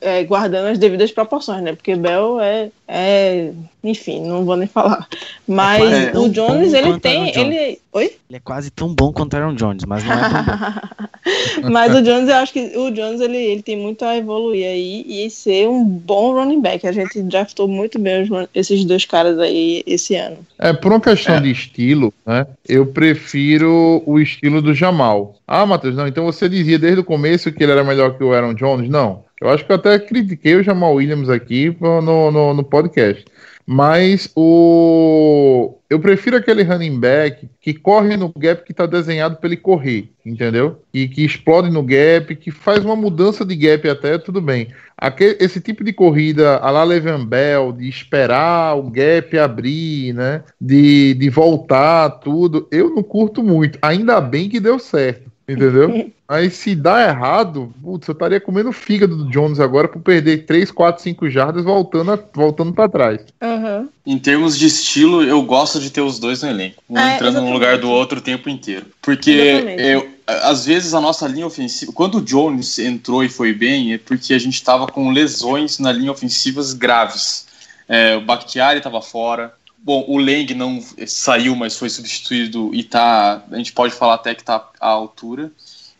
é, 0.00 0.24
guardando 0.24 0.68
as 0.68 0.78
devidas 0.78 1.12
proporções, 1.12 1.62
né? 1.62 1.74
Porque 1.74 1.94
Bell 1.94 2.40
é, 2.40 2.70
é, 2.88 3.52
enfim, 3.82 4.20
não 4.20 4.44
vou 4.44 4.56
nem 4.56 4.68
falar. 4.68 5.06
Mas 5.46 5.78
quase 5.78 6.18
o 6.18 6.28
Jones, 6.28 6.72
ele 6.72 7.00
tem, 7.00 7.32
Jones. 7.32 7.36
ele, 7.36 7.78
oi? 7.92 8.16
Ele 8.28 8.36
é 8.36 8.40
quase 8.40 8.70
tão 8.70 8.94
bom 8.94 9.12
quanto 9.12 9.34
o 9.34 9.36
Aaron 9.36 9.54
Jones, 9.54 9.84
mas 9.84 10.04
não 10.04 10.12
é 10.12 10.20
tão 10.20 10.44
bom. 10.44 11.02
Mas 11.70 11.94
o 11.94 12.02
Jones, 12.02 12.28
eu 12.28 12.34
acho 12.36 12.52
que 12.52 12.76
o 12.76 12.90
Jones 12.90 13.20
ele, 13.20 13.36
ele 13.36 13.62
tem 13.62 13.76
muito 13.76 14.04
a 14.04 14.16
evoluir 14.16 14.66
aí 14.66 15.04
e 15.06 15.30
ser 15.30 15.68
um 15.68 15.84
bom 15.84 16.32
running 16.32 16.60
back. 16.60 16.86
A 16.86 16.92
gente 16.92 17.22
draftou 17.22 17.68
muito 17.68 17.98
bem 17.98 18.22
os 18.22 18.48
esses 18.54 18.84
dois 18.84 19.04
caras 19.04 19.38
aí 19.38 19.82
esse 19.86 20.16
ano. 20.16 20.38
É, 20.58 20.72
por 20.72 20.90
uma 20.92 21.00
questão 21.00 21.40
de 21.40 21.50
estilo, 21.50 22.12
né? 22.26 22.46
Eu 22.68 22.86
prefiro 22.86 24.02
o 24.04 24.18
estilo 24.18 24.60
do 24.60 24.74
Jamal. 24.74 25.36
Ah, 25.46 25.64
Matheus, 25.64 25.94
não. 25.94 26.08
Então 26.08 26.24
você 26.24 26.48
dizia 26.48 26.78
desde 26.78 27.00
o 27.00 27.04
começo 27.04 27.52
que 27.52 27.62
ele 27.62 27.72
era 27.72 27.84
melhor 27.84 28.16
que 28.16 28.24
o 28.24 28.32
Aaron 28.32 28.54
Jones? 28.54 28.88
Não. 28.88 29.24
Eu 29.42 29.50
acho 29.50 29.66
que 29.66 29.72
eu 29.72 29.76
até 29.76 29.98
critiquei 29.98 30.54
o 30.54 30.62
Jamal 30.62 30.94
Williams 30.94 31.28
aqui 31.28 31.76
no, 31.80 32.00
no, 32.00 32.54
no 32.54 32.62
podcast. 32.62 33.24
Mas 33.66 34.30
o. 34.36 35.78
Eu 35.90 35.98
prefiro 36.00 36.36
aquele 36.36 36.62
running 36.62 36.98
back 36.98 37.48
que 37.60 37.74
corre 37.74 38.16
no 38.16 38.32
gap 38.36 38.64
que 38.64 38.72
está 38.72 38.86
desenhado 38.86 39.36
para 39.36 39.48
ele 39.48 39.56
correr, 39.56 40.10
entendeu? 40.24 40.80
E 40.92 41.06
que 41.08 41.24
explode 41.24 41.70
no 41.70 41.82
gap, 41.82 42.34
que 42.36 42.50
faz 42.50 42.84
uma 42.84 42.96
mudança 42.96 43.44
de 43.44 43.54
gap 43.54 43.88
até, 43.88 44.16
tudo 44.16 44.40
bem. 44.40 44.68
Aque- 44.96 45.36
esse 45.40 45.60
tipo 45.60 45.84
de 45.84 45.92
corrida 45.92 46.56
a 46.58 46.70
la 46.70 46.84
Le'Veon 46.84 47.24
Bell, 47.24 47.72
de 47.72 47.88
esperar 47.88 48.76
o 48.76 48.90
gap 48.90 49.36
abrir, 49.38 50.12
né? 50.14 50.42
De, 50.60 51.14
de 51.14 51.28
voltar, 51.30 52.10
tudo, 52.20 52.68
eu 52.70 52.90
não 52.90 53.02
curto 53.02 53.42
muito. 53.42 53.78
Ainda 53.82 54.20
bem 54.20 54.48
que 54.48 54.60
deu 54.60 54.78
certo, 54.78 55.30
entendeu? 55.48 56.10
Mas 56.32 56.54
se 56.54 56.74
dá 56.74 57.06
errado, 57.06 57.74
putz, 57.82 58.08
eu 58.08 58.12
estaria 58.12 58.40
comendo 58.40 58.70
o 58.70 58.72
fígado 58.72 59.14
do 59.14 59.28
Jones 59.28 59.60
agora 59.60 59.86
por 59.86 60.00
perder 60.00 60.46
3, 60.46 60.70
4, 60.70 61.02
5 61.02 61.28
jardas 61.28 61.62
voltando, 61.62 62.10
a- 62.10 62.18
voltando 62.32 62.72
para 62.72 62.88
trás. 62.88 63.20
Uhum. 63.42 63.86
Em 64.06 64.18
termos 64.18 64.58
de 64.58 64.64
estilo, 64.66 65.22
eu 65.22 65.42
gosto 65.42 65.78
de 65.78 65.90
ter 65.90 66.00
os 66.00 66.18
dois 66.18 66.40
no 66.42 66.48
elenco. 66.48 66.82
Um 66.88 66.96
É, 66.98 67.16
entrando 67.16 67.34
no 67.34 67.40
exatamente. 67.40 67.52
lugar 67.52 67.78
do 67.78 67.90
outro 67.90 68.18
o 68.18 68.22
tempo 68.22 68.48
inteiro. 68.48 68.86
Porque 69.02 69.30
Exatamente. 69.30 69.82
eu, 69.82 70.08
às 70.26 70.64
vezes 70.64 70.94
a 70.94 71.02
nossa 71.02 71.28
linha 71.28 71.46
ofensiva. 71.46 71.92
Quando 71.92 72.16
o 72.16 72.22
Jones 72.22 72.78
entrou 72.78 73.22
e 73.22 73.28
foi 73.28 73.52
bem, 73.52 73.92
é 73.92 73.98
porque 73.98 74.32
a 74.32 74.38
gente 74.38 74.54
estava 74.54 74.86
com 74.86 75.10
lesões 75.10 75.78
na 75.78 75.92
linha 75.92 76.12
ofensivas 76.12 76.72
graves. 76.72 77.46
É, 77.86 78.16
o 78.16 78.22
Bakhtiari 78.22 78.78
estava 78.78 79.02
fora. 79.02 79.52
Bom, 79.84 80.04
o 80.08 80.16
Leng 80.16 80.54
não 80.54 80.80
saiu, 81.06 81.54
mas 81.56 81.76
foi 81.76 81.90
substituído 81.90 82.70
e 82.72 82.84
tá. 82.84 83.42
A 83.50 83.56
gente 83.56 83.72
pode 83.72 83.92
falar 83.92 84.14
até 84.14 84.32
que 84.34 84.44
tá 84.44 84.64
à 84.80 84.88
altura. 84.88 85.50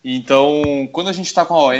Então, 0.04 0.88
quando 0.90 1.08
a 1.08 1.12
gente 1.12 1.26
está 1.26 1.44
com 1.44 1.54
a 1.54 1.62
OL 1.66 1.74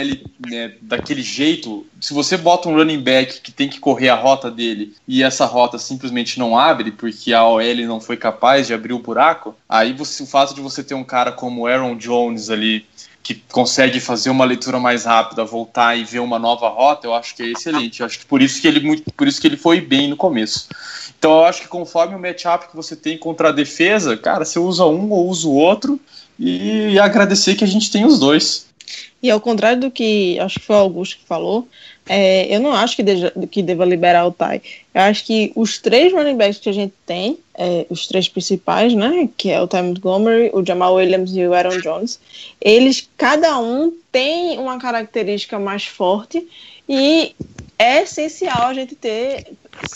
né, 0.49 0.75
daquele 0.81 1.23
jeito, 1.23 1.85
se 2.01 2.15
você 2.15 2.37
bota 2.37 2.69
um 2.69 2.77
running 2.77 3.01
back 3.01 3.41
que 3.41 3.51
tem 3.51 3.69
que 3.69 3.81
correr 3.81 4.11
a 4.11 4.15
rota 4.15 4.49
dele 4.49 4.95
e 5.09 5.25
essa 5.25 5.45
rota 5.45 5.77
simplesmente 5.77 6.39
não 6.39 6.57
abre 6.57 6.93
porque 6.93 7.33
a 7.33 7.45
OL 7.45 7.75
não 7.87 8.01
foi 8.01 8.17
capaz 8.17 8.69
de 8.69 8.75
abrir 8.75 8.93
o 8.93 9.01
buraco, 9.01 9.57
aí 9.69 9.93
você, 9.93 10.23
o 10.23 10.27
fato 10.27 10.55
de 10.55 10.61
você 10.61 10.85
ter 10.85 10.95
um 10.95 11.03
cara 11.03 11.33
como 11.33 11.67
Aaron 11.67 11.97
Jones 11.97 12.49
ali 12.49 12.87
que 13.23 13.37
consegue 13.51 14.01
fazer 14.01 14.31
uma 14.31 14.45
leitura 14.45 14.81
mais 14.81 15.05
rápida, 15.05 15.45
voltar 15.45 15.97
e 15.97 16.05
ver 16.05 16.19
uma 16.19 16.39
nova 16.39 16.69
rota, 16.69 17.07
eu 17.07 17.15
acho 17.15 17.37
que 17.37 17.43
é 17.43 17.47
excelente. 17.47 18.01
Eu 18.01 18.07
acho 18.07 18.19
que 18.19 18.27
por 18.27 18.43
isso 18.43 18.61
que 18.61 18.67
ele 18.67 19.01
por 19.17 19.29
isso 19.29 19.41
que 19.41 19.47
ele 19.47 19.57
foi 19.57 19.81
bem 19.81 20.09
no 20.09 20.17
começo. 20.17 20.69
Então 21.17 21.39
eu 21.39 21.45
acho 21.45 21.63
que 21.63 21.69
conforme 21.69 22.17
o 22.17 22.19
matchup 22.19 22.69
que 22.69 22.75
você 22.75 22.97
tem 22.97 23.17
contra 23.17 23.51
a 23.51 23.53
defesa, 23.53 24.17
cara, 24.17 24.45
você 24.45 24.59
usa 24.59 24.85
um 24.87 25.11
ou 25.13 25.29
usa 25.29 25.47
o 25.47 25.55
outro 25.55 26.01
e 26.43 26.99
agradecer 26.99 27.55
que 27.55 27.65
a 27.65 27.69
gente 27.69 27.91
tem 27.91 28.05
os 28.05 28.19
dois. 28.19 28.67
E 29.23 29.31
ao 29.31 29.41
contrário 29.41 29.81
do 29.81 29.91
que 29.91 30.39
acho 30.41 30.59
que 30.59 30.67
foi 30.67 30.75
o 30.75 30.81
Augusto 30.81 31.19
que 31.19 31.25
falou, 31.25 31.69
é, 32.09 32.53
eu 32.53 32.59
não 32.59 32.73
acho 32.73 32.97
que, 32.97 33.03
deja- 33.05 33.33
que 33.49 33.63
deva 33.63 33.85
liberar 33.85 34.27
o 34.27 34.33
Tai. 34.33 34.61
Eu 34.93 35.03
acho 35.03 35.25
que 35.25 35.53
os 35.55 35.79
três 35.79 36.13
running 36.13 36.37
backs 36.37 36.59
que 36.59 36.69
a 36.69 36.73
gente 36.73 36.93
tem, 37.07 37.39
é, 37.55 37.87
os 37.89 38.09
três 38.09 38.29
principais, 38.29 38.93
né, 38.93 39.29
que 39.37 39.51
é 39.51 39.61
o 39.61 39.69
Ty 39.69 39.83
Montgomery, 39.83 40.51
o 40.53 40.67
Jamal 40.67 40.95
Williams 40.95 41.31
e 41.37 41.47
o 41.47 41.55
Aaron 41.55 41.79
Jones, 41.79 42.19
eles, 42.61 43.09
cada 43.17 43.61
um 43.61 43.93
tem 44.11 44.59
uma 44.59 44.79
característica 44.79 45.59
mais 45.61 45.85
forte 45.85 46.45
e 46.89 47.35
é 47.79 48.03
essencial 48.03 48.67
a 48.67 48.75
gente 48.75 48.97
ter 48.97 49.47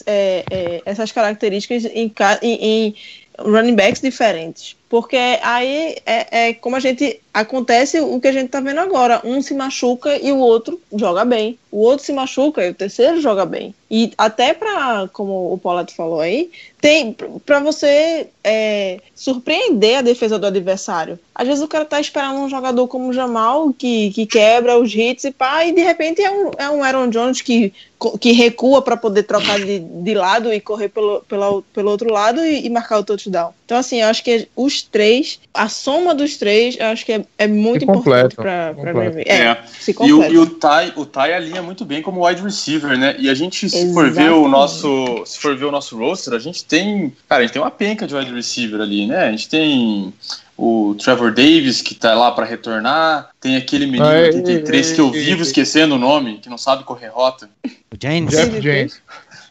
é, 0.07 0.45
é, 0.51 0.83
essas 0.85 1.11
características 1.11 1.85
em, 1.87 2.13
em 2.43 2.95
running 3.39 3.75
backs 3.75 4.01
diferentes. 4.01 4.77
Porque 4.89 5.17
aí 5.17 5.97
é, 6.07 6.49
é 6.49 6.55
como 6.55 6.77
a 6.77 6.81
gente. 6.81 7.21
Acontece 7.35 8.01
o 8.01 8.19
que 8.19 8.29
a 8.29 8.33
gente 8.33 8.49
tá 8.49 8.61
vendo 8.61 8.81
agora. 8.81 9.21
Um 9.23 9.43
se 9.43 9.53
machuca 9.53 10.17
e 10.17 10.33
o 10.33 10.39
outro 10.39 10.81
joga 10.95 11.25
bem. 11.25 11.59
O 11.71 11.79
outro 11.81 12.07
se 12.07 12.13
machuca 12.13 12.65
e 12.65 12.71
o 12.71 12.75
terceiro 12.75 13.21
joga 13.21 13.45
bem. 13.45 13.75
E 13.91 14.13
até 14.17 14.55
para, 14.55 15.09
como 15.13 15.53
o 15.53 15.59
Paulato 15.59 15.95
falou 15.95 16.21
aí, 16.21 16.51
tem 16.81 17.15
para 17.45 17.61
você 17.61 18.29
é, 18.43 19.01
surpreender 19.15 19.99
a 19.99 20.03
defesa 20.03 20.39
do 20.39 20.47
adversário. 20.47 21.19
Às 21.35 21.47
vezes 21.47 21.63
o 21.63 21.69
cara 21.69 21.85
tá 21.85 22.01
esperando 22.01 22.41
um 22.41 22.49
jogador 22.49 22.89
como 22.89 23.09
o 23.09 23.13
Jamal, 23.13 23.73
que, 23.77 24.11
que 24.13 24.25
quebra 24.25 24.79
os 24.79 24.95
hits 24.95 25.25
e 25.25 25.31
pá, 25.31 25.65
e 25.67 25.73
de 25.73 25.83
repente 25.83 26.23
é 26.23 26.31
um, 26.31 26.51
é 26.57 26.71
um 26.71 26.83
Aaron 26.83 27.11
Jones 27.11 27.43
que, 27.43 27.73
que 28.21 28.33
recua 28.33 28.83
para 28.83 28.97
poder 28.97 29.23
trocar 29.23 29.59
de, 29.59 29.79
de 29.79 30.15
lado 30.15 30.53
e 30.53 30.61
correr 30.61 30.89
pelo, 30.89 31.21
pela, 31.23 31.63
pelo 31.73 31.91
outro 31.91 32.13
lado 32.13 32.45
e, 32.45 32.67
e 32.67 32.71
marcar 32.71 32.99
o 32.99 33.05
touchdown. 33.05 33.53
Então, 33.65 33.79
assim, 33.79 34.01
eu 34.01 34.09
acho 34.09 34.23
que 34.23 34.49
os 34.55 34.83
três, 34.83 35.41
a 35.53 35.69
soma 35.69 36.15
dos 36.15 36.37
três, 36.37 36.77
eu 36.79 36.87
acho 36.87 37.05
que 37.05 37.13
é, 37.13 37.25
é 37.39 37.47
muito 37.47 37.85
Se 37.85 37.91
importante 37.91 38.37
para. 38.37 38.73
Green 38.73 38.93
Bay. 38.93 39.25
É, 39.27 39.37
É. 39.43 39.63
se 39.67 39.95
E 40.01 40.13
o, 40.13 40.23
e 40.25 40.39
o 40.39 40.47
Ty, 40.47 40.93
o 40.95 41.07
Ty 41.07 41.33
alinha 41.33 41.63
muito 41.63 41.85
bem 41.85 42.03
como 42.03 42.27
wide 42.27 42.43
receiver, 42.43 42.99
né? 42.99 43.17
E 43.19 43.31
a 43.31 43.35
gente, 43.35 43.69
se 43.69 43.93
for 43.93 44.11
ver 44.11 44.31
o 44.31 44.47
Exatamente. 44.47 44.51
nosso, 44.51 45.23
se 45.27 45.39
for 45.39 45.57
ver 45.57 45.65
o 45.65 45.73
nosso 45.73 45.97
roster, 45.97 46.35
a 46.35 46.39
gente 46.39 46.65
tem, 46.65 47.13
cara, 47.29 47.41
a 47.41 47.47
gente 47.47 47.55
tem 47.55 47.63
uma 47.63 47.71
penca 47.71 48.07
de 48.07 48.15
wide 48.15 48.33
receiver 48.33 48.81
ali, 48.81 49.07
né? 49.07 49.29
A 49.29 49.31
gente 49.31 49.49
tem 49.49 50.13
o 50.57 50.95
Trevor 50.99 51.33
Davis 51.33 51.83
que 51.83 51.95
tá 51.95 52.15
lá 52.15 52.33
para 52.33 52.47
retornar, 52.47 53.31
tem 53.41 53.57
aquele 53.57 53.87
menino 53.87 54.07
é, 54.07 54.27
83 54.27 54.93
que 54.93 55.01
eu 55.01 55.09
é, 55.09 55.13
vivo 55.13 55.41
é. 55.41 55.43
esquecendo 55.43 55.95
o 55.97 55.99
nome, 55.99 56.39
que 56.39 56.49
não 56.49 56.59
sabe 56.59 56.85
correr 56.85 57.09
rota. 57.09 57.49
O 57.65 57.97
James, 58.01 58.31
Jeff 58.31 58.61
James. 58.61 59.03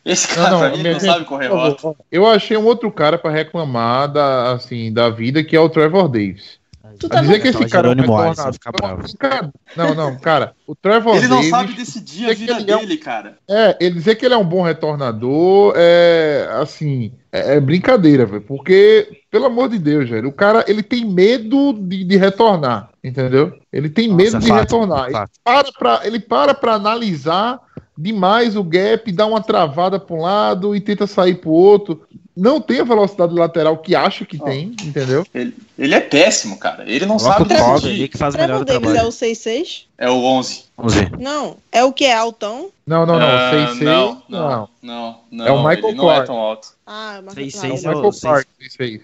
Esse 0.03 0.27
Não, 0.29 0.35
cara 0.35 0.51
não, 0.51 0.59
pra 0.59 0.69
mim 0.69 0.83
não 0.83 0.91
gente, 0.91 1.05
sabe 1.05 1.25
correr 1.25 1.47
rota. 1.47 1.95
Eu 2.11 2.27
achei 2.27 2.55
um 2.55 2.65
outro 2.65 2.91
cara 2.91 3.17
para 3.17 3.31
reclamar 3.31 4.11
da, 4.11 4.51
assim, 4.53 4.93
da 4.93 5.09
vida, 5.09 5.43
que 5.43 5.55
é 5.55 5.59
o 5.59 5.69
Trevor 5.69 6.07
Davis. 6.07 6.59
Tu 6.99 7.09
tá 7.09 7.21
dizer 7.21 7.41
que 7.41 7.47
esse 7.49 7.65
cara 7.67 7.89
é 7.89 7.91
um 7.91 8.53
fica 8.53 8.71
bravo. 8.71 9.17
Cara, 9.17 9.51
Não, 9.75 9.93
não, 9.93 10.17
cara. 10.17 10.53
O 10.65 10.75
Trevor 10.75 11.15
Ele 11.17 11.27
não 11.27 11.37
Davis, 11.37 11.49
sabe 11.49 11.73
decidir 11.73 12.27
a 12.27 12.31
é 12.31 12.35
vida 12.35 12.53
ele 12.53 12.71
é 12.71 12.75
um- 12.75 12.79
dele, 12.79 12.97
cara. 12.97 13.37
É, 13.49 13.75
ele 13.79 13.95
dizer 13.95 14.15
que 14.15 14.25
ele 14.25 14.33
é 14.33 14.37
um 14.37 14.45
bom 14.45 14.61
retornador, 14.61 15.73
é 15.75 16.47
assim, 16.61 17.11
é, 17.35 17.55
é 17.55 17.59
brincadeira, 17.59 18.25
velho. 18.25 18.41
Porque, 18.41 19.21
pelo 19.29 19.45
amor 19.45 19.69
de 19.69 19.77
Deus, 19.77 20.09
velho, 20.09 20.29
o 20.29 20.33
cara 20.33 20.63
ele 20.67 20.81
tem 20.81 21.05
medo 21.05 21.73
de, 21.73 22.03
de 22.03 22.15
retornar, 22.15 22.89
entendeu? 23.03 23.53
Ele 23.71 23.89
tem 23.89 24.07
Nossa, 24.07 24.23
medo 24.23 24.39
de 24.39 24.47
fato, 24.47 24.59
retornar. 24.61 25.05
Ele 25.05 25.13
fato. 25.13 25.31
para, 25.43 25.71
pra, 25.73 26.01
ele 26.07 26.19
para 26.19 26.53
pra 26.53 26.73
analisar 26.73 27.59
demais 27.97 28.55
o 28.55 28.63
gap, 28.63 29.11
dá 29.11 29.25
uma 29.25 29.41
travada 29.41 29.99
pra 29.99 30.15
um 30.15 30.21
lado 30.21 30.75
e 30.75 30.81
tenta 30.81 31.05
sair 31.05 31.35
pro 31.35 31.49
outro. 31.49 32.01
Não 32.35 32.59
tem 32.59 32.81
a 32.81 32.83
velocidade 32.83 33.33
lateral 33.33 33.77
que 33.77 33.95
acha 33.95 34.25
que 34.25 34.37
tem, 34.37 34.75
entendeu? 34.83 35.25
Ele, 35.33 35.55
ele 35.77 35.95
é 35.95 36.01
péssimo, 36.01 36.57
cara. 36.57 36.83
Ele 36.85 37.05
não 37.05 37.17
Coloca 37.17 37.37
sabe 37.47 37.61
o 37.61 37.73
decidir. 37.75 38.07
que 38.09 38.17
faz 38.17 38.33
O 38.33 38.37
o 38.37 38.41
melhor 38.41 38.65
Trevor 38.65 38.81
do 38.81 38.85
Davis 38.87 38.89
é 38.89 38.93
trabalho. 38.93 39.09
o 39.09 39.61
6'6"? 39.63 39.85
É 39.97 40.09
o 40.09 40.21
11. 40.23 40.65
Vamos 40.75 40.93
ver. 40.93 41.11
Não. 41.17 41.55
É 41.71 41.83
o 41.83 41.93
que 41.93 42.03
é 42.03 42.13
altão? 42.13 42.69
Não, 42.85 43.05
não, 43.05 43.17
não. 43.17 43.25
Ah, 43.27 43.51
6'6", 43.53 43.81
não, 43.83 44.21
não. 44.27 44.49
não, 44.49 44.69
não, 44.81 45.19
não. 45.31 45.47
É 45.47 45.51
o 45.51 45.57
Michael 45.59 45.87
ele 45.89 45.97
não 45.97 46.11
é 46.11 46.15
Clark. 46.15 46.27
tão 46.27 46.35
alto. 46.37 46.67
Ah, 46.85 47.21
mas 47.23 47.33
Seis, 47.35 47.55
ah, 47.55 47.59
seis 47.61 47.85
É 47.85 47.87
é 47.87 47.91
o 47.91 47.93
o 47.93 48.01
Michael. 48.03 48.19
Clark, 48.21 48.47
6'6". 48.59 49.01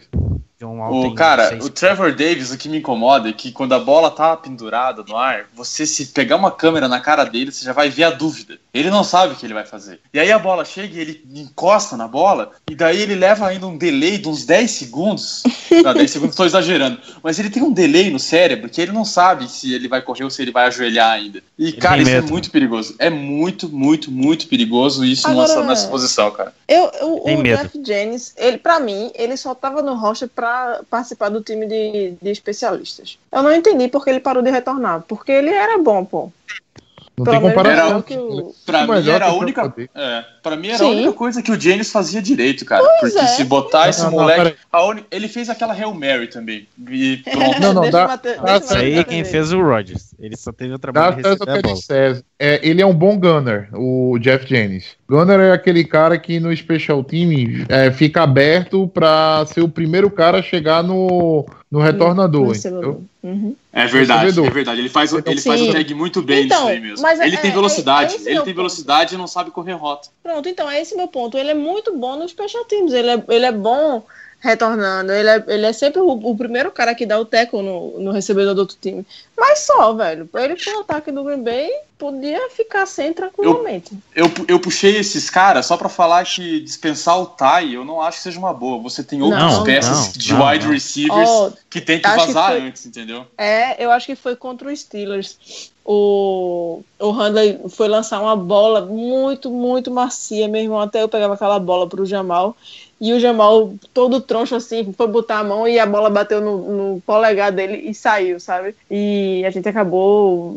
John 0.60 0.78
O 0.80 1.16
cara, 1.16 1.58
o 1.64 1.70
Trevor 1.72 2.12
Davis, 2.14 2.52
o 2.52 2.58
que 2.58 2.70
me 2.70 2.78
incomoda 2.78 3.28
é 3.30 3.34
que 3.34 3.52
quando 3.52 3.74
a 3.74 3.80
bola 3.80 4.12
tá 4.12 4.38
pendurada 4.38 5.04
no 5.08 5.18
ar, 5.18 5.46
você 5.56 5.88
se 5.88 6.06
pegar 6.08 6.36
uma 6.36 6.52
câmera 6.52 6.88
na 6.88 7.00
cara 7.00 7.24
dele, 7.24 7.52
você 7.52 7.66
já 7.66 7.74
vai 7.74 7.90
ver 7.90 8.04
a 8.04 8.12
dúvida. 8.12 8.60
Ele 8.74 8.90
não 8.90 9.04
sabe 9.04 9.34
o 9.34 9.36
que 9.36 9.46
ele 9.46 9.54
vai 9.54 9.66
fazer. 9.66 10.00
E 10.14 10.20
aí 10.20 10.32
a 10.32 10.40
bola 10.40 10.64
chega 10.64 10.96
e 10.96 11.00
ele 11.00 11.26
encosta 11.36 11.98
na 11.98 12.08
bola, 12.08 12.52
e 12.70 12.76
daí 12.76 13.02
ele 13.02 13.16
leva 13.16 13.48
ainda 13.48 13.68
um 13.68 13.78
delay 13.78 14.18
de 14.18 14.30
uns 14.30 14.46
10 14.46 14.72
segundos. 14.72 15.44
Não, 15.84 15.94
10 15.94 16.12
segundos 16.12 16.34
estou 16.34 16.46
exagerando. 16.46 17.00
Mas 17.24 17.40
ele 17.40 17.50
tem 17.50 17.64
um 17.64 17.72
delay 17.72 18.10
no 18.10 18.20
cérebro 18.20 18.70
que 18.70 18.82
ele 18.82 18.92
não 18.92 19.06
sabe 19.06 19.50
se 19.50 19.74
ele 19.74 19.88
vai 19.88 20.02
correr 20.02 20.26
ou 20.26 20.30
se 20.30 20.42
ele 20.42 20.52
vai 20.52 20.68
ajoelhar 20.68 21.12
ainda. 21.12 21.42
E, 21.58 21.72
cara, 21.72 21.96
tem 21.96 22.04
isso 22.04 22.12
medo. 22.12 22.28
é 22.28 22.30
muito 22.30 22.52
perigoso. 22.52 22.96
É 23.00 23.10
muito, 23.10 23.70
muito, 23.70 24.12
muito 24.12 24.48
perigoso 24.48 25.06
isso 25.06 25.28
Agora- 25.28 25.48
nessa, 25.48 25.64
nessa 25.64 25.88
posição, 25.88 26.30
cara. 26.32 26.54
Eu, 26.68 26.92
eu- 27.00 27.16
o 27.16 27.38
medo. 27.38 27.64
Jeff 27.64 27.82
Jennings, 27.86 28.34
ele, 28.38 28.58
pra 28.58 28.80
mim, 28.82 29.12
ele 29.16 29.38
só 29.38 29.56
tava 29.56 29.82
no 29.82 29.96
roster 29.96 30.28
pra 30.28 30.82
participar 30.90 31.30
do 31.30 31.42
time 31.42 31.66
de, 31.66 32.16
de 32.22 32.30
especialistas. 32.30 33.18
Eu 33.32 33.42
não 33.42 33.54
entendi 33.54 33.88
porque 33.88 34.10
ele 34.10 34.20
parou 34.20 34.44
de 34.44 34.52
retornar. 34.52 35.04
Porque 35.08 35.32
ele 35.32 35.50
era 35.50 35.78
bom, 35.78 36.04
pô. 36.04 36.32
Não 37.18 37.26
Pelo 37.26 37.40
tem 37.40 37.50
comparação. 37.50 37.86
melhor 37.88 38.04
que 38.04 38.18
o- 38.18 38.54
Pra 38.66 38.88
mim 38.88 39.10
era 39.10 39.28
a 39.28 39.34
única. 39.34 39.74
É, 39.94 40.26
pra 40.42 40.56
mim 40.56 40.70
era 40.70 40.78
Sim. 40.80 40.86
a 40.86 40.90
única 40.90 41.14
coisa 41.14 41.42
que 41.42 41.52
o 41.52 41.60
James 41.60 41.92
fazia 41.92 42.22
direito, 42.22 42.66
cara. 42.66 42.84
Pois 43.00 43.14
porque 43.14 43.26
é. 43.26 43.28
se 43.30 43.44
botar 43.44 43.90
esse 43.90 44.02
Não, 44.04 44.12
não, 44.12 44.20
moleque. 44.20 44.56
a 44.72 44.84
uni- 44.86 45.06
Ele 45.12 45.28
fez 45.28 45.50
aquela 45.50 45.74
Hail 45.74 45.94
Mary 45.94 46.28
também. 46.28 46.68
E 46.90 47.18
pronto. 47.30 47.60
Não, 47.62 47.74
não, 47.74 47.90
dá- 47.90 48.20
Isso 48.62 48.74
aí 48.76 48.96
Matheus 48.96 49.06
quem 49.08 49.24
fez 49.24 49.52
o 49.54 49.62
Rodgers. 49.62 50.14
Ele 50.20 50.36
só 50.38 50.52
teve 50.52 50.72
o 50.74 50.78
Dá 50.78 50.80
trabalho 50.80 51.16
de 51.18 51.22
receber 51.24 51.46
que 51.46 51.50
a 51.52 51.56
é 51.58 51.62
bola. 51.62 51.76
de 51.76 51.82
César. 51.84 52.24
É, 52.40 52.60
ele 52.68 52.82
é 52.82 52.86
um 52.86 52.94
bom 52.94 53.18
gunner, 53.20 53.70
o 53.74 54.18
Jeff 54.20 54.48
Jennings. 54.48 54.86
Gunner 55.08 55.40
é 55.40 55.52
aquele 55.52 55.84
cara 55.84 56.18
que 56.18 56.40
no 56.40 56.56
special 56.56 57.04
team 57.04 57.30
é, 57.70 57.92
fica 57.92 58.24
aberto 58.24 58.88
pra 58.88 59.46
ser 59.48 59.62
o 59.62 59.70
primeiro 59.70 60.10
cara 60.10 60.40
a 60.40 60.42
chegar 60.42 60.82
no, 60.84 61.46
no 61.70 61.80
retornador. 61.80 62.56
No. 62.66 63.06
Uhum. 63.24 63.56
É 63.72 63.86
verdade, 63.86 64.40
é 64.40 64.50
verdade. 64.50 64.80
Ele 64.82 64.90
faz, 64.90 65.14
o- 65.14 65.22
ele 65.24 65.40
Sim. 65.40 65.50
faz 65.50 65.62
o 65.62 65.72
tag 65.72 65.94
muito 65.94 66.22
bem 66.24 66.46
Então, 66.46 66.62
nisso 66.62 66.70
aí 66.72 66.80
mesmo. 66.80 67.02
mas 67.04 67.20
é- 67.20 67.28
ele 67.28 67.38
tem 67.38 67.52
é- 67.52 67.54
velocidade. 67.54 68.14
é 68.14 68.16
ele 68.18 68.26
tem 68.26 68.36
ponto. 68.38 68.56
velocidade 68.56 69.16
e 69.16 69.18
não 69.18 69.28
sabe 69.28 69.52
correr 69.52 69.74
rota. 69.74 70.10
Pronto, 70.32 70.48
então 70.48 70.70
é 70.70 70.80
esse 70.82 70.96
meu 70.96 71.10
ponto. 71.10 71.38
Ele 71.38 71.52
é 71.52 71.54
muito 71.54 71.98
bom 71.98 72.16
nos 72.16 72.32
special 72.32 72.64
teams. 72.64 72.94
Ele 72.94 73.10
é, 73.10 73.24
ele 73.28 73.46
é 73.46 73.52
bom 73.52 74.02
retornando. 74.42 75.12
Ele 75.14 75.30
é, 75.30 75.44
ele 75.48 75.66
é 75.68 75.72
sempre 75.72 76.02
o, 76.02 76.10
o 76.10 76.36
primeiro 76.36 76.72
cara 76.72 76.94
que 76.96 77.06
dá 77.06 77.18
o 77.20 77.24
teco 77.26 77.62
no, 77.62 78.00
no 78.00 78.12
recebedor 78.12 78.54
do 78.56 78.62
outro 78.62 78.76
time. 78.82 79.06
Mas 79.38 79.60
só, 79.60 79.94
velho. 79.94 80.28
Ele 80.34 80.56
pro 80.56 80.80
ataque 80.82 81.12
do 81.12 81.24
Green 81.24 81.42
Bay 81.44 81.70
podia 81.98 82.50
ficar 82.50 82.86
sem 82.88 83.14
tranquilamente. 83.14 83.92
Eu, 84.16 84.28
pu- 84.30 84.46
eu 84.48 84.60
puxei 84.60 84.98
esses 84.98 85.30
caras 85.30 85.68
só 85.68 85.78
pra 85.78 85.88
falar 85.88 86.26
que 86.26 86.60
dispensar 86.62 87.20
o 87.22 87.28
Ty 87.28 87.74
eu 87.74 87.86
não 87.86 88.02
acho 88.02 88.18
que 88.18 88.24
seja 88.24 88.40
uma 88.40 88.54
boa. 88.54 88.82
Você 88.82 89.04
tem 89.04 89.22
outras 89.22 89.54
Não, 89.54 89.64
peças 89.64 90.08
não, 90.08 90.12
de 90.14 90.34
não, 90.34 90.46
wide 90.48 90.68
receivers 90.68 91.30
Ó, 91.30 91.52
que 91.70 91.80
tem 91.80 92.00
que 92.02 92.08
acho 92.08 92.26
que 92.28 92.34
vazar 92.34 92.52
foi- 92.52 92.62
antes, 92.62 92.86
entendeu? 92.86 93.26
É, 93.38 93.84
eu 93.84 93.92
acho 93.92 94.08
que 94.08 94.16
foi 94.16 94.36
contra 94.36 94.68
o 94.72 94.76
Steelers. 94.76 95.72
O, 95.86 96.82
o 97.00 97.12
Handley 97.12 97.60
foi 97.70 97.88
lançar 97.88 98.20
uma 98.22 98.36
bola 98.36 98.82
muito, 98.86 99.50
muito 99.50 99.92
macia, 99.92 100.48
meu 100.48 100.62
irmão. 100.62 100.80
Até 100.80 101.02
eu 101.04 101.10
pegava 101.10 101.34
aquela 101.36 101.60
bola 101.60 101.88
pro 101.88 102.06
Jamal. 102.06 102.56
E 103.02 103.12
o 103.14 103.20
Jamal, 103.20 103.74
todo 103.96 104.22
troncho 104.22 104.56
assim, 104.56 104.94
foi 104.96 105.08
botar 105.08 105.40
a 105.40 105.44
mão 105.44 105.68
e 105.68 105.80
a 105.80 105.88
bola 105.88 106.08
bateu 106.08 106.40
no, 106.40 106.94
no 106.94 107.02
polegar 107.02 107.52
dele 107.52 107.90
e 107.90 107.96
saiu, 107.96 108.40
sabe? 108.40 108.76
E 108.92 109.44
a 109.44 109.50
gente 109.50 109.68
acabou 109.68 110.56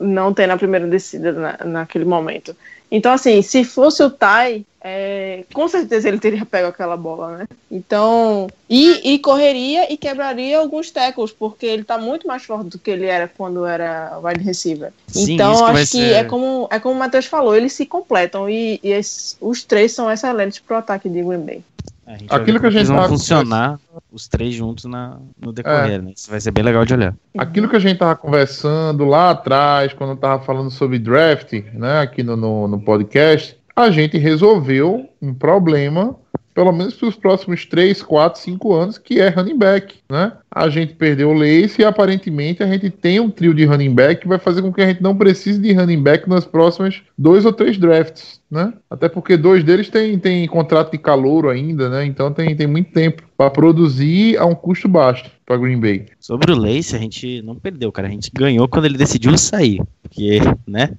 não 0.00 0.34
tendo 0.34 0.50
a 0.50 0.56
primeira 0.56 0.88
descida 0.88 1.32
na, 1.32 1.58
naquele 1.64 2.04
momento. 2.04 2.56
Então, 2.90 3.12
assim, 3.12 3.40
se 3.42 3.64
fosse 3.64 4.02
o 4.02 4.10
Tai, 4.10 4.64
é, 4.80 5.44
com 5.52 5.66
certeza 5.68 6.08
ele 6.08 6.18
teria 6.18 6.44
pego 6.44 6.68
aquela 6.68 6.96
bola, 6.96 7.38
né? 7.38 7.46
Então, 7.70 8.48
e, 8.68 9.14
e 9.14 9.18
correria 9.18 9.92
e 9.92 9.96
quebraria 9.96 10.58
alguns 10.58 10.90
tackles, 10.90 11.32
porque 11.32 11.64
ele 11.64 11.84
tá 11.84 11.96
muito 11.96 12.26
mais 12.26 12.44
forte 12.44 12.70
do 12.70 12.78
que 12.78 12.90
ele 12.90 13.06
era 13.06 13.26
quando 13.26 13.64
era 13.64 14.18
wide 14.22 14.44
receiver. 14.44 14.92
Sim, 15.08 15.34
então, 15.34 15.64
acho 15.66 15.90
que 15.92 15.98
ser- 15.98 16.12
é 16.14 16.24
como, 16.24 16.68
é 16.70 16.78
como 16.78 16.94
o 16.94 16.98
Matheus 16.98 17.26
falou, 17.26 17.56
eles 17.56 17.72
se 17.72 17.86
completam 17.86 18.48
e, 18.50 18.78
e 18.82 19.00
os 19.40 19.62
três 19.64 19.92
são 19.92 20.10
excelentes 20.10 20.58
pro 20.58 20.76
ataque 20.76 21.08
de 21.08 21.22
Green 21.22 21.40
Bay. 21.40 21.62
A 22.06 22.16
gente 22.16 22.28
vai 22.28 22.40
Aquilo 22.40 22.60
que 22.60 22.66
a 22.66 22.70
gente 22.70 22.86
tava 22.88 23.08
funcionar 23.08 23.80
os 24.12 24.28
três 24.28 24.54
juntos 24.54 24.84
na, 24.84 25.18
no 25.40 25.52
decorrer, 25.52 26.02
né? 26.02 26.12
Isso 26.14 26.30
vai 26.30 26.40
ser 26.40 26.50
bem 26.50 26.62
legal 26.62 26.84
de 26.84 26.94
olhar. 26.94 27.14
Aquilo 27.36 27.68
que 27.68 27.76
a 27.76 27.78
gente 27.80 27.98
tava 27.98 28.14
conversando 28.16 29.04
lá 29.04 29.30
atrás, 29.30 29.92
quando 29.92 30.18
tava 30.18 30.42
falando 30.44 30.70
sobre 30.70 30.98
draft, 30.98 31.52
né, 31.72 32.00
aqui 32.00 32.22
no, 32.22 32.36
no, 32.36 32.68
no 32.68 32.80
podcast, 32.80 33.56
a 33.74 33.90
gente 33.90 34.18
resolveu 34.18 35.08
um 35.20 35.34
problema, 35.34 36.16
pelo 36.54 36.72
menos 36.72 36.94
para 36.94 37.08
os 37.08 37.16
próximos 37.16 37.66
3, 37.66 38.00
4, 38.00 38.40
5 38.40 38.72
anos, 38.72 38.96
que 38.96 39.20
é 39.20 39.28
running 39.28 39.58
back, 39.58 39.96
né? 40.08 40.32
A 40.50 40.68
gente 40.68 40.94
perdeu 40.94 41.30
o 41.30 41.32
Lace 41.32 41.82
e 41.82 41.84
aparentemente 41.84 42.62
a 42.62 42.66
gente 42.66 42.88
tem 42.88 43.18
um 43.18 43.28
trio 43.28 43.52
de 43.52 43.64
running 43.64 43.92
back 43.92 44.22
que 44.22 44.28
vai 44.28 44.38
fazer 44.38 44.62
com 44.62 44.72
que 44.72 44.80
a 44.80 44.86
gente 44.86 45.02
não 45.02 45.16
precise 45.16 45.60
de 45.60 45.72
running 45.72 46.00
back 46.00 46.28
nas 46.28 46.46
próximas 46.46 47.02
dois 47.18 47.44
ou 47.44 47.52
três 47.52 47.76
drafts, 47.76 48.40
né? 48.48 48.72
Até 48.88 49.08
porque 49.08 49.36
dois 49.36 49.64
deles 49.64 49.90
têm, 49.90 50.16
têm 50.16 50.46
contrato 50.46 50.92
de 50.92 50.98
calouro 50.98 51.50
ainda, 51.50 51.88
né? 51.88 52.06
Então 52.06 52.32
tem, 52.32 52.54
tem 52.54 52.68
muito 52.68 52.92
tempo 52.92 53.24
para 53.36 53.50
produzir 53.50 54.38
a 54.38 54.46
um 54.46 54.54
custo 54.54 54.88
baixo 54.88 55.28
para 55.44 55.56
Green 55.56 55.80
Bay. 55.80 56.06
Sobre 56.20 56.52
o 56.52 56.56
Lace, 56.56 56.94
a 56.94 56.98
gente 56.98 57.42
não 57.42 57.56
perdeu, 57.56 57.90
cara. 57.90 58.06
A 58.06 58.10
gente 58.10 58.30
ganhou 58.32 58.68
quando 58.68 58.84
ele 58.84 58.96
decidiu 58.96 59.36
sair. 59.36 59.82
Porque, 60.02 60.38
né? 60.66 60.90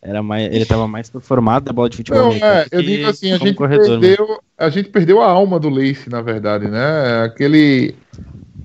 Era 0.00 0.22
mais, 0.22 0.46
ele 0.54 0.64
tava 0.64 0.86
mais 0.86 1.10
pro 1.10 1.20
formato 1.20 1.66
da 1.66 1.72
bola 1.72 1.88
de 1.90 1.96
futebol. 1.96 2.32
Não, 2.32 2.46
é, 2.46 2.66
eu 2.70 2.80
que 2.80 2.86
digo 2.86 3.08
assim, 3.08 3.32
a 3.32 3.36
gente, 3.38 3.54
corredor, 3.54 3.98
né? 3.98 4.08
perdeu, 4.08 4.40
a 4.56 4.70
gente 4.70 4.88
perdeu 4.90 5.20
a 5.20 5.26
alma 5.26 5.58
do 5.58 5.68
Lace, 5.68 6.08
na 6.08 6.22
verdade, 6.22 6.68
né? 6.68 7.24
Aquele. 7.24 7.94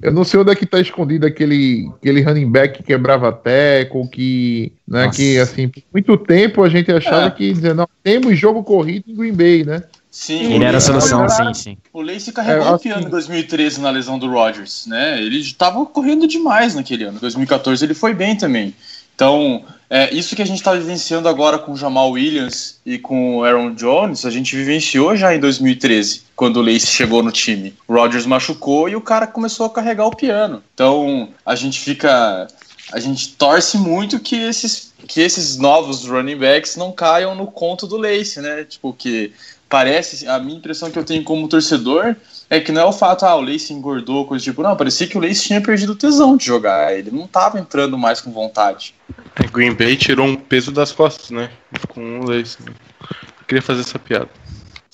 Eu 0.02 0.12
não 0.12 0.24
sei 0.24 0.40
onde 0.40 0.52
é 0.52 0.56
que 0.56 0.66
tá 0.66 0.80
escondido 0.82 1.26
aquele, 1.26 1.90
aquele 1.96 2.22
running 2.22 2.52
back 2.52 2.78
que 2.78 2.84
quebrava 2.84 3.32
tackle, 3.32 4.08
que, 4.10 4.74
né, 4.88 5.06
Nossa. 5.06 5.18
que 5.18 5.40
assim, 5.40 5.70
por 5.70 5.82
muito 5.94 6.18
tempo 6.18 6.62
a 6.62 6.68
gente 6.70 6.92
achava 6.92 7.28
É. 7.28 7.32
que 7.32 7.54
dizer, 7.54 7.74
não, 7.74 7.88
temos 8.04 8.38
jogo 8.38 8.64
corrido 8.64 9.06
em 9.08 9.16
Green 9.16 9.34
Bay, 9.34 9.64
né? 9.64 9.82
Sim, 10.12 10.54
Ele 10.54 10.64
era 10.66 10.76
a 10.76 10.80
o- 10.80 10.82
solução, 10.82 11.26
o- 11.26 11.30
sim, 11.30 11.54
sim. 11.54 11.78
O 11.92 12.02
Lace 12.02 12.32
carregou 12.32 12.68
É, 12.68 12.72
o 12.72 12.76
assim- 12.76 12.84
piano 12.90 13.08
em 13.08 13.10
2013 13.10 13.80
na 13.82 13.90
lesão 13.90 14.20
do 14.20 14.30
Rodgers, 14.30 14.86
né? 14.88 15.20
Ele 15.20 15.40
estava 15.40 15.84
correndo 15.86 16.28
demais 16.28 16.76
naquele 16.76 17.06
ano. 17.06 17.18
Em 17.18 17.22
2014 17.22 17.84
ele 17.84 17.94
foi 17.96 18.14
bem 18.14 18.36
também. 18.36 18.76
Então, 19.16 19.64
é, 19.90 20.12
isso 20.12 20.36
que 20.36 20.42
a 20.42 20.46
gente 20.46 20.58
está 20.58 20.74
vivenciando 20.74 21.30
agora 21.30 21.60
com 21.60 21.74
o 21.74 21.78
Jamal 21.78 22.10
Williams 22.10 22.80
e 22.84 22.98
com 22.98 23.38
o 23.38 23.44
Aaron 23.44 23.76
Jones, 23.76 24.26
a 24.26 24.32
gente 24.32 24.56
vivenciou 24.56 25.16
já 25.16 25.36
em 25.36 25.40
2013, 25.40 26.24
quando 26.36 26.58
o 26.58 26.62
Lace 26.64 26.88
chegou 26.88 27.22
no 27.22 27.32
time. 27.32 27.76
O 27.88 27.94
Rodgers 27.94 28.26
machucou 28.26 28.90
e 28.90 28.96
o 28.96 29.02
cara 29.02 29.28
começou 29.28 29.68
a 29.68 29.70
carregar 29.70 30.08
o 30.08 30.16
piano. 30.16 30.64
Então, 30.74 31.30
a 31.46 31.56
gente 31.56 31.80
fica. 31.80 32.48
A 32.92 33.00
gente 33.00 33.30
torce 33.36 33.78
muito 33.78 34.20
que 34.20 34.36
esses, 34.36 34.94
que 35.08 35.22
esses 35.22 35.58
novos 35.58 36.06
running 36.06 36.38
backs 36.38 36.76
não 36.76 36.92
caiam 36.92 37.36
no 37.36 37.48
conto 37.48 37.88
do 37.88 37.98
Lace, 37.98 38.42
né? 38.42 38.64
Tipo, 38.64 38.94
que 38.94 39.32
parece, 39.74 40.28
a 40.28 40.38
minha 40.38 40.56
impressão 40.56 40.92
que 40.92 41.00
eu 41.00 41.04
tenho 41.04 41.24
como 41.24 41.48
torcedor 41.48 42.16
é 42.48 42.60
que 42.60 42.72
não 42.72 42.82
é 42.82 42.86
o 42.86 42.94
fato, 42.94 43.26
ah, 43.26 43.36
o 43.36 43.42
Lace 43.42 43.74
engordou, 43.74 44.28
coisa 44.28 44.44
tipo, 44.44 44.62
não, 44.62 44.78
parecia 44.78 45.08
que 45.08 45.18
o 45.18 45.20
Lace 45.20 45.46
tinha 45.46 45.60
perdido 45.60 45.94
o 45.94 45.96
tesão 45.96 46.38
de 46.38 46.46
jogar, 46.46 46.96
ele 46.96 47.10
não 47.10 47.26
tava 47.26 47.60
entrando 47.60 47.98
mais 47.98 48.22
com 48.22 48.32
vontade. 48.32 48.94
É, 49.36 49.48
Green 49.48 49.74
Bay 49.74 49.98
tirou 49.98 50.28
um 50.28 50.36
peso 50.36 50.72
das 50.72 50.92
costas, 50.92 51.32
né? 51.32 51.50
Com 51.88 52.02
um 52.02 52.24
lace. 52.24 52.62
né? 52.62 52.72
Eu 53.02 53.46
queria 53.48 53.64
fazer 53.64 53.82
essa 53.82 53.98
piada. 53.98 54.30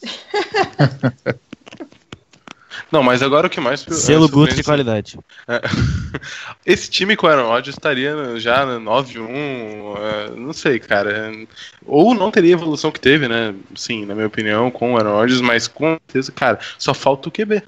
Não, 2.92 3.04
mas 3.04 3.22
agora 3.22 3.48
o 3.48 3.50
que 3.50 3.60
mais. 3.60 3.82
Selo 3.82 4.26
é, 4.26 4.28
Guto 4.30 4.54
de 4.54 4.64
surpreende- 4.64 4.64
qualidade. 4.64 5.20
Esse 6.66 6.90
time 6.90 7.16
com 7.16 7.28
o 7.28 7.30
Aaron 7.30 7.48
Rodgers 7.48 7.76
estaria 7.76 8.40
já 8.40 8.66
no 8.66 8.80
9-1, 8.80 9.28
é, 9.98 10.32
não 10.36 10.54
sei, 10.54 10.80
cara. 10.80 11.32
Ou 11.86 12.14
não 12.14 12.32
teria 12.32 12.54
a 12.56 12.58
evolução 12.58 12.92
que 12.92 13.00
teve, 13.00 13.28
né? 13.28 13.54
Sim, 13.76 14.06
na 14.06 14.16
minha 14.16 14.28
opinião, 14.28 14.72
com 14.72 14.94
o 14.94 14.98
Aaron 14.98 15.14
Rodgers, 15.14 15.42
mas 15.42 15.68
com 15.68 15.98
certeza, 16.08 16.32
cara, 16.32 16.60
só 16.78 16.94
falta 16.94 17.30
o 17.30 17.32
QB. 17.32 17.62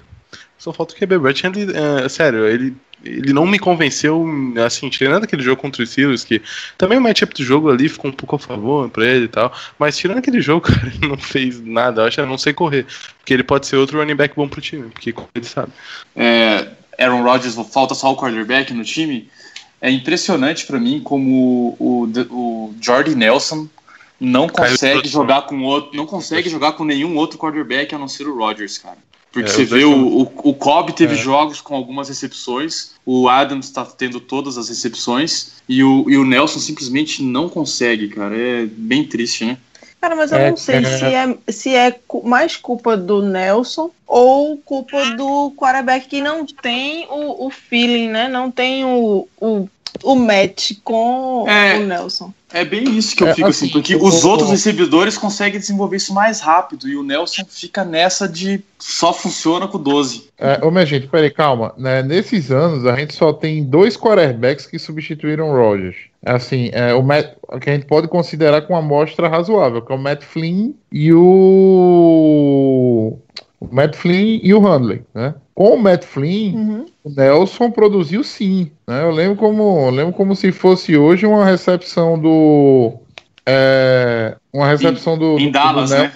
Só 0.62 0.72
falta 0.72 0.94
o 0.94 0.96
QB. 0.96 1.18
Brett 1.18 1.44
Hundley, 1.44 1.66
é, 1.74 2.08
sério, 2.08 2.46
ele, 2.46 2.72
ele 3.04 3.32
não 3.32 3.44
me 3.44 3.58
convenceu, 3.58 4.24
assim, 4.64 4.88
tirando 4.88 5.24
aquele 5.24 5.42
jogo 5.42 5.60
contra 5.60 5.82
os 5.82 5.90
Steelers, 5.90 6.22
que 6.22 6.40
também 6.78 6.98
o 6.98 7.00
matchup 7.00 7.34
do 7.34 7.42
jogo 7.42 7.68
ali 7.68 7.88
ficou 7.88 8.12
um 8.12 8.14
pouco 8.14 8.36
a 8.36 8.38
favor 8.38 8.88
pra 8.88 9.04
ele 9.04 9.24
e 9.24 9.28
tal, 9.28 9.52
mas 9.76 9.96
tirando 9.96 10.18
aquele 10.18 10.40
jogo, 10.40 10.60
cara, 10.72 10.86
ele 10.86 11.08
não 11.08 11.18
fez 11.18 11.60
nada. 11.60 12.02
Eu 12.02 12.06
acho 12.06 12.16
que 12.16 12.26
não 12.28 12.38
sei 12.38 12.52
correr, 12.52 12.86
porque 13.18 13.34
ele 13.34 13.42
pode 13.42 13.66
ser 13.66 13.74
outro 13.74 13.98
running 13.98 14.14
back 14.14 14.36
bom 14.36 14.46
pro 14.46 14.60
time, 14.60 14.88
porque 14.88 15.12
ele 15.34 15.44
sabe. 15.44 15.72
É, 16.14 16.68
Aaron 16.96 17.24
Rodgers, 17.24 17.56
falta 17.72 17.96
só 17.96 18.12
o 18.12 18.16
quarterback 18.16 18.72
no 18.72 18.84
time. 18.84 19.28
É 19.80 19.90
impressionante 19.90 20.64
pra 20.64 20.78
mim 20.78 21.00
como 21.00 21.76
o, 21.76 22.08
o 22.30 22.74
Jordy 22.80 23.16
Nelson 23.16 23.66
não 24.20 24.48
consegue 24.48 25.08
jogar 25.08 25.42
com 25.42 25.60
outro, 25.64 25.96
não 25.96 26.06
consegue 26.06 26.48
jogar 26.48 26.74
com 26.74 26.84
nenhum 26.84 27.16
outro 27.16 27.36
quarterback 27.36 27.92
a 27.92 27.98
não 27.98 28.06
ser 28.06 28.28
o 28.28 28.38
Rodgers, 28.38 28.78
cara. 28.78 28.98
Porque 29.32 29.48
É, 29.48 29.52
você 29.52 29.64
vê 29.64 29.80
são- 29.80 29.92
o, 30.04 30.22
o, 30.22 30.32
o 30.50 30.54
Cobb 30.54 30.92
teve 30.92 31.14
É. 31.14 31.16
jogos 31.16 31.60
com 31.60 31.74
algumas 31.74 32.08
recepções, 32.08 32.90
o 33.04 33.28
Adams 33.28 33.70
tá 33.70 33.84
tendo 33.84 34.20
todas 34.20 34.58
as 34.58 34.68
recepções 34.68 35.52
e 35.68 35.82
o, 35.82 36.04
e 36.08 36.18
o 36.18 36.24
Nelson 36.24 36.58
simplesmente 36.60 37.22
não 37.22 37.48
consegue, 37.48 38.08
cara. 38.08 38.36
É 38.36 38.66
bem 38.66 39.04
triste, 39.04 39.44
né? 39.46 39.56
Cara, 40.00 40.14
mas 40.16 40.32
eu 40.32 40.38
É, 40.38 40.50
não 40.50 40.56
sei 40.56 40.76
é. 40.76 40.84
se 40.84 41.04
é, 41.04 41.38
se 41.48 41.74
é 41.74 41.98
mais 42.24 42.56
culpa 42.56 42.96
do 42.96 43.22
Nelson 43.22 43.90
ou 44.06 44.56
culpa 44.58 45.10
do 45.16 45.52
quarterback 45.56 46.08
que 46.08 46.20
não 46.20 46.44
tem 46.44 47.06
o, 47.08 47.46
o 47.46 47.50
feeling, 47.50 48.08
né? 48.08 48.28
Não 48.28 48.50
tem 48.50 48.84
o, 48.84 49.26
o, 49.40 49.68
o 50.02 50.14
match 50.14 50.72
com 50.82 51.44
É. 51.48 51.78
o 51.78 51.86
Nelson. 51.86 52.32
É 52.54 52.64
bem 52.66 52.84
isso 52.98 53.16
que 53.16 53.22
eu 53.22 53.28
É, 53.28 53.34
fico 53.34 53.48
assim, 53.48 53.64
assim, 53.66 53.72
porque 53.72 53.96
os 53.96 54.24
outros 54.24 54.50
recebedores 54.50 55.16
conseguem 55.16 55.58
desenvolver 55.58 55.96
isso 55.96 56.12
mais 56.12 56.40
rápido 56.40 56.86
e 56.86 56.96
o 56.96 57.02
Nelson 57.02 57.44
fica 57.48 57.82
nessa 57.82 58.28
de 58.28 58.60
só 58.78 59.12
funciona 59.12 59.66
com 59.66 59.78
12. 59.78 60.28
É, 60.38 60.60
ô, 60.62 60.70
minha 60.70 60.84
gente, 60.84 61.06
peraí, 61.06 61.30
calma. 61.30 61.72
Né, 61.78 62.02
nesses 62.02 62.50
anos, 62.50 62.84
a 62.84 62.94
gente 62.94 63.14
só 63.14 63.32
tem 63.32 63.64
dois 63.64 63.96
quarterbacks 63.96 64.66
que 64.66 64.78
substituíram 64.78 65.50
o 65.50 65.56
Rodgers. 65.56 65.96
É 66.24 66.32
Assim, 66.32 66.68
é, 66.72 66.92
o 66.94 67.02
Matt, 67.02 67.32
que 67.60 67.70
a 67.70 67.72
gente 67.72 67.86
pode 67.86 68.06
considerar 68.08 68.62
com 68.62 68.74
uma 68.74 68.80
amostra 68.80 69.28
razoável, 69.28 69.80
que 69.82 69.90
é 69.90 69.94
o 69.94 69.98
Matt 69.98 70.22
Flynn 70.22 70.72
e 70.90 71.10
o. 72.12 73.18
O 73.70 73.74
Matt 73.74 73.94
Flynn 73.96 74.40
e 74.42 74.52
o 74.54 74.60
Handley, 74.60 75.02
né? 75.14 75.34
Com 75.54 75.74
o 75.74 75.78
Matt 75.80 76.04
Flynn, 76.04 76.54
Uhum. 76.54 76.86
o 77.04 77.10
Nelson 77.10 77.70
produziu 77.70 78.24
sim. 78.24 78.70
Né? 78.86 79.02
Eu 79.02 79.10
lembro 79.10 79.36
como, 79.36 79.86
eu 79.86 79.90
lembro 79.90 80.12
como 80.12 80.34
se 80.34 80.50
fosse 80.50 80.96
hoje 80.96 81.26
uma 81.26 81.44
recepção 81.44 82.18
do. 82.18 82.94
é, 83.46 84.36
uma 84.52 84.66
recepção 84.66 85.18
do. 85.18 85.38
Em 85.38 85.46
do- 85.46 85.52
Dallas, 85.52 85.90
do 85.90 85.96
né? 85.96 86.12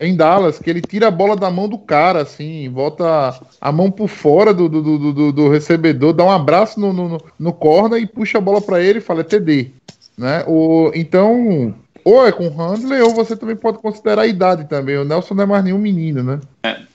Em 0.00 0.16
Dallas, 0.16 0.58
que 0.58 0.70
ele 0.70 0.80
tira 0.80 1.08
a 1.08 1.10
bola 1.10 1.36
da 1.36 1.50
mão 1.50 1.68
do 1.68 1.76
cara, 1.76 2.22
assim, 2.22 2.70
bota 2.70 3.38
a 3.60 3.70
mão 3.72 3.90
por 3.90 4.08
fora 4.08 4.54
do, 4.54 4.68
do, 4.68 4.80
do, 4.82 5.12
do- 5.12 5.32
do 5.32 5.48
recebedor, 5.50 6.12
dá 6.14 6.24
um 6.24 6.30
abraço 6.30 6.80
no, 6.80 6.92
no, 6.92 7.08
no- 7.10 7.20
no 7.38 7.52
corner 7.52 8.00
e 8.00 8.06
puxa 8.06 8.38
a 8.38 8.40
bola 8.40 8.60
pra 8.60 8.80
ele 8.80 8.98
e 8.98 9.02
fala 9.02 9.20
é 9.20 9.24
TD. 9.24 9.70
Né? 10.16 10.44
O, 10.46 10.90
então, 10.94 11.74
ou 12.04 12.26
é 12.26 12.32
com 12.32 12.46
o 12.46 12.50
Handley, 12.56 13.00
ou 13.00 13.14
você 13.14 13.36
também 13.36 13.56
pode 13.56 13.78
considerar 13.78 14.22
a 14.22 14.26
idade 14.26 14.68
também. 14.68 14.96
O 14.98 15.04
Nelson 15.04 15.34
não 15.34 15.44
é 15.44 15.46
mais 15.46 15.64
nenhum 15.64 15.78
menino, 15.78 16.22
né? 16.22 16.40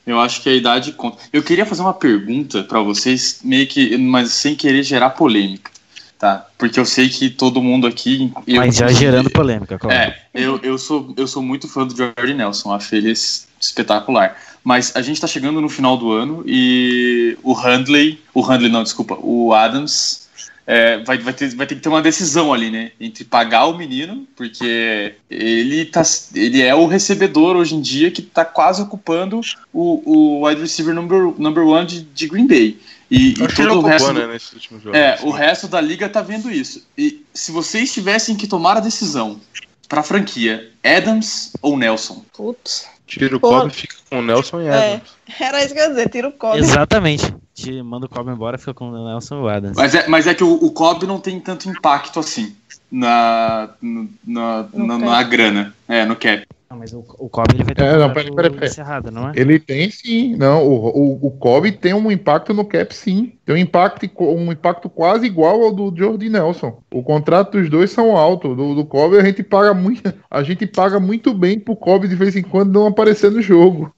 Eu 0.05 0.20
acho 0.20 0.41
que 0.41 0.49
a 0.49 0.53
idade 0.53 0.93
conta. 0.93 1.18
Eu 1.34 1.43
queria 1.43 1.66
fazer 1.66 1.82
uma 1.82 1.93
pergunta 1.93 2.64
pra 2.64 2.80
vocês, 2.80 3.39
meio 3.43 3.68
que, 3.68 3.97
mas 3.97 4.32
sem 4.32 4.55
querer 4.55 4.82
gerar 4.84 5.10
polêmica, 5.12 5.70
tá? 6.18 6.47
Porque 6.58 6.80
eu 6.80 6.86
sei 6.86 7.10
que 7.10 7.30
todo 7.30 7.62
mundo 7.62 7.86
aqui. 7.88 8.32
eu- 8.47 8.55
Mas 8.58 8.76
já 8.76 8.88
gerando 8.88 9.30
polêmica, 9.30 9.78
claro. 9.78 9.97
É, 9.97 10.18
eu, 10.34 10.60
eu, 10.64 10.78
sou, 10.78 11.14
eu 11.18 11.28
sou 11.28 11.41
muito 11.43 11.68
fã 11.68 11.86
do 11.86 11.95
Jordy 11.95 12.34
Nelson, 12.34 12.74
acho 12.74 12.95
ele 12.95 13.12
es- 13.12 13.47
espetacular. 13.60 14.38
Mas 14.64 14.93
a 14.95 15.01
gente 15.01 15.20
tá 15.22 15.28
chegando 15.28 15.60
no 15.62 15.70
final 15.70 15.97
do 15.97 16.12
ano 16.12 16.43
e 16.45 17.38
o 17.43 17.53
Handley, 17.53 18.20
o 18.34 18.41
Handley 18.41 18.70
não, 18.72 18.84
desculpa, 18.84 19.18
o 19.22 19.53
Adams 19.53 20.26
é, 20.68 20.97
vai, 21.03 21.18
vai, 21.18 21.34
ter, 21.34 21.55
vai 21.55 21.65
ter 21.65 21.76
que 21.76 21.82
ter 21.82 21.88
uma 21.89 22.01
decisão 22.01 22.53
ali, 22.53 22.70
né? 22.70 22.91
Entre 22.99 23.24
pagar 23.24 23.65
o 23.68 23.78
menino, 23.78 24.28
porque 24.36 25.15
ele, 25.30 25.86
tá, 25.86 26.03
ele 26.36 26.61
é 26.61 26.76
o 26.76 26.86
recebedor 26.88 27.55
hoje 27.55 27.74
em 27.74 27.82
dia 27.82 28.11
que 28.11 28.22
tá 28.22 28.43
quase 28.43 28.82
ocupando 28.82 29.39
o, 29.74 30.01
o 30.41 30.45
wide 30.45 30.59
receiver 30.61 30.93
number, 30.93 31.34
number 31.39 31.65
one 31.65 31.86
de, 31.88 32.01
de 32.01 32.28
Green 32.28 32.45
Bay. 32.47 32.78
E, 33.09 33.30
e 33.30 33.34
todo 33.36 33.59
o 33.70 33.72
ocupou, 33.80 33.89
resto. 33.89 34.11
né, 34.13 34.22
do- 34.26 34.28
nesse 34.34 34.53
último 34.55 34.80
jogo. 34.82 34.95
é, 34.97 35.13
assim. 35.13 35.26
o 35.26 35.32
resto 35.32 35.68
da 35.70 35.80
liga 35.80 36.09
tá 36.09 36.22
vendo 36.22 36.51
isso. 36.51 36.86
E 36.97 37.24
se 37.34 37.53
vocês 37.53 37.93
tivessem 37.93 38.36
que 38.36 38.45
tomar 38.45 38.76
a 38.76 38.82
decisão 38.82 39.39
pra 39.88 40.03
franquia, 40.03 40.70
Adams 40.84 41.53
ou 41.61 41.78
Nelson? 41.78 42.26
Putz. 42.36 42.86
Tira 43.07 43.38
o 43.38 43.39
Pô. 43.39 43.47
cobre 43.47 43.72
e 43.72 43.74
fica 43.74 43.95
com 44.09 44.20
o 44.20 44.22
Nelson 44.22 44.59
e 44.59 44.65
É. 44.68 44.74
Adams. 44.95 45.09
Era 45.39 45.63
isso 45.63 45.74
que 45.74 45.80
eu 45.80 45.84
ia 45.86 45.89
dizer, 45.91 46.09
tira 46.09 46.28
o 46.28 46.32
código. 46.34 46.65
Exatamente. 46.65 47.34
Te 47.58 47.82
manda 47.82 48.05
o 48.05 48.10
Cobb 48.10 48.30
embora, 48.30 48.55
fica 48.60 48.72
com 48.74 48.89
o 48.91 49.05
Nelson 49.10 49.47
Adams. 49.47 49.76
Mas 49.76 49.95
é, 49.95 50.08
mas 50.08 50.28
é 50.28 50.36
que 50.36 50.43
o, 50.43 50.53
o 50.53 50.72
Cobb 50.72 51.08
não 51.08 51.20
tem 51.20 51.39
tanto 51.39 51.68
impacto 51.68 52.20
assim 52.20 52.55
na, 52.91 53.72
na, 53.82 54.70
na, 54.74 54.97
na 54.99 55.24
grana, 55.24 55.74
é, 55.88 56.05
no 56.05 56.16
cap. 56.16 56.45
Não, 56.70 56.78
mas 56.78 56.93
o, 56.93 56.99
o 57.18 57.28
Cobb 57.30 57.55
ele 57.55 57.64
vai 57.64 57.74
ter 57.74 57.82
É, 57.82 57.95
um 57.95 57.97
não, 57.97 58.10
contrato 58.10 58.14
peraí, 58.14 58.32
peraí, 58.36 58.51
peraí. 58.51 58.70
encerrado, 58.70 59.10
não 59.10 59.30
é? 59.30 59.32
Ele 59.36 59.58
tem 59.58 59.89
sim, 59.89 60.36
não. 60.36 60.68
O, 60.68 61.16
o, 61.16 61.28
o 61.28 61.32
Kobe 61.32 61.72
tem 61.72 61.93
um 61.95 62.12
impacto 62.12 62.53
no 62.53 62.64
cap, 62.66 62.93
sim. 62.93 63.34
Tem 63.45 63.55
um 63.55 63.58
impacto, 63.58 64.08
um 64.22 64.51
impacto 64.51 64.88
quase 64.89 65.26
igual 65.26 65.64
ao 65.64 65.72
do 65.74 65.91
Jordi 65.97 66.30
Nelson. 66.30 66.78
O 66.91 67.01
contrato 67.01 67.53
dos 67.58 67.70
dois 67.70 67.89
são 67.89 68.16
altos. 68.16 68.55
Do, 68.55 68.76
do 68.76 68.86
Kobe 68.86 69.18
a 69.18 69.24
gente 69.24 69.41
paga 69.41 69.74
muito, 69.74 70.14
a 70.30 70.43
gente 70.43 70.68
paga 70.68 70.99
muito 70.99 71.34
bem 71.34 71.58
pro 71.60 71.76
Kobe 71.76 72.08
de 72.08 72.16
vez 72.16 72.36
em 72.36 72.43
quando 72.43 72.72
não 72.74 72.86
aparecer 72.86 73.32
no 73.32 73.41
jogo. 73.41 73.91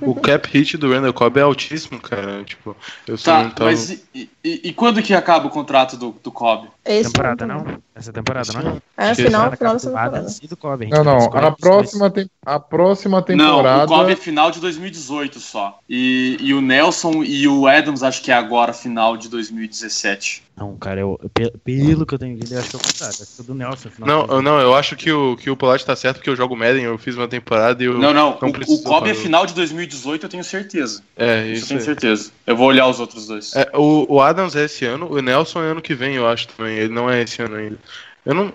O 0.00 0.14
cap 0.16 0.48
hit 0.48 0.76
do 0.76 0.90
Randall 0.92 1.12
Cobb 1.12 1.38
é 1.38 1.42
altíssimo, 1.42 2.00
cara. 2.00 2.42
Tipo, 2.44 2.76
eu 3.06 3.16
Tá, 3.16 3.44
não 3.44 3.50
tava... 3.50 3.70
mas 3.70 3.90
e, 3.90 4.28
e- 4.42 4.60
e 4.64 4.72
quando 4.72 5.00
que 5.02 5.14
acaba 5.14 5.46
o 5.46 5.50
contrato 5.50 5.96
do, 5.96 6.10
do 6.22 6.32
Cobb? 6.32 6.68
Esse 6.84 7.12
Temporada, 7.12 7.46
não? 7.46 7.78
Essa 7.94 8.12
temporada, 8.12 8.52
não 8.54 8.82
é? 8.98 9.10
É, 9.10 9.14
final, 9.14 9.52
final 9.52 9.72
dessa 9.74 9.86
temporada. 9.88 10.26
Do 10.48 10.56
Cobb. 10.56 10.86
Não, 10.88 11.04
não. 11.04 11.18
A 11.36 11.52
próxima, 11.52 12.10
tem, 12.10 12.28
a 12.44 12.58
próxima 12.58 13.18
Não, 13.18 13.24
temporada. 13.24 13.84
o 13.84 13.86
Cobb 13.86 14.10
é 14.12 14.16
final 14.16 14.50
de 14.50 14.58
2018 14.58 15.38
só. 15.38 15.78
E, 15.88 16.36
e 16.40 16.52
o 16.52 16.60
Nelson 16.60 17.22
e 17.22 17.46
o 17.46 17.68
Adams 17.68 18.02
acho 18.02 18.20
que 18.20 18.32
é 18.32 18.34
agora 18.34 18.72
final 18.72 19.16
de 19.16 19.28
2017. 19.28 20.42
Não, 20.56 20.76
cara, 20.76 21.00
eu, 21.00 21.18
pe- 21.32 21.52
pelo 21.64 22.04
que 22.04 22.14
eu 22.14 22.18
tenho 22.18 22.36
visto, 22.36 22.52
eu 22.52 22.60
acho 22.60 22.70
que 22.70 22.76
é 22.76 22.78
o 22.78 22.82
contrário. 22.82 23.16
Acho 23.20 23.36
que 23.36 23.42
é 23.42 23.44
do 23.44 23.54
Nelson. 23.54 23.90
final 23.90 24.08
Não, 24.08 24.36
eu- 24.36 24.42
não, 24.42 24.60
eu 24.60 24.74
acho 24.74 24.94
que 24.96 25.10
o, 25.10 25.36
que 25.36 25.48
o 25.50 25.56
Polite 25.56 25.86
tá 25.86 25.96
certo, 25.96 26.16
porque 26.16 26.30
eu 26.30 26.36
jogo 26.36 26.56
Madden, 26.56 26.84
eu 26.84 26.98
fiz 26.98 27.16
uma 27.16 27.26
temporada 27.26 27.82
e 27.82 27.86
eu... 27.86 27.94
Não, 27.94 28.12
não. 28.12 28.38
não 28.40 28.48
o, 28.48 28.74
o 28.74 28.82
Cobb 28.82 29.08
é 29.08 29.14
final 29.14 29.46
de 29.46 29.54
2018, 29.54 30.26
eu 30.26 30.28
tenho 30.28 30.44
certeza. 30.44 31.02
É, 31.16 31.46
Isso 31.48 31.64
eu 31.64 31.68
tenho 31.68 31.80
aí. 31.80 31.86
certeza. 31.86 32.30
Eu 32.46 32.56
vou 32.56 32.68
olhar 32.68 32.86
os 32.86 33.00
outros 33.00 33.26
dois. 33.26 33.54
É, 33.56 33.70
o, 33.74 34.06
o 34.14 34.20
Adams 34.20 34.54
é 34.54 34.64
esse 34.64 34.84
ano, 34.84 35.10
o 35.10 35.20
Nelson 35.20 35.62
é 35.62 35.70
ano 35.70 35.82
que 35.82 35.94
vem, 35.94 36.16
eu 36.16 36.26
acho 36.28 36.48
também. 36.48 36.76
Ele 36.76 36.92
não 36.92 37.10
é 37.10 37.22
esse 37.22 37.40
ano 37.42 37.56
ainda. 37.56 37.78
Eu 38.24 38.34
não, 38.34 38.52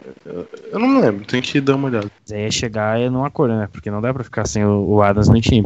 eu, 0.71 0.79
não 0.79 1.01
lembro, 1.01 1.25
tem 1.25 1.41
que 1.41 1.59
dar 1.59 1.75
uma 1.75 1.89
olhada. 1.89 2.07
Mas 2.21 2.31
aí 2.31 2.43
é 2.43 2.51
chegar 2.51 3.01
e 3.01 3.09
não 3.09 3.25
acordo, 3.25 3.53
né? 3.55 3.67
Porque 3.69 3.91
não 3.91 4.01
dá 4.01 4.13
pra 4.13 4.23
ficar 4.23 4.47
sem 4.47 4.63
o, 4.63 4.87
o 4.87 5.01
Adams 5.01 5.27
no 5.27 5.41
time. 5.41 5.65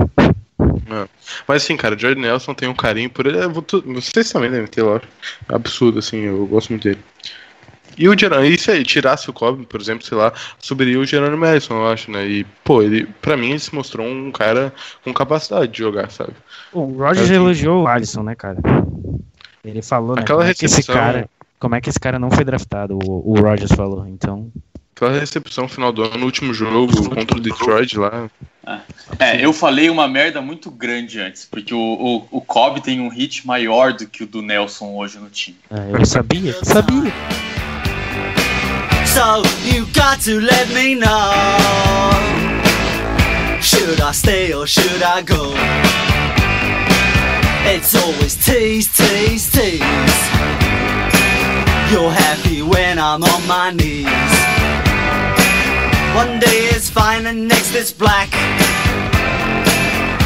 Mas 1.47 1.63
assim, 1.63 1.77
cara, 1.77 1.95
o 1.95 1.99
Jordan 1.99 2.21
Nelson 2.21 2.53
tem 2.53 2.67
um 2.67 2.73
carinho 2.73 3.09
por 3.09 3.25
ele. 3.25 3.38
tu- 3.65 3.84
Vocês 3.86 4.32
também 4.32 4.49
devem 4.51 4.67
ter, 4.67 4.82
lógico. 4.84 5.11
Absurdo, 5.47 5.99
assim, 5.99 6.19
eu 6.21 6.45
gosto 6.47 6.69
muito 6.69 6.84
dele. 6.84 6.99
E 7.97 8.07
o 8.07 8.17
Jerônimo, 8.17 8.47
isso 8.53 8.71
aí, 8.71 8.84
tirasse 8.84 9.29
o 9.29 9.34
Cobb, 9.34 9.65
por 9.65 9.79
exemplo, 9.79 10.05
sei 10.05 10.17
lá, 10.17 10.32
subiria 10.59 10.97
o 10.99 11.05
Jerônimo 11.05 11.38
Madison, 11.38 11.75
eu 11.75 11.88
acho, 11.89 12.09
né? 12.09 12.25
E, 12.25 12.45
pô, 12.63 12.82
ele, 12.82 13.05
pra 13.21 13.36
mim, 13.36 13.49
ele 13.49 13.59
se 13.59 13.75
mostrou 13.75 14.07
um 14.07 14.32
cara 14.32 14.73
com 15.03 15.13
capacidade 15.13 15.71
de 15.71 15.77
jogar, 15.79 16.09
sabe? 16.09 16.32
O 16.71 16.84
Roger 16.86 17.23
Assim. 17.25 17.34
elogiou 17.34 17.84
o 17.84 17.88
Alisson, 17.88 18.23
né, 18.23 18.34
cara? 18.34 18.57
Ele 19.63 19.82
falou, 19.82 20.15
né? 20.15 20.21
Aquela 20.21 20.47
é 20.47 20.53
que 20.53 20.65
esse 20.65 20.77
recepção- 20.77 20.95
cara, 20.95 21.29
como 21.59 21.75
é 21.75 21.82
que 21.82 21.89
esse 21.89 21.99
cara 21.99 22.17
não 22.17 22.32
foi 22.32 22.45
draftado? 22.45 22.97
O, 23.05 23.32
o 23.34 23.39
Rogers 23.41 23.71
falou. 23.73 24.07
Então, 24.07 24.49
Aquela 25.02 25.20
recepção 25.20 25.68
final 25.68 25.91
do 25.91 26.04
ano, 26.04 26.20
no 26.20 26.26
último 26.28 26.54
jogo 26.54 27.10
contra 27.10 27.36
o 27.36 27.41
Detroit 27.41 27.97
lá. 27.97 28.30
É, 29.18 29.43
eu 29.43 29.52
falei 29.52 29.89
uma 29.89 30.08
merda 30.08 30.43
muito 30.43 30.70
grande 30.70 31.20
antes, 31.20 31.43
porque 31.43 31.74
o, 31.74 31.80
o, 31.80 32.28
o 32.30 32.39
Cobb 32.39 32.82
tem 32.82 33.02
um 33.02 33.10
hit 33.10 33.47
maior 33.47 33.93
do 33.93 34.06
que 34.06 34.22
o 34.24 34.28
do 34.28 34.43
Nelson 34.43 34.93
hoje 34.95 35.18
no 35.18 35.28
time. 35.28 35.58
é, 35.72 35.99
eu 35.99 36.06
sabia, 36.06 36.56
sabia. 36.64 37.12
So 39.08 39.41
you 39.66 39.88
got 39.88 40.24
to 40.24 40.39
let 40.39 40.70
me 40.72 40.93
know. 40.93 41.10
Should 43.60 43.99
I 44.04 44.12
stay 44.14 44.54
or 44.54 44.68
should 44.68 45.02
I 45.02 45.24
go? 45.24 45.52
It's 47.74 47.95
always 47.95 48.36
tease, 48.36 48.88
tease, 48.95 49.49
tease. 49.49 49.82
You're 51.91 52.12
happy 52.12 52.62
when 52.62 52.99
I'm 52.99 53.24
on 53.24 53.47
my 53.47 53.72
knees. 53.72 54.41
One 56.16 56.39
day 56.39 56.70
it's 56.76 56.89
fine 56.89 57.26
and 57.26 57.47
next 57.47 57.74
it's 57.76 57.91
black. 57.93 58.30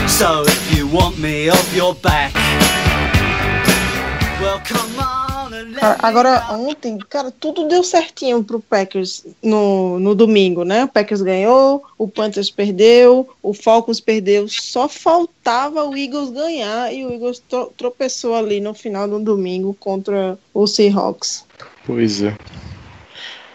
So 0.07 0.43
if 0.45 0.77
you 0.77 0.88
want 0.88 1.17
me 1.19 1.49
off 1.49 1.75
your 1.75 1.93
back, 1.95 2.33
well 4.41 4.59
come 4.65 4.99
on 4.99 5.53
and 5.53 5.75
Cara, 5.75 5.97
Agora, 6.01 6.45
ontem, 6.51 6.97
cara, 7.09 7.31
tudo 7.31 7.67
deu 7.67 7.83
certinho 7.83 8.43
pro 8.43 8.59
Packers 8.59 9.25
no, 9.43 9.99
no 9.99 10.15
domingo, 10.15 10.63
né? 10.63 10.86
O 10.86 10.88
Packers 10.88 11.21
ganhou, 11.21 11.83
o 11.97 12.07
Panthers 12.07 12.49
perdeu, 12.49 13.29
o 13.43 13.53
Falcons 13.53 13.99
perdeu, 13.99 14.47
só 14.47 14.88
faltava 14.89 15.83
o 15.86 15.95
Eagles 15.95 16.31
ganhar 16.31 16.91
e 16.93 17.05
o 17.05 17.11
Eagles 17.11 17.41
tro- 17.47 17.71
tropeçou 17.77 18.36
ali 18.36 18.59
no 18.59 18.73
final 18.73 19.07
do 19.07 19.19
domingo 19.19 19.75
contra 19.79 20.38
o 20.53 20.65
Seahawks. 20.65 21.43
Pois 21.86 22.23
é. 22.23 22.36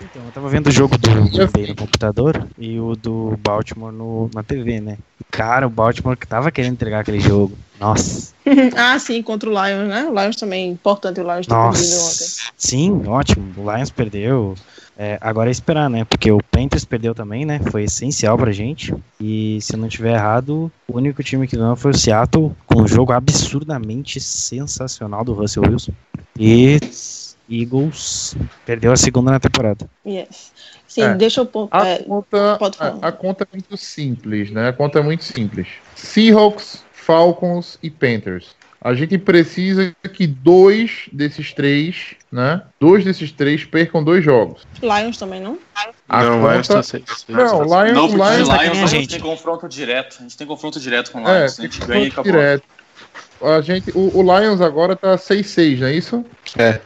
Então, 0.03 0.24
eu 0.24 0.32
tava 0.32 0.48
vendo 0.48 0.68
o 0.68 0.72
jogo 0.72 0.96
do 0.96 1.09
Green 1.09 1.46
Bay 1.53 1.66
no 1.68 1.76
computador 1.76 2.48
e 2.59 2.80
o 2.80 2.96
do 2.96 3.36
Baltimore 3.38 3.92
no, 3.92 4.30
na 4.34 4.42
TV, 4.42 4.80
né? 4.80 4.96
Cara, 5.30 5.66
o 5.66 5.70
Baltimore 5.70 6.16
que 6.16 6.26
tava 6.26 6.51
querendo 6.51 6.72
entregar 6.72 7.01
aquele 7.01 7.20
jogo. 7.20 7.57
Nossa. 7.78 8.32
ah, 8.76 8.98
sim, 8.98 9.22
contra 9.22 9.48
o 9.48 9.53
Lions, 9.53 9.88
né? 9.88 10.05
O 10.05 10.18
Lions 10.18 10.36
também, 10.36 10.70
importante 10.70 11.20
o 11.20 11.22
Lions 11.22 11.46
ter 11.46 11.55
perdido 11.55 11.96
ontem. 11.96 11.98
Nossa. 11.98 12.42
Sim, 12.57 13.03
ótimo. 13.07 13.53
O 13.59 13.70
Lions 13.70 13.90
perdeu. 13.90 14.55
É, 14.96 15.18
agora 15.20 15.51
é 15.51 15.53
esperar, 15.53 15.88
né? 15.88 16.05
Porque 16.05 16.30
o 16.30 16.42
Panthers 16.51 16.84
perdeu 16.84 17.14
também, 17.14 17.44
né? 17.44 17.61
Foi 17.70 17.84
essencial 17.84 18.38
pra 18.38 18.53
gente. 18.53 18.94
E 19.20 19.59
se 19.61 19.74
eu 19.74 19.78
não 19.78 19.88
tiver 19.88 20.14
errado, 20.14 20.72
o 20.88 20.96
único 20.96 21.22
time 21.22 21.46
que 21.46 21.57
ganhou 21.57 21.76
foi 21.76 21.90
o 21.90 21.96
Seattle, 21.96 22.53
com 22.66 22.82
um 22.82 22.88
jogo 22.88 23.12
absurdamente 23.12 24.18
sensacional 24.20 25.24
do 25.24 25.34
Russell 25.34 25.62
Wilson. 25.62 25.92
E 26.38 26.78
Eagles 27.51 28.36
perdeu 28.64 28.92
a 28.92 28.96
segunda 28.96 29.32
na 29.32 29.40
temporada. 29.40 29.88
Yes. 30.07 30.53
Sim, 30.86 31.03
É. 31.03 31.14
deixa 31.14 31.40
eu 31.40 31.46
pôr. 31.46 31.68
A, 31.70 31.86
é, 31.86 31.98
conta, 32.03 32.57
pode 32.59 32.76
falar. 32.76 32.98
a, 33.03 33.09
a 33.09 33.12
conta 33.12 33.44
é 33.44 33.46
muito 33.53 33.76
simples, 33.76 34.51
né? 34.51 34.68
A 34.68 34.72
conta 34.72 34.98
é 34.98 35.03
muito 35.03 35.24
simples. 35.24 35.68
Seahawks, 35.94 36.84
Falcons 36.92 37.78
e 37.82 37.90
Panthers. 37.90 38.59
A 38.82 38.94
gente 38.94 39.18
precisa 39.18 39.94
que 40.14 40.26
dois 40.26 41.03
desses 41.12 41.53
três, 41.53 42.14
né? 42.32 42.62
Dois 42.80 43.05
desses 43.05 43.30
três 43.30 43.62
percam 43.62 44.03
dois 44.03 44.24
jogos. 44.24 44.66
Lions 44.82 45.18
também, 45.18 45.38
não? 45.40 45.59
A 46.09 46.24
não, 46.24 46.40
conta- 46.40 46.53
Lions 46.55 46.68
tá 46.68 46.82
seis. 46.82 47.05
Não, 47.28 47.62
Lions, 47.62 47.94
Não, 47.94 48.09
porque 48.09 48.34
Lions 48.36 48.48
tá 48.48 48.59
que 48.59 48.64
Lions 48.64 48.72
nem 48.74 48.80
a 48.80 48.84
a 48.84 48.86
gente. 48.88 49.09
tem 49.11 49.20
confronto 49.20 49.68
direto. 49.68 50.16
A 50.18 50.22
gente 50.22 50.36
tem 50.36 50.46
confronto 50.46 50.80
direto 50.80 51.12
com 51.12 51.22
o 51.22 51.28
é, 51.28 51.40
Lions. 51.40 51.59
a 51.59 51.62
gente 51.62 51.80
ganha 51.80 52.05
e 52.05 52.09
acabou. 52.09 52.32
direto. 52.32 52.64
A 53.42 53.61
gente, 53.61 53.90
o, 53.94 54.18
o 54.18 54.22
Lions 54.22 54.61
agora 54.62 54.96
tá 54.96 55.14
6-6, 55.16 55.78
não 55.80 55.86
é 55.86 55.94
isso? 55.94 56.24
É, 56.59 56.80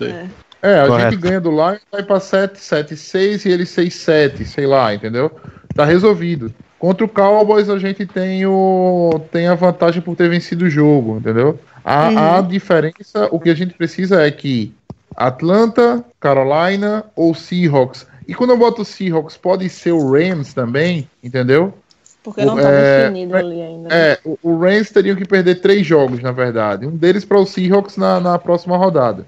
É. 0.00 0.26
É, 0.62 0.80
a 0.80 0.86
Correto. 0.86 1.10
gente 1.10 1.20
ganha 1.20 1.40
do 1.40 1.50
Lions, 1.50 1.80
vai 1.90 2.02
pra 2.04 2.20
7, 2.20 2.58
7, 2.60 2.96
6 2.96 3.44
e 3.44 3.48
ele 3.50 3.66
6, 3.66 3.92
7, 3.94 4.44
sei 4.44 4.64
lá, 4.66 4.94
entendeu? 4.94 5.30
Tá 5.74 5.84
resolvido. 5.84 6.54
Contra 6.78 7.04
o 7.04 7.08
Cowboys 7.08 7.68
a 7.68 7.78
gente 7.78 8.06
tem, 8.06 8.46
o, 8.46 9.20
tem 9.32 9.48
a 9.48 9.54
vantagem 9.54 10.00
por 10.00 10.14
ter 10.16 10.28
vencido 10.28 10.64
o 10.66 10.70
jogo, 10.70 11.18
entendeu? 11.18 11.58
A, 11.84 12.08
Uhum. 12.08 12.38
a 12.38 12.40
diferença, 12.42 13.28
o 13.32 13.40
que 13.40 13.50
a 13.50 13.54
gente 13.54 13.74
precisa 13.74 14.22
é 14.22 14.30
que 14.30 14.72
Atlanta, 15.16 16.04
Carolina 16.20 17.04
ou 17.16 17.34
Seahawks. 17.34 18.06
E 18.26 18.34
quando 18.34 18.50
eu 18.50 18.56
boto 18.58 18.84
Seahawks, 18.84 19.36
pode 19.36 19.68
ser 19.68 19.92
o 19.92 20.12
Rams 20.12 20.54
também, 20.54 21.08
entendeu? 21.22 21.74
Porque 22.22 22.44
não 22.44 22.54
O- 22.54 22.60
tá 22.60 22.70
é, 22.70 23.02
definido 23.08 23.36
ali 23.36 23.60
ainda. 23.62 23.88
né? 23.88 24.12
É, 24.12 24.18
o, 24.24 24.38
o 24.42 24.58
Rams 24.60 24.90
teriam 24.90 25.16
que 25.16 25.24
perder 25.26 25.56
três 25.56 25.84
jogos, 25.84 26.20
na 26.20 26.30
verdade. 26.30 26.86
Um 26.86 26.96
deles 26.96 27.24
para 27.24 27.38
o 27.38 27.44
Seahawks 27.46 27.96
na, 27.96 28.20
na 28.20 28.38
próxima 28.38 28.76
rodada. 28.76 29.26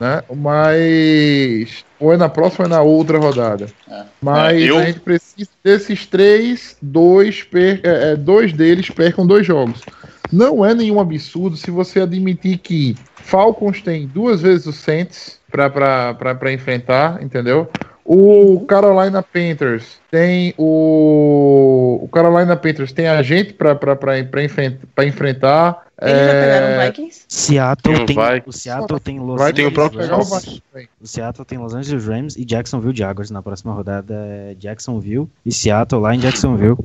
Né? 0.00 0.22
Mas. 0.34 1.84
Ou 2.00 2.12
é 2.12 2.16
na 2.16 2.28
próxima 2.28 2.64
ou 2.64 2.66
é 2.66 2.74
na 2.74 2.82
outra 2.82 3.18
rodada. 3.18 3.66
É. 3.90 4.02
Mas 4.20 4.62
É, 4.62 4.70
eu- 4.70 4.78
a 4.78 4.84
gente 4.86 5.00
precisa 5.00 5.50
desses 5.62 6.06
três, 6.06 6.76
dois, 6.82 7.42
per, 7.42 7.80
é, 7.84 8.12
é, 8.12 8.16
dois 8.16 8.52
deles 8.52 8.90
percam 8.90 9.26
dois 9.26 9.46
jogos. 9.46 9.80
Não 10.32 10.64
é 10.64 10.74
nenhum 10.74 11.00
absurdo 11.00 11.56
se 11.56 11.70
você 11.70 12.00
admitir 12.00 12.58
que 12.58 12.96
Falcons 13.16 13.80
tem 13.80 14.06
duas 14.06 14.40
vezes 14.42 14.66
o 14.66 14.72
Saints 14.72 15.38
para 15.50 16.52
enfrentar, 16.52 17.22
entendeu? 17.22 17.68
O 18.04 18.60
Carolina 18.68 19.22
Panthers 19.22 19.98
tem 20.10 20.52
o. 20.58 22.00
O 22.02 22.08
Carolina 22.08 22.54
Panthers 22.54 22.92
tem 22.92 23.08
a 23.08 23.22
gente 23.22 23.54
para 23.54 25.06
enfrentar. 25.06 25.84
Eles 26.02 26.12
já 26.26 26.32
pegaram 26.32 26.66
é, 26.66 26.76
o 26.76 26.86
Vikings? 26.86 27.24
Seattle 27.28 27.94
Tem 27.94 28.02
o 28.02 28.06
tem, 28.06 28.42
o 28.44 28.52
Seattle 28.52 29.00
tem 29.00 29.20
Los 29.20 29.40
Vai 29.40 29.52
tem 29.52 29.64
o 29.64 29.68
Angeles 29.68 29.90
pegar 29.90 30.18
o. 30.18 30.24
Vikings. 30.24 30.62
O 31.00 31.06
Seattle 31.06 31.44
tem 31.46 31.56
Los 31.58 31.72
Angeles 31.74 32.06
Rams 32.06 32.36
e 32.36 32.44
Jacksonville 32.44 32.94
Jaguars 32.96 33.30
na 33.30 33.40
próxima 33.40 33.72
rodada. 33.72 34.14
É 34.14 34.54
Jacksonville 34.58 35.26
e 35.46 35.52
Seattle 35.52 36.02
lá 36.02 36.14
em 36.14 36.18
Jacksonville. 36.18 36.76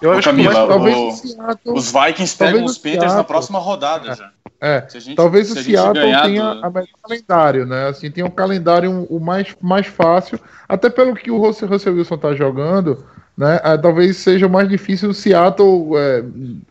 Eu 0.00 0.10
Ô, 0.10 0.12
acho 0.12 0.20
que 0.22 0.24
Camila, 0.24 0.54
Mas 0.54 0.68
talvez 0.68 0.96
o- 0.96 1.26
Seattle. 1.28 1.76
Os 1.76 1.92
Vikings 1.92 2.36
pegam 2.38 2.64
os 2.64 2.78
Panthers 2.78 3.14
na 3.14 3.24
próxima 3.24 3.58
rodada 3.58 4.14
já. 4.14 4.30
É, 4.62 4.86
gente- 4.94 5.16
Talvez 5.16 5.48
se 5.48 5.54
o 5.54 5.56
Seattle 5.64 5.92
tenha 6.22 6.54
do- 6.54 6.64
a 6.64 6.70
melhor 6.70 6.86
calendário, 7.02 7.66
né? 7.66 7.88
Assim, 7.88 8.12
tem 8.12 8.22
um 8.22 8.30
calendário 8.30 9.06
o 9.10 9.18
mais, 9.18 9.56
mais 9.60 9.88
fácil, 9.88 10.38
até 10.68 10.88
pelo 10.88 11.16
que 11.16 11.32
o 11.32 11.38
Russell, 11.38 11.68
Russell 11.68 11.94
Wilson 11.94 12.16
tá 12.16 12.32
jogando, 12.32 13.04
né? 13.36 13.58
ah, 13.64 13.76
talvez 13.76 14.18
seja 14.18 14.48
mais 14.48 14.68
difícil 14.68 15.10
o 15.10 15.14
Seattle, 15.14 15.96
é, 15.96 16.22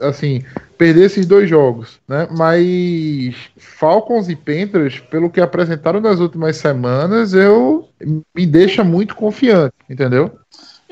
assim, 0.08 0.42
perder 0.78 1.08
esses 1.08 1.26
dois 1.26 1.50
jogos, 1.50 2.00
né? 2.08 2.30
Mas 2.32 3.36
Falcons 3.58 4.30
e 4.30 4.38
Panthers, 4.38 5.00
pelo 5.00 5.30
que 5.30 5.42
apresentaram 5.42 6.00
nas 6.00 6.22
últimas 6.22 6.56
semanas, 6.56 7.34
eu 7.34 7.89
me 8.34 8.46
deixa 8.46 8.86
muito 8.86 9.16
confiante, 9.18 9.74
entendeu? 9.89 10.32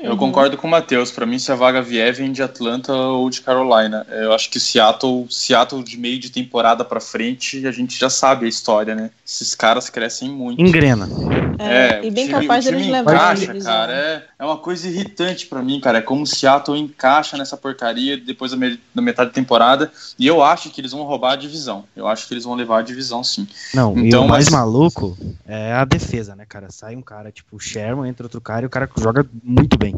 Eu 0.02 0.16
concordo 0.16 0.56
com 0.56 0.66
o 0.66 0.70
Matheus. 0.70 1.10
Pra 1.10 1.26
mim, 1.26 1.38
se 1.38 1.52
a 1.52 1.54
vaga 1.54 1.82
vier, 1.82 2.12
vem 2.12 2.32
de 2.32 2.42
Atlanta 2.42 2.92
ou 2.92 3.28
de 3.28 3.40
Carolina. 3.40 4.06
Eu 4.10 4.32
acho 4.32 4.50
que 4.50 4.58
Seattle, 4.58 5.26
Seattle 5.28 5.82
de 5.82 5.98
meio 5.98 6.18
de 6.18 6.30
temporada 6.30 6.84
pra 6.84 7.00
frente, 7.00 7.66
a 7.66 7.72
gente 7.72 7.98
já 7.98 8.08
sabe 8.08 8.46
a 8.46 8.48
história, 8.48 8.94
né? 8.94 9.10
Esses 9.32 9.54
caras 9.54 9.88
crescem 9.88 10.28
muito. 10.28 10.60
Engrena. 10.60 11.08
É, 11.56 12.00
É, 12.00 12.04
e 12.04 12.10
bem 12.10 12.24
o 12.24 12.28
time- 12.30 12.40
capaz 12.48 12.66
o 12.66 12.70
deles 12.72 12.88
levarem 12.88 13.20
a 13.20 13.32
encaixa, 13.44 13.60
cara. 13.64 13.92
É, 13.92 14.24
é 14.40 14.44
uma 14.44 14.56
coisa 14.56 14.88
irritante 14.88 15.46
pra 15.46 15.62
mim, 15.62 15.78
cara. 15.78 15.98
É 15.98 16.02
como 16.02 16.22
o 16.22 16.26
Seattle 16.26 16.76
encaixa 16.76 17.36
nessa 17.36 17.56
porcaria 17.56 18.16
depois 18.16 18.50
da, 18.50 18.56
me- 18.56 18.80
da 18.92 19.00
metade 19.00 19.30
da 19.30 19.34
temporada. 19.34 19.92
E 20.18 20.26
eu 20.26 20.42
acho 20.42 20.70
que 20.70 20.80
eles 20.80 20.90
vão 20.90 21.04
roubar 21.04 21.34
a 21.34 21.36
divisão. 21.36 21.84
Eu 21.94 22.08
acho 22.08 22.26
que 22.26 22.34
eles 22.34 22.42
vão 22.42 22.54
levar 22.56 22.80
a 22.80 22.82
divisão, 22.82 23.22
sim. 23.22 23.46
Não, 23.72 23.96
e 23.96 24.08
Então, 24.08 24.24
o 24.24 24.28
mais 24.28 24.46
mas- 24.46 24.52
maluco 24.54 25.16
é 25.46 25.74
a 25.74 25.84
defesa, 25.84 26.34
né, 26.34 26.44
cara? 26.48 26.66
Sai 26.72 26.96
um 26.96 27.02
cara 27.02 27.30
tipo 27.30 27.54
o 27.54 27.60
Sherman, 27.60 28.10
entra 28.10 28.26
outro 28.26 28.40
cara 28.40 28.62
e 28.62 28.66
o 28.66 28.70
cara 28.70 28.90
joga 28.98 29.24
muito 29.44 29.78
bem. 29.78 29.94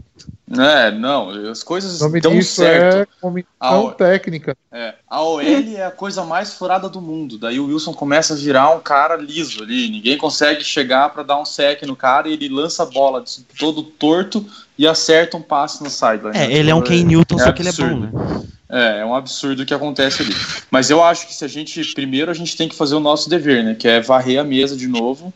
É, 0.59 0.91
não, 0.91 1.31
as 1.51 1.63
coisas 1.63 2.03
O 2.03 2.21
dão 2.21 2.33
disso 2.35 2.57
certo. 2.57 3.09
é 3.25 3.45
Ah, 3.59 3.79
ó. 3.79 3.91
técnica. 3.93 4.55
É, 4.71 4.95
a 5.09 5.23
OL 5.23 5.41
é 5.41 5.85
a 5.87 5.91
coisa 5.91 6.23
mais 6.25 6.53
furada 6.53 6.89
do 6.89 7.01
mundo. 7.01 7.39
Daí 7.39 7.59
o 7.59 7.67
Wilson 7.69 7.95
começa 7.95 8.35
a 8.35 8.37
virar 8.37 8.71
um 8.71 8.81
cara 8.81 9.22
liso 9.23 9.63
ali. 9.63 9.89
Ninguém 9.89 10.19
consegue 10.19 10.63
chegar 10.63 11.09
pra 11.11 11.23
dar 11.23 11.41
um 11.41 11.45
sec 11.45 11.83
no 11.83 11.97
cara 11.97 12.29
e 12.29 12.35
ele 12.35 12.49
lança 12.49 12.83
a 12.83 12.87
bola 12.87 13.25
todo 13.59 13.83
torto 13.83 14.45
e 14.77 14.87
acerta 14.87 15.37
um 15.37 15.43
passe 15.43 15.83
no 15.83 15.89
sideline. 15.89 16.37
É, 16.37 16.53
ele 16.53 16.71
é 16.71 16.75
um 16.75 16.83
Ken 16.83 17.05
Newton, 17.05 17.39
só 17.39 17.53
que 17.53 17.63
ele 17.63 17.69
é 17.69 17.73
bom, 17.73 17.85
absurdo. 17.85 18.19
né? 18.19 18.43
É, 18.69 19.01
é 19.01 19.05
um 19.05 19.15
absurdo 19.15 19.63
o 19.63 19.67
que 19.67 19.75
acontece 19.75 20.23
ali. 20.23 20.35
Mas 20.71 20.91
eu 20.91 21.03
acho 21.03 21.27
que 21.27 21.35
se 21.35 21.45
a 21.45 21.49
gente. 21.49 21.83
Primeiro 21.95 22.31
a 22.31 22.35
gente 22.35 22.57
tem 22.57 22.69
que 22.69 22.75
fazer 22.75 22.95
o 22.95 23.01
nosso 23.01 23.29
dever, 23.29 23.63
né? 23.63 23.75
Que 23.75 23.87
é 23.87 24.01
varrer 24.01 24.41
a 24.41 24.45
mesa 24.45 24.77
de 24.77 24.89
novo. 24.89 25.33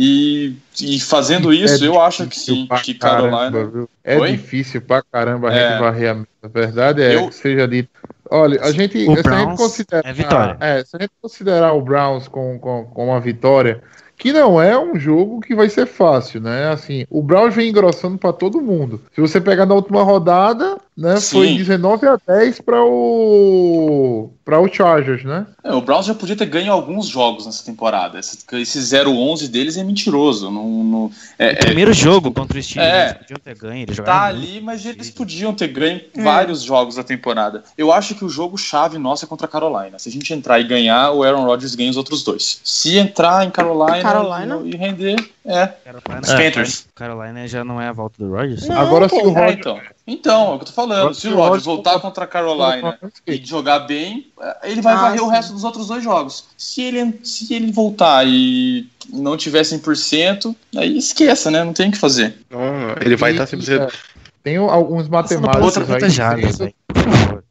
E, 0.00 0.54
e 0.80 1.00
fazendo 1.00 1.52
isso, 1.52 1.84
É 1.84 1.88
eu 1.88 2.00
acho 2.00 2.24
que 2.28 2.38
sim, 2.38 2.68
que 2.84 2.94
Carolina. 2.94 3.88
É 4.04 4.16
Oi? 4.16 4.30
difícil 4.30 4.80
pra 4.80 5.02
caramba 5.02 5.50
a 5.50 5.52
É. 5.56 5.70
gente 5.70 5.80
varrer 5.80 6.10
a 6.10 6.14
mesa. 6.14 6.28
A 6.40 6.46
verdade 6.48 7.02
é 7.02 7.16
Eu- 7.16 7.28
que 7.28 7.34
seja 7.34 7.66
dito. 7.66 7.88
Olha, 8.30 8.60
a 8.62 8.70
gente, 8.70 8.96
O 9.08 9.16
se 9.16 9.28
a 9.28 9.38
gente 9.38 9.56
considerar, 9.56 10.08
é 10.08 10.12
vitória. 10.12 10.56
é, 10.60 10.84
se 10.84 10.96
a 10.96 11.00
gente 11.00 11.10
considerar 11.20 11.72
o 11.72 11.80
Browns 11.82 12.28
com, 12.28 12.58
com, 12.60 12.84
com 12.84 13.06
uma 13.08 13.18
vitória, 13.18 13.82
que 14.16 14.32
não 14.32 14.60
é 14.62 14.78
um 14.78 14.98
jogo 15.00 15.40
que 15.40 15.54
vai 15.54 15.68
ser 15.68 15.86
fácil, 15.86 16.40
né? 16.40 16.68
Assim, 16.70 17.04
o 17.10 17.20
Browns 17.22 17.54
vem 17.54 17.70
engrossando 17.70 18.18
pra 18.18 18.32
todo 18.32 18.60
mundo. 18.60 19.00
Se 19.14 19.20
você 19.20 19.40
pegar 19.40 19.66
na 19.66 19.74
última 19.74 20.02
rodada, 20.04 20.76
né, 20.98 21.20
foi 21.20 21.46
Sim. 21.48 21.56
19 21.58 22.06
a 22.08 22.18
10 22.26 22.60
para 22.60 22.82
o 22.84 24.30
para 24.44 24.58
o 24.58 24.66
Chargers, 24.72 25.24
né? 25.24 25.46
É, 25.62 25.74
o 25.74 25.80
Browns 25.82 26.06
já 26.06 26.14
podia 26.14 26.34
ter 26.34 26.46
ganho 26.46 26.72
alguns 26.72 27.06
jogos 27.06 27.44
nessa 27.44 27.62
temporada. 27.62 28.18
Esse, 28.18 28.38
esse 28.54 28.78
0-11 28.78 29.46
deles 29.46 29.76
é 29.76 29.84
mentiroso. 29.84 30.50
Não, 30.50 30.66
não- 30.66 31.10
é, 31.38 31.52
O 31.52 31.58
primeiro 31.58 31.92
jogo 31.92 32.32
contra 32.32 32.58
o 32.58 32.62
Steelers, 32.62 32.90
É. 32.94 33.04
eles 33.10 33.18
podiam 33.18 33.38
ter 33.44 33.54
ganho, 33.54 33.82
eles 33.82 33.96
tá 33.98 34.22
ali, 34.24 34.60
mas 34.62 34.86
eles 34.86 35.10
podiam 35.10 35.52
ter 35.52 35.68
ganho 35.68 36.00
vários 36.16 36.62
jogos 36.62 36.94
da 36.96 37.04
temporada. 37.04 37.62
Eu 37.76 37.92
acho 37.92 38.14
que 38.14 38.24
o 38.24 38.28
jogo 38.30 38.56
chave 38.56 38.96
nosso 38.96 39.26
é 39.26 39.28
contra 39.28 39.46
a 39.46 39.50
Carolina. 39.50 39.98
Se 39.98 40.08
a 40.08 40.12
gente 40.12 40.32
entrar 40.32 40.58
e 40.58 40.64
ganhar, 40.64 41.12
o 41.12 41.22
Aaron 41.22 41.44
Rodgers 41.44 41.74
ganha 41.74 41.90
os 41.90 41.98
outros 41.98 42.24
dois. 42.24 42.60
Se 42.64 42.96
entrar 42.96 43.44
em 43.44 43.50
Carolina, 43.50 44.00
Carolina? 44.00 44.62
E, 44.64 44.70
e 44.70 44.76
render, 44.78 45.16
é. 45.44 45.66
Carolina, 45.66 46.20
Os 46.22 46.32
Panthers. 46.32 46.86
Carolina 46.94 47.46
já 47.46 47.62
não 47.64 47.78
é 47.78 47.88
a 47.88 47.92
volta 47.92 48.16
do 48.18 48.30
Rodgers? 48.34 48.66
Não, 48.66 48.80
Agora 48.80 49.10
se 49.10 49.14
o 49.14 49.18
É, 49.18 49.22
Rodgers 49.24 49.56
então. 49.58 49.78
Então, 50.10 50.52
é 50.52 50.54
o 50.54 50.56
que 50.58 50.62
eu 50.62 50.66
tô 50.68 50.72
falando. 50.72 51.14
Se 51.14 51.28
o 51.28 51.36
Rodgers 51.36 51.64
voltar 51.66 52.00
contra 52.00 52.24
a 52.24 52.26
Carolina 52.26 52.98
e 53.26 53.36
jogar 53.44 53.80
bem, 53.80 54.26
eh, 54.40 54.56
ele 54.70 54.80
vai 54.80 54.94
Ah, 54.94 55.02
varrer 55.02 55.22
o 55.22 55.26
sim. 55.26 55.30
resto 55.32 55.52
dos 55.52 55.64
outros 55.64 55.86
dois 55.88 56.02
jogos. 56.02 56.46
Se 56.56 56.80
ele, 56.80 57.20
se 57.22 57.52
ele 57.52 57.70
voltar 57.70 58.26
e 58.26 58.88
não 59.12 59.36
tiver 59.36 59.62
100%, 59.64 60.56
aí 60.74 60.96
esqueça, 60.96 61.50
né? 61.50 61.62
Não 61.62 61.74
tem 61.74 61.90
o 61.90 61.92
que 61.92 61.98
fazer. 61.98 62.38
Não, 62.48 62.60
ele 63.04 63.16
vai 63.16 63.32
estar 63.32 63.44
E- 63.44 63.46
sempre 63.48 63.74
é, 63.74 63.88
Tem 64.42 64.56
alguns 64.56 65.08
matemáticos 65.08 65.76
outra 65.76 65.94
aí 65.94 66.00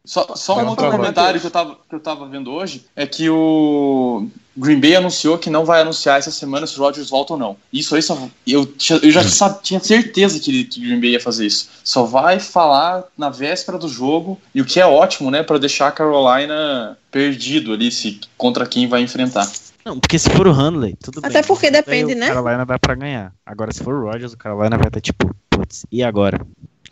Só, 0.08 0.26
só 0.38 0.58
um 0.58 0.70
outro 0.70 0.90
comentário 0.90 1.38
que 1.38 1.46
eu, 1.46 1.52
tava, 1.52 1.78
que 1.88 1.94
eu 1.94 2.00
tava 2.00 2.26
vendo 2.30 2.50
hoje 2.50 2.86
é 2.96 3.06
que 3.06 3.30
o 3.30 4.26
Green 4.56 4.80
Bay 4.80 4.96
anunciou 4.96 5.38
que 5.38 5.50
não 5.50 5.66
vai 5.66 5.82
anunciar 5.82 6.18
essa 6.18 6.32
semana 6.32 6.66
se 6.66 6.80
o 6.80 6.82
Rodgers 6.82 7.10
volta 7.10 7.34
ou 7.34 7.40
não. 7.40 7.58
Isso 7.74 7.94
aí 7.94 8.02
só. 8.02 8.18
Eu, 8.48 8.74
eu 9.04 9.12
já 9.12 9.22
tinha 9.62 9.82
certeza 9.82 10.40
que, 10.40 10.64
que 10.64 10.80
o 10.80 10.84
Green 10.84 11.02
Bay 11.02 11.10
ia 11.12 11.20
fazer 11.20 11.46
isso. 11.46 11.70
Só 11.84 12.06
vai 12.06 12.40
falar 12.40 13.04
na 13.18 13.30
véspera 13.30 13.78
do 13.78 13.90
jogo, 13.90 14.40
e 14.56 14.62
o 14.62 14.66
que 14.66 14.80
é 14.80 14.86
ótimo, 14.86 15.30
né, 15.30 15.44
Pra 15.44 15.58
deixar 15.58 15.90
a 15.90 15.92
Carolina 15.92 16.98
perdido 17.12 17.74
ali 17.74 17.92
se, 17.92 18.22
contra 18.38 18.66
quem 18.66 18.88
vai 18.88 19.02
enfrentar. 19.02 19.46
Não, 19.84 20.00
porque 20.00 20.18
se 20.18 20.30
for 20.30 20.48
o 20.48 20.52
Hanley, 20.52 20.96
tudo 21.02 21.20
bem. 21.20 21.30
Até 21.30 21.44
porque 21.44 21.70
depende, 21.70 22.14
o 22.14 22.18
né? 22.18 22.28
Carolina 22.28 22.66
dá 22.66 22.80
pra 22.80 22.96
ganhar. 22.96 23.34
Agora, 23.46 23.74
se 23.74 23.84
for 23.84 23.94
o 23.94 24.04
Rodgers, 24.06 24.34
o 24.34 24.38
Carolina 24.38 24.78
vai 24.78 24.88
estar 24.88 25.02
tipo, 25.02 25.34
putz, 25.50 25.86
e 25.92 26.04
agora? 26.04 26.40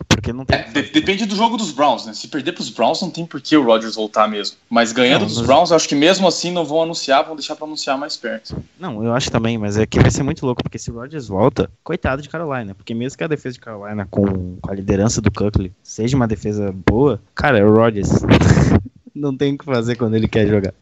Porque 0.09 0.33
não 0.33 0.43
tem. 0.45 0.57
É, 0.59 0.63
de- 0.63 0.91
depende 0.91 1.25
do 1.25 1.35
jogo 1.35 1.55
dos 1.55 1.71
Browns, 1.71 2.05
né? 2.05 2.13
Se 2.13 2.27
perder 2.27 2.51
pros 2.51 2.69
Browns, 2.69 3.01
não 3.01 3.09
tem 3.09 3.25
por 3.25 3.39
que 3.39 3.55
o 3.55 3.63
Rodgers 3.63 3.95
voltar 3.95 4.27
mesmo. 4.27 4.57
Mas 4.69 4.91
ganhando 4.91 5.21
Não, 5.21 5.27
dos 5.27 5.37
mas- 5.37 5.45
Browns, 5.47 5.69
eu 5.69 5.75
acho 5.77 5.87
que 5.87 5.95
mesmo 5.95 6.27
assim 6.27 6.51
não 6.51 6.65
vão 6.65 6.81
anunciar, 6.83 7.23
vão 7.25 7.35
deixar 7.35 7.55
pra 7.55 7.65
anunciar 7.65 7.97
mais 7.97 8.17
perto. 8.17 8.61
Não, 8.79 9.03
eu 9.03 9.13
acho 9.13 9.31
também, 9.31 9.57
mas 9.57 9.77
é 9.77 9.85
que 9.85 9.99
vai 9.99 10.11
ser 10.11 10.23
muito 10.23 10.45
louco, 10.45 10.61
porque 10.63 10.77
se 10.77 10.91
o 10.91 10.95
Rodgers 10.95 11.27
volta, 11.27 11.71
coitado 11.83 12.21
de 12.21 12.27
Carolina, 12.29 12.75
porque 12.75 12.93
mesmo 12.93 13.17
que 13.17 13.23
a 13.23 13.27
defesa 13.27 13.53
de 13.53 13.59
Carolina 13.61 14.05
com, 14.09 14.57
com 14.61 14.71
a 14.71 14.75
liderança 14.75 15.21
do 15.21 15.31
Cuckley 15.31 15.71
seja 15.81 16.17
uma 16.17 16.27
defesa 16.27 16.73
boa, 16.85 17.21
cara, 17.33 17.57
é 17.59 17.63
o 17.63 17.73
Rodgers. 17.73 18.09
não 19.15 19.35
tem 19.35 19.53
o 19.53 19.57
que 19.57 19.63
fazer 19.65 19.95
quando 19.95 20.15
ele 20.15 20.27
quer 20.27 20.45
jogar. 20.47 20.73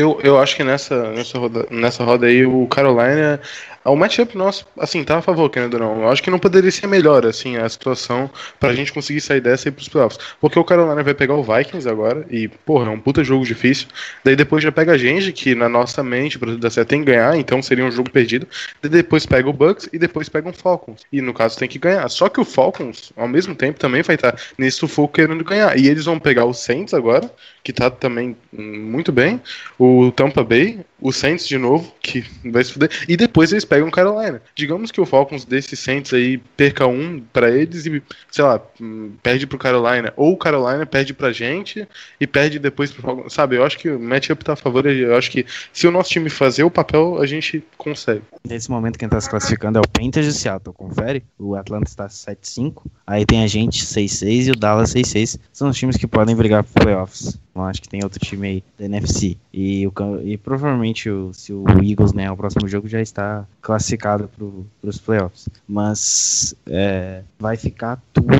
Eu, 0.00 0.18
eu 0.22 0.38
acho 0.38 0.56
que 0.56 0.64
nessa, 0.64 1.12
nessa, 1.12 1.38
roda, 1.38 1.66
nessa 1.70 2.02
roda 2.02 2.26
aí, 2.26 2.46
o 2.46 2.66
Carolina. 2.66 3.38
O 3.82 3.96
matchup 3.96 4.36
nosso, 4.36 4.66
assim, 4.78 5.02
tá 5.02 5.18
a 5.18 5.22
favor, 5.22 5.48
querendo 5.48 5.74
ou 5.74 5.80
não. 5.80 6.02
Eu 6.02 6.08
acho 6.10 6.22
que 6.22 6.30
não 6.30 6.38
poderia 6.38 6.70
ser 6.70 6.86
melhor, 6.86 7.24
assim, 7.24 7.56
a 7.56 7.66
situação 7.66 8.30
pra 8.58 8.74
gente 8.74 8.92
conseguir 8.92 9.22
sair 9.22 9.40
dessa 9.40 9.68
e 9.68 9.70
ir 9.70 9.72
pros 9.72 9.88
playoffs. 9.88 10.18
Porque 10.38 10.58
o 10.58 10.64
Carolina 10.64 11.02
vai 11.02 11.14
pegar 11.14 11.34
o 11.34 11.42
Vikings 11.42 11.88
agora, 11.88 12.26
e, 12.30 12.46
porra, 12.48 12.86
é 12.86 12.90
um 12.90 13.00
puta 13.00 13.24
jogo 13.24 13.44
difícil. 13.44 13.88
Daí 14.22 14.36
depois 14.36 14.62
já 14.62 14.70
pega 14.70 14.92
a 14.92 14.98
gente, 14.98 15.32
que 15.32 15.54
na 15.54 15.66
nossa 15.66 16.02
mente, 16.02 16.38
pra 16.38 16.48
tudo 16.48 16.60
dar 16.60 16.68
certo, 16.68 16.88
tem 16.88 17.00
que 17.00 17.06
ganhar, 17.06 17.36
então 17.38 17.62
seria 17.62 17.84
um 17.84 17.90
jogo 17.90 18.10
perdido. 18.10 18.46
Daí 18.82 18.90
depois 18.90 19.24
pega 19.24 19.48
o 19.48 19.52
Bucks 19.52 19.88
e 19.90 19.98
depois 19.98 20.28
pega 20.28 20.50
o 20.50 20.52
Falcons. 20.52 21.00
E 21.10 21.22
no 21.22 21.32
caso 21.32 21.58
tem 21.58 21.68
que 21.68 21.78
ganhar. 21.78 22.06
Só 22.10 22.28
que 22.28 22.38
o 22.38 22.44
Falcons, 22.44 23.14
ao 23.16 23.26
mesmo 23.26 23.54
tempo, 23.54 23.78
também 23.80 24.02
vai 24.02 24.16
estar 24.16 24.36
nesse 24.58 24.76
sufoco 24.76 25.14
querendo 25.14 25.42
ganhar. 25.42 25.78
E 25.78 25.88
eles 25.88 26.04
vão 26.04 26.18
pegar 26.18 26.44
o 26.44 26.52
Saints 26.52 26.92
agora, 26.92 27.30
que 27.64 27.72
tá 27.72 27.90
também 27.90 28.36
muito 28.52 29.10
bem. 29.10 29.40
O 29.78 29.89
Tampa 30.16 30.42
Bay, 30.42 30.78
o 31.00 31.12
Saints 31.12 31.46
de 31.46 31.58
novo, 31.58 31.92
que 32.00 32.24
vai 32.44 32.62
se 32.64 32.72
fuder. 32.72 32.90
E 33.08 33.16
depois 33.16 33.52
eles 33.52 33.64
pegam 33.64 33.90
Carolina. 33.90 34.42
Digamos 34.54 34.90
que 34.90 35.00
o 35.00 35.06
Falcons 35.06 35.44
desses 35.44 35.78
Saints 35.78 36.12
aí 36.12 36.38
perca 36.56 36.86
um 36.86 37.20
pra 37.32 37.50
eles 37.50 37.86
e, 37.86 38.02
sei 38.30 38.44
lá, 38.44 38.60
hum, 38.80 39.12
perde 39.22 39.46
pro 39.46 39.58
Carolina. 39.58 40.12
Ou 40.16 40.32
o 40.32 40.36
Carolina 40.36 40.84
perde 40.86 41.14
pra 41.14 41.32
gente 41.32 41.86
e 42.20 42.26
perde 42.26 42.58
depois 42.58 42.90
pro 42.92 43.02
Falcons. 43.02 43.32
Sabe, 43.32 43.56
eu 43.56 43.64
acho 43.64 43.78
que 43.78 43.90
o 43.90 43.98
matchup 43.98 44.44
tá 44.44 44.52
a 44.52 44.56
favor. 44.56 44.86
Eu 44.86 45.16
acho 45.16 45.30
que 45.30 45.46
se 45.72 45.86
o 45.86 45.90
nosso 45.90 46.10
time 46.10 46.28
fazer 46.28 46.64
o 46.64 46.70
papel, 46.70 47.20
a 47.20 47.26
gente 47.26 47.62
consegue. 47.76 48.22
Nesse 48.46 48.70
momento 48.70 48.98
quem 48.98 49.08
tá 49.08 49.20
se 49.20 49.28
classificando 49.28 49.78
é 49.78 49.82
o 49.82 49.88
Panthers 49.88 50.26
e 50.26 50.30
o 50.30 50.32
Seattle, 50.32 50.74
confere. 50.74 51.22
O 51.38 51.54
Atlanta 51.54 51.88
está 51.88 52.08
7-5, 52.08 52.82
aí 53.06 53.24
tem 53.24 53.42
a 53.42 53.46
gente 53.46 53.84
6-6 53.84 54.46
e 54.46 54.50
o 54.50 54.56
Dallas 54.56 54.94
6-6. 54.94 55.38
São 55.52 55.68
os 55.68 55.76
times 55.76 55.96
que 55.96 56.06
podem 56.06 56.34
brigar 56.34 56.64
pro 56.64 56.82
playoffs. 56.82 57.38
Não 57.54 57.64
acho 57.64 57.82
que 57.82 57.88
tem 57.88 58.02
outro 58.02 58.18
time 58.18 58.48
aí 58.48 58.64
da 58.78 58.84
NFC. 58.84 59.36
E, 59.52 59.86
o, 59.86 59.92
e 60.24 60.36
provavelmente 60.36 60.89
o- 61.08 61.32
se 61.32 61.52
o 61.52 61.64
Eagles 61.82 62.10
ganhar 62.12 62.32
o 62.32 62.36
próximo 62.36 62.66
jogo 62.66 62.88
já 62.88 63.00
está 63.00 63.46
classificado 63.60 64.28
pro, 64.28 64.66
pros 64.80 64.98
playoffs. 64.98 65.48
Mas 65.68 66.54
é, 66.66 67.22
vai 67.38 67.56
ficar 67.56 68.02
tudo 68.12 68.30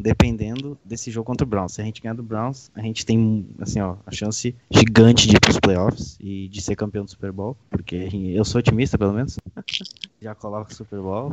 dependendo 0.00 0.76
desse 0.84 1.10
jogo 1.10 1.26
contra 1.26 1.44
o 1.44 1.48
Browns. 1.48 1.72
Se 1.74 1.80
a 1.80 1.84
gente 1.84 2.00
ganhar 2.02 2.14
do 2.14 2.22
Browns, 2.22 2.70
a 2.74 2.80
gente 2.80 3.04
tem 3.06 3.46
assim, 3.60 3.80
ó, 3.80 3.96
a 4.06 4.10
chance 4.10 4.54
gigante 4.70 5.28
de 5.28 5.36
ir 5.36 5.40
pros 5.40 5.58
playoffs 5.60 6.16
e 6.20 6.48
de 6.48 6.60
ser 6.60 6.74
campeão 6.76 7.04
do 7.04 7.10
Super 7.10 7.32
Bowl. 7.32 7.56
Porque 7.70 8.08
eu 8.34 8.44
sou 8.44 8.58
otimista, 8.58 8.98
pelo 8.98 9.12
menos. 9.12 9.36
Já 10.20 10.34
coloca 10.34 10.72
o 10.72 10.74
Super 10.74 11.00
Bowl. 11.00 11.30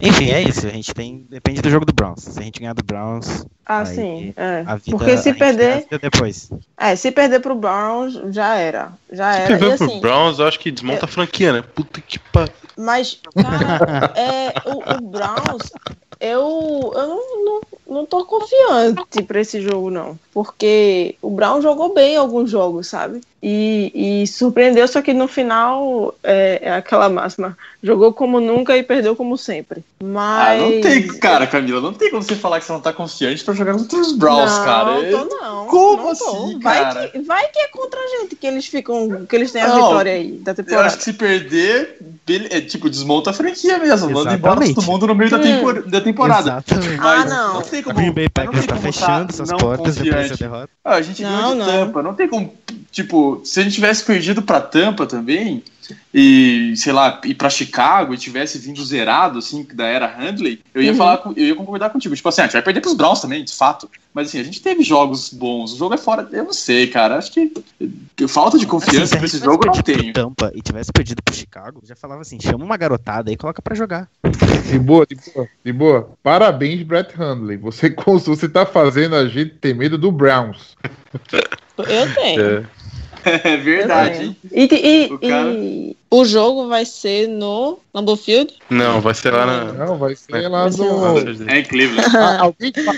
Enfim, 0.00 0.30
é 0.30 0.42
isso. 0.42 0.66
A 0.66 0.70
gente 0.70 0.92
tem. 0.94 1.26
Depende 1.28 1.60
do 1.60 1.70
jogo 1.70 1.84
do 1.84 1.92
Browns. 1.92 2.22
Se 2.22 2.38
a 2.38 2.42
gente 2.42 2.60
ganhar 2.60 2.72
do 2.74 2.84
Browns, 2.84 3.44
Ah, 3.66 3.80
Aí, 3.80 3.86
sim. 3.86 4.34
É. 4.36 4.62
a 4.66 4.76
vida. 4.76 4.96
Porque 4.96 5.16
se 5.18 5.34
perder. 5.34 5.80
vida 5.82 5.98
depois. 5.98 6.50
É, 6.76 6.94
se 6.94 7.10
perder 7.10 7.40
pro 7.40 7.54
Browns, 7.54 8.14
já 8.34 8.54
era. 8.56 8.92
Já 9.12 9.32
Se 9.32 9.38
era. 9.40 9.44
E 9.44 9.58
perder 9.58 9.76
pro 9.76 9.86
assim, 9.86 10.00
Browns, 10.00 10.38
eu 10.38 10.46
acho 10.46 10.58
que 10.60 10.70
desmonta 10.70 11.04
a 11.04 11.08
franquia, 11.08 11.52
né? 11.52 11.62
Puta 11.74 12.00
que 12.00 12.18
pariu. 12.18 12.52
mas, 12.76 13.18
cara, 13.34 14.12
é, 14.14 14.52
o, 14.68 14.96
o 14.96 15.00
Browns, 15.10 15.72
eu, 16.20 16.92
eu 16.94 17.06
não, 17.08 17.44
não, 17.44 17.60
não 17.88 18.06
tô 18.06 18.24
confiante 18.24 19.22
pra 19.24 19.40
esse 19.40 19.60
jogo, 19.60 19.90
não. 19.90 20.18
Porque 20.32 21.16
o 21.20 21.30
Brown 21.30 21.60
jogou 21.60 21.92
bem 21.92 22.16
alguns 22.16 22.50
jogos, 22.50 22.86
sabe? 22.86 23.20
E, 23.40 24.22
e 24.22 24.26
surpreendeu, 24.26 24.88
só 24.88 25.00
que 25.00 25.14
no 25.14 25.28
final 25.28 26.12
é, 26.24 26.58
é 26.62 26.72
aquela 26.72 27.08
máxima. 27.08 27.56
Jogou 27.80 28.12
como 28.12 28.40
nunca 28.40 28.76
e 28.76 28.82
perdeu 28.82 29.14
como 29.14 29.38
sempre. 29.38 29.84
Ah, 30.00 30.04
Mas. 30.04 30.60
não 30.60 30.80
tem, 30.80 31.06
cara, 31.06 31.46
Camila, 31.46 31.80
não 31.80 31.92
tem 31.92 32.10
como 32.10 32.20
você 32.20 32.34
falar 32.34 32.58
que 32.58 32.66
você 32.66 32.72
não 32.72 32.80
tá 32.80 32.92
confiante 32.92 33.44
pra 33.44 33.54
jogar 33.54 33.74
contra 33.74 33.96
os 34.00 34.10
Browns, 34.10 34.50
não, 34.58 34.64
cara. 34.64 34.90
Tô, 35.08 35.24
não, 35.26 35.66
Como 35.66 35.96
não 36.08 36.16
tô. 36.16 36.24
assim, 36.46 36.58
vai 36.58 36.80
cara? 36.82 37.08
Que, 37.10 37.18
vai 37.20 37.46
que 37.48 37.58
é 37.60 37.68
contra 37.68 38.00
a 38.00 38.06
gente 38.18 38.34
que 38.34 38.44
eles 38.44 38.66
ficam. 38.66 39.24
que 39.24 39.36
eles 39.36 39.52
têm 39.52 39.62
a 39.62 39.68
Não, 39.68 39.74
vitória 39.86 40.12
aí 40.14 40.32
da 40.32 40.50
Eu 40.50 40.54
temporada. 40.56 40.86
acho 40.88 40.98
que 40.98 41.04
se 41.04 41.12
perder, 41.12 41.96
é, 42.50 42.60
tipo, 42.60 42.90
desmonta 42.90 43.30
a 43.30 43.32
franquia 43.32 43.78
mesmo. 43.78 44.10
Manda 44.10 44.34
embora 44.34 44.74
todo 44.74 44.82
mundo 44.84 45.06
no 45.06 45.14
meio 45.14 45.30
da, 45.30 45.38
tempor- 45.38 45.88
da 45.88 46.00
temporada. 46.00 46.50
Exatamente. 46.66 46.98
Ah, 47.00 47.16
Mas 47.18 47.30
não. 47.30 47.62
tem 47.62 47.82
como. 47.84 47.94
Green 47.96 48.10
Bay 48.10 48.26
mas 48.36 48.46
não 48.46 48.52
Packers 48.52 48.66
tá 48.66 48.74
como 48.74 48.92
fechando 48.92 49.46
não 49.46 49.56
portas 49.58 49.94
depois 49.94 50.12
da 50.12 50.22
confiante. 50.22 50.42
derrota. 50.42 50.70
Ah, 50.84 50.94
a 50.96 51.02
gente 51.02 51.22
Não, 51.22 51.30
ganhou 51.30 51.52
de 51.52 51.58
não. 51.60 51.66
Tampa. 51.86 52.02
Não 52.02 52.14
tem 52.14 52.28
como. 52.28 52.52
Tipo, 52.90 53.40
se 53.44 53.60
a 53.60 53.62
gente 53.62 53.74
tivesse 53.74 54.04
perdido 54.04 54.42
pra 54.42 54.60
Tampa 54.60 55.06
também, 55.06 55.62
e, 56.12 56.74
sei 56.76 56.92
lá, 56.92 57.20
ir 57.24 57.34
pra 57.34 57.48
Chicago 57.48 58.12
e 58.12 58.18
tivesse 58.18 58.58
vindo 58.58 58.84
zerado, 58.84 59.38
assim, 59.38 59.66
da 59.72 59.86
era 59.86 60.06
Handley, 60.06 60.60
eu 60.74 60.82
ia 60.82 60.90
Uhum. 60.92 60.96
falar, 60.98 61.18
com- 61.18 61.32
eu 61.36 61.46
ia 61.46 61.54
concordar 61.54 61.90
contigo. 61.90 62.14
Tipo 62.14 62.28
assim, 62.28 62.40
a 62.42 62.44
gente 62.44 62.52
vai 62.54 62.62
perder 62.62 62.80
pros 62.80 62.94
Browns 62.94 63.20
também, 63.20 63.44
de 63.44 63.54
fato. 63.54 63.88
Mas 64.12 64.28
assim, 64.28 64.40
a 64.40 64.42
gente 64.42 64.60
teve 64.60 64.82
jogos 64.82 65.30
bons. 65.32 65.72
O 65.74 65.78
jogo 65.78 65.94
é 65.94 65.98
fora. 65.98 66.28
Eu 66.32 66.44
não 66.44 66.52
sei, 66.52 66.88
cara. 66.88 67.16
Acho 67.16 67.30
que. 67.32 67.52
falta 68.26 68.58
de 68.58 68.64
Assim, 68.64 68.70
confiança 68.70 69.06
se 69.06 69.14
a 69.14 69.18
pra 69.18 69.26
gente 69.26 69.36
esse 69.36 69.36
tivesse 69.38 69.44
jogo 69.44 69.62
eu 69.62 69.66
não 69.66 69.72
perdido 69.82 70.00
tenho. 70.02 70.12
Tampa 70.12 70.50
e 70.54 70.60
tivesse 70.62 70.90
perdido 70.92 71.22
pro 71.22 71.34
Chicago, 71.34 71.80
já 71.84 71.94
falava 71.94 72.22
assim, 72.22 72.38
chama 72.40 72.64
uma 72.64 72.76
garotada 72.76 73.30
e 73.30 73.36
coloca 73.36 73.62
pra 73.62 73.74
jogar. 73.76 74.08
De 74.70 74.78
boa, 74.78 75.06
de 75.06 75.14
boa, 75.32 75.48
de 75.64 75.72
boa. 75.72 76.10
Parabéns, 76.22 76.82
Brett 76.82 77.14
Hundley. 77.20 77.56
Você, 77.58 77.94
você 78.26 78.48
tá 78.48 78.66
fazendo 78.66 79.14
a 79.14 79.26
gente 79.28 79.54
ter 79.54 79.74
medo 79.74 79.96
do 79.96 80.10
Browns. 80.10 80.76
Eu 81.78 82.14
tenho. 82.14 82.40
É. 82.42 82.64
É 83.24 83.56
verdade? 83.56 84.36
E, 84.52 84.64
e- 84.72 85.12
O 85.12 85.18
cara- 85.18 85.50
e 85.54 85.96
o 86.10 86.24
jogo 86.24 86.68
vai 86.68 86.84
ser 86.84 87.28
no 87.28 87.78
Lambeau 87.92 88.16
Field? 88.16 88.54
Não, 88.70 89.00
vai 89.00 89.14
ser 89.14 89.32
lá 89.32 89.44
na. 89.46 89.72
Não, 89.72 89.96
vai 89.98 90.14
ser 90.16 90.48
lá 90.48 90.62
Vai 90.62 90.72
ser 90.72 90.84
no. 91.44 91.50
É 91.50 91.58
em 91.60 91.64
Cleveland. 91.64 92.08
Ah, 92.16 92.42
alguém 92.42 92.72
fa- 92.72 92.94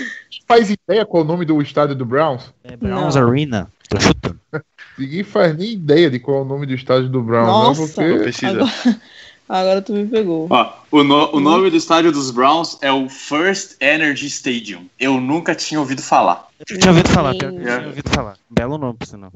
faz 0.47 0.69
ideia 0.69 1.05
qual 1.05 1.23
é 1.23 1.25
o 1.25 1.27
nome 1.27 1.45
do 1.45 1.61
estádio 1.61 1.95
do 1.95 2.05
Browns? 2.05 2.53
É 2.63 2.75
Browns 2.75 3.15
Não. 3.15 3.27
Arena. 3.27 3.71
Tô 3.89 3.99
chutando. 3.99 4.39
Ninguém 5.01 5.23
faz 5.23 5.57
nem 5.57 5.71
ideia 5.73 6.09
de 6.11 6.19
qual 6.19 6.37
é 6.37 6.41
o 6.41 6.45
nome 6.45 6.65
do 6.67 6.73
estádio 6.75 7.09
do 7.09 7.21
Browns, 7.23 7.47
Nossa. 7.47 7.81
não, 7.81 7.87
porque 7.87 8.23
pesquisando. 8.25 8.63
Agora, 8.63 9.01
agora 9.49 9.81
tu 9.81 9.93
me 9.93 10.05
pegou. 10.05 10.47
Ó, 10.49 10.73
o, 10.91 11.03
no- 11.03 11.35
o 11.35 11.39
nome 11.39 11.69
do 11.71 11.75
estádio 11.75 12.11
dos 12.11 12.29
Browns 12.29 12.77
é 12.81 12.91
o 12.91 13.09
First 13.09 13.77
Energy 13.81 14.27
Stadium. 14.27 14.85
Eu 14.99 15.19
nunca 15.19 15.55
tinha 15.55 15.79
ouvido 15.79 16.01
falar. 16.03 16.47
Eu 16.69 16.77
tinha 16.77 16.91
ouvido 16.91 17.09
falar, 17.09 17.33
eu 17.33 17.39
tinha 17.39 17.87
ouvido 17.87 18.09
falar. 18.11 18.35
Belo 18.49 18.77
nome, 18.77 18.95
por 18.99 19.07
sinal. 19.07 19.31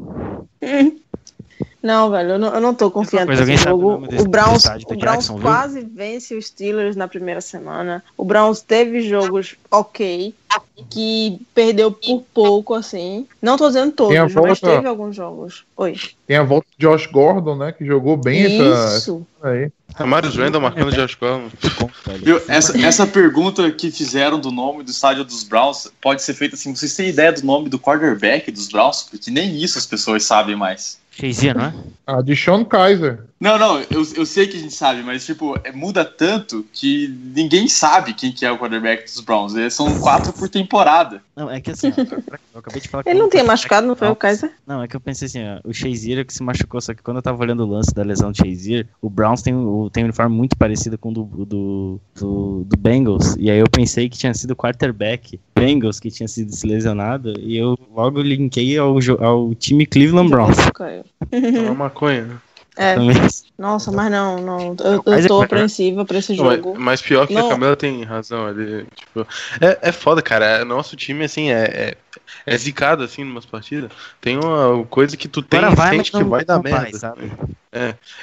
Não, 1.81 2.09
velho, 2.09 2.31
eu 2.31 2.39
não, 2.39 2.53
eu 2.55 2.59
não 2.61 2.73
tô 2.73 2.89
confiante 2.89 3.27
coisa, 3.27 3.41
alguém 3.43 3.53
nesse 3.55 3.63
sabe 3.65 3.75
o 3.75 3.79
jogo. 3.81 3.91
nome 3.93 4.07
desse 4.07 4.23
O 4.23 4.27
Browns, 4.27 4.57
estádio 4.63 4.87
o 4.89 4.97
Browns 4.97 5.29
quase 5.29 5.81
vence 5.81 6.35
os 6.35 6.47
Steelers 6.47 6.95
na 6.95 7.07
primeira 7.07 7.41
semana. 7.41 8.03
O 8.17 8.25
Browns 8.25 8.59
teve 8.61 9.01
jogos 9.07 9.55
ok, 9.69 10.33
que 10.89 11.39
perdeu 11.53 11.91
por 11.91 12.23
pouco, 12.33 12.73
assim. 12.73 13.27
Não 13.41 13.55
tô 13.57 13.67
dizendo 13.67 13.91
todos, 13.91 14.11
Tem 14.13 14.17
a 14.19 14.23
mas 14.23 14.33
volta- 14.33 14.67
teve 14.75 14.87
alguns 14.87 15.15
jogos. 15.15 15.63
Oi. 15.77 15.95
tem 16.25 16.37
a 16.37 16.43
volta 16.43 16.67
de 16.75 16.87
Josh 16.87 17.05
Gordon, 17.05 17.55
né? 17.55 17.71
Que 17.71 17.85
jogou 17.85 18.17
bem 18.17 18.45
essa. 18.45 18.97
Isso. 18.97 19.25
essa 19.39 19.49
aí. 19.49 19.71
A 19.93 20.05
Marius 20.05 20.35
Randall 20.35 20.61
marcando 20.61 20.91
de 20.91 20.99
Ascola. 20.99 21.43
Bom, 21.79 21.89
velho. 22.05 22.25
Viu? 22.25 22.41
Essa, 22.47 22.77
essa 22.81 23.05
pergunta 23.07 23.71
que 23.71 23.91
fizeram 23.91 24.39
do 24.39 24.51
nome 24.51 24.83
do 24.83 24.89
estádio 24.91 25.23
dos 25.23 25.43
Browns 25.43 25.89
pode 26.01 26.21
ser 26.23 26.33
feita 26.33 26.55
assim: 26.55 26.75
vocês 26.75 26.95
têm 26.95 27.09
ideia 27.09 27.31
do 27.31 27.45
nome 27.45 27.69
do 27.69 27.77
quarterback 27.79 28.51
dos 28.51 28.67
Browns? 28.69 29.03
Porque 29.03 29.29
nem 29.29 29.55
isso 29.55 29.77
as 29.77 29.85
pessoas 29.85 30.23
sabem 30.25 30.55
mais. 30.55 30.97
Shazier, 31.15 31.55
não 31.55 31.65
é? 31.65 31.73
Ah, 32.05 32.21
de 32.21 32.35
Sean 32.35 32.63
Kaiser. 32.65 33.23
Não, 33.39 33.57
não, 33.57 33.79
eu, 33.79 34.05
eu 34.15 34.25
sei 34.25 34.47
que 34.47 34.57
a 34.57 34.59
gente 34.59 34.73
sabe, 34.73 35.01
mas 35.01 35.25
tipo, 35.25 35.57
é- 35.63 35.71
muda 35.71 36.03
tanto 36.05 36.65
que 36.73 37.07
ninguém 37.33 37.67
sabe 37.67 38.13
quem 38.13 38.31
que 38.31 38.45
é 38.45 38.51
o 38.51 38.57
quarterback 38.57 39.03
dos 39.05 39.21
Browns. 39.21 39.55
É, 39.55 39.69
São 39.69 39.99
quatro 39.99 40.33
por 40.33 40.49
temporada. 40.49 41.21
Não, 41.35 41.49
é 41.49 41.61
que 41.61 41.71
assim, 41.71 41.87
eu 42.53 42.59
acabei 42.59 42.81
de 42.81 42.87
falar 42.89 43.03
que 43.03 43.09
Ele 43.09 43.19
não 43.19 43.29
tinha 43.29 43.43
machucado, 43.43 43.87
não 43.87 43.95
foi 43.95 44.09
o 44.09 44.15
Kaiser? 44.15 44.51
Não, 44.67 44.83
é 44.83 44.87
que 44.87 44.95
eu 44.95 44.99
pensei 44.99 45.27
assim, 45.27 45.39
ó, 45.43 45.59
o 45.67 45.73
Shazier 45.73 46.19
é 46.19 46.23
que 46.23 46.33
se 46.33 46.43
machucou, 46.43 46.81
só 46.81 46.93
que 46.93 47.01
quando 47.01 47.17
eu 47.17 47.23
tava 47.23 47.41
olhando 47.41 47.63
o 47.63 47.69
lance 47.69 47.93
da 47.93 48.03
lesão 48.03 48.31
do 48.31 48.37
Shazier, 48.37 48.87
o 49.01 49.09
Browns 49.09 49.41
tem, 49.41 49.53
o, 49.55 49.89
tem 49.89 50.03
um 50.03 50.07
uniforme 50.07 50.35
muito 50.35 50.57
parecido 50.57 50.97
com 50.97 51.09
o 51.09 51.13
do, 51.13 51.23
do, 51.23 52.01
do, 52.19 52.63
do 52.65 52.77
Bengals, 52.77 53.35
e 53.37 53.49
aí 53.49 53.59
eu 53.59 53.69
pensei 53.69 54.09
que 54.09 54.17
tinha 54.17 54.33
sido 54.33 54.51
o 54.51 54.55
quarterback 54.55 55.39
Bengals, 55.55 55.99
que 55.99 56.11
tinha 56.11 56.27
sido 56.27 56.53
se 56.53 56.67
lesionado, 56.67 57.33
e 57.39 57.57
eu 57.57 57.77
logo 57.93 58.21
linkei 58.21 58.77
ao, 58.77 58.97
ao 59.21 59.55
time 59.55 59.85
Cleveland 59.85 60.29
Browns. 60.29 60.57
Caiu. 60.73 61.04
É 61.31 61.59
uma 61.61 61.73
maconha. 61.85 62.23
né? 62.25 62.37
É, 62.77 62.95
Também. 62.95 63.15
nossa, 63.57 63.89
mas 63.89 64.11
não, 64.11 64.35
não. 64.41 64.75
Eu, 64.83 65.01
Mas 65.05 65.23
eu 65.23 65.29
tô 65.29 65.41
é- 65.41 65.45
apreensiva 65.45 66.03
pra 66.03 66.17
esse 66.17 66.35
Não, 66.35 66.43
mas, 66.43 66.55
jogo. 66.57 66.75
mas 66.77 67.01
pior 67.01 67.25
que 67.25 67.33
Não. 67.33 67.47
a 67.47 67.49
Camila 67.51 67.75
tem 67.77 68.03
razão 68.03 68.45
ali. 68.45 68.85
Tipo, 68.93 69.25
é, 69.61 69.79
é 69.81 69.91
foda, 69.93 70.21
cara. 70.21 70.45
É- 70.45 70.63
Nosso 70.65 70.93
time, 70.97 71.23
assim, 71.23 71.49
é, 71.51 71.63
é, 71.63 71.97
é 72.45 72.57
zicado, 72.57 73.01
assim, 73.01 73.23
numas 73.23 73.45
partidas. 73.45 73.89
Tem 74.19 74.37
uma 74.37 74.85
coisa 74.87 75.15
que 75.15 75.29
tu 75.29 75.41
tem 75.41 75.59
Agora 75.61 75.73
vai, 75.73 75.95
sente 75.95 76.11
que 76.11 76.19
não- 76.19 76.29
vai 76.29 76.43
dar 76.43 76.55
não 76.55 76.63
vai, 76.63 76.81
merda. 76.81 76.97
sabe? 76.97 77.31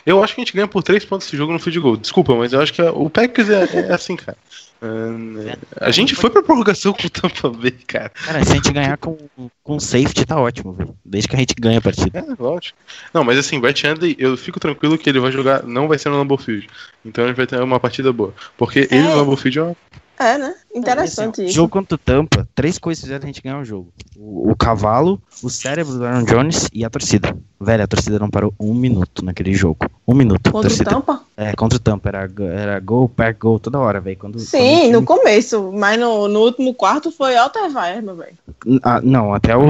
Eu 0.05 0.23
acho 0.23 0.35
que 0.35 0.43
a 0.43 0.45
gente 0.45 0.55
ganha 0.55 0.69
por 0.69 0.83
3 0.83 1.03
pontos 1.03 1.27
esse 1.27 1.37
jogo 1.37 1.53
no 1.53 1.59
field 1.59 1.81
goal. 1.81 1.97
Desculpa, 1.97 2.35
mas 2.35 2.53
eu 2.53 2.61
acho 2.61 2.75
que 2.75 2.83
a- 2.83 2.93
o 2.93 3.09
Packers 3.09 3.49
é, 3.49 3.89
é 3.89 3.95
assim, 3.95 4.17
cara. 4.17 4.37
É, 4.83 5.57
a 5.81 5.93
gente 5.93 6.17
foi 6.17 6.29
pra 6.29 6.43
prorrogação 6.43 6.93
com 6.93 7.07
o 7.07 7.11
Tampa 7.11 7.49
Bay, 7.49 7.71
cara. 7.87 8.09
Cara, 8.09 8.45
se 8.45 8.51
a 8.51 8.55
gente 8.57 8.73
ganhar 8.73 8.99
com, 8.99 9.17
com 9.63 9.79
safety, 9.79 10.27
tá 10.27 10.41
ótimo, 10.41 10.73
velho. 10.73 10.97
Desde 11.05 11.29
que 11.29 11.37
a 11.37 11.39
gente 11.39 11.55
ganhe 11.55 11.77
a 11.77 11.81
partida. 11.81 12.19
É, 12.19 12.43
lógico. 12.43 12.77
Não, 13.15 13.23
mas 13.23 13.39
assim, 13.39 13.61
Brett 13.61 13.87
Hundley, 13.87 14.17
eu 14.19 14.37
fico 14.37 14.59
tranquilo 14.59 14.99
que 14.99 15.09
ele 15.09 15.21
vai 15.21 15.31
jogar, 15.31 15.63
não 15.63 15.87
vai 15.87 15.99
ser 15.99 16.09
no 16.09 16.19
Lambeau 16.19 16.37
Field. 16.37 16.67
Então 17.05 17.25
a 17.25 17.29
gente 17.29 17.37
vai 17.37 17.47
ter 17.47 17.63
uma 17.63 17.79
partida 17.79 18.13
boa. 18.13 18.35
Porque 18.57 18.89
ele 18.91 19.03
no 19.03 19.17
Lambeau 19.17 19.37
Field 19.37 19.59
é 19.61 19.63
uma 19.63 19.77
É, 20.19 20.37
né? 20.37 20.55
Interessante 20.75 21.43
Assim, 21.43 21.43
ó, 21.43 21.47
isso. 21.47 21.55
Jogo 21.55 21.69
contra 21.69 21.95
o 21.95 21.99
Tampa, 21.99 22.49
três 22.53 22.77
coisas 22.77 23.05
fizeram 23.05 23.23
a 23.23 23.27
gente 23.27 23.41
ganhar 23.41 23.61
o 23.61 23.65
jogo. 23.65 23.93
O, 24.17 24.51
o 24.51 24.57
cavalo, 24.57 25.23
o 25.45 25.49
cérebro 25.49 25.95
do 25.95 26.05
Aaron 26.05 26.25
Jones 26.25 26.69
e 26.73 26.85
a 26.85 26.91
torcida. 26.91 27.37
Velho, 27.61 27.85
a 27.85 27.87
torcida 27.87 28.19
não 28.19 28.29
parou 28.29 28.53
um 28.59 28.75
minuto 28.75 29.25
naquele 29.25 29.55
jogo. 29.55 29.87
Um 30.09 30.15
minuto. 30.15 30.51
Contra 30.51 30.73
o. 30.73 30.85
Tampa? 30.85 31.23
É, 31.43 31.53
contra 31.55 31.77
o 31.77 31.81
Tampa. 31.81 32.09
Era, 32.09 32.31
era 32.55 32.81
gol, 32.81 33.09
pack, 33.09 33.39
gol 33.39 33.59
toda 33.59 33.79
hora, 33.79 34.01
velho. 34.01 34.17
Quando, 34.17 34.35
quando 34.35 34.45
Sim, 34.45 34.81
time- 34.83 34.93
no 34.93 35.03
começo. 35.05 35.73
Mas 35.73 35.99
no, 35.99 36.29
no 36.29 36.41
último 36.41 36.75
quarto 36.75 37.11
foi 37.11 37.37
alta 37.37 37.69
vai, 37.69 38.01
meu 38.01 38.17
velho. 38.17 38.37
Ah, 38.83 39.01
não, 39.03 39.35
até 39.35 39.57
o, 39.57 39.63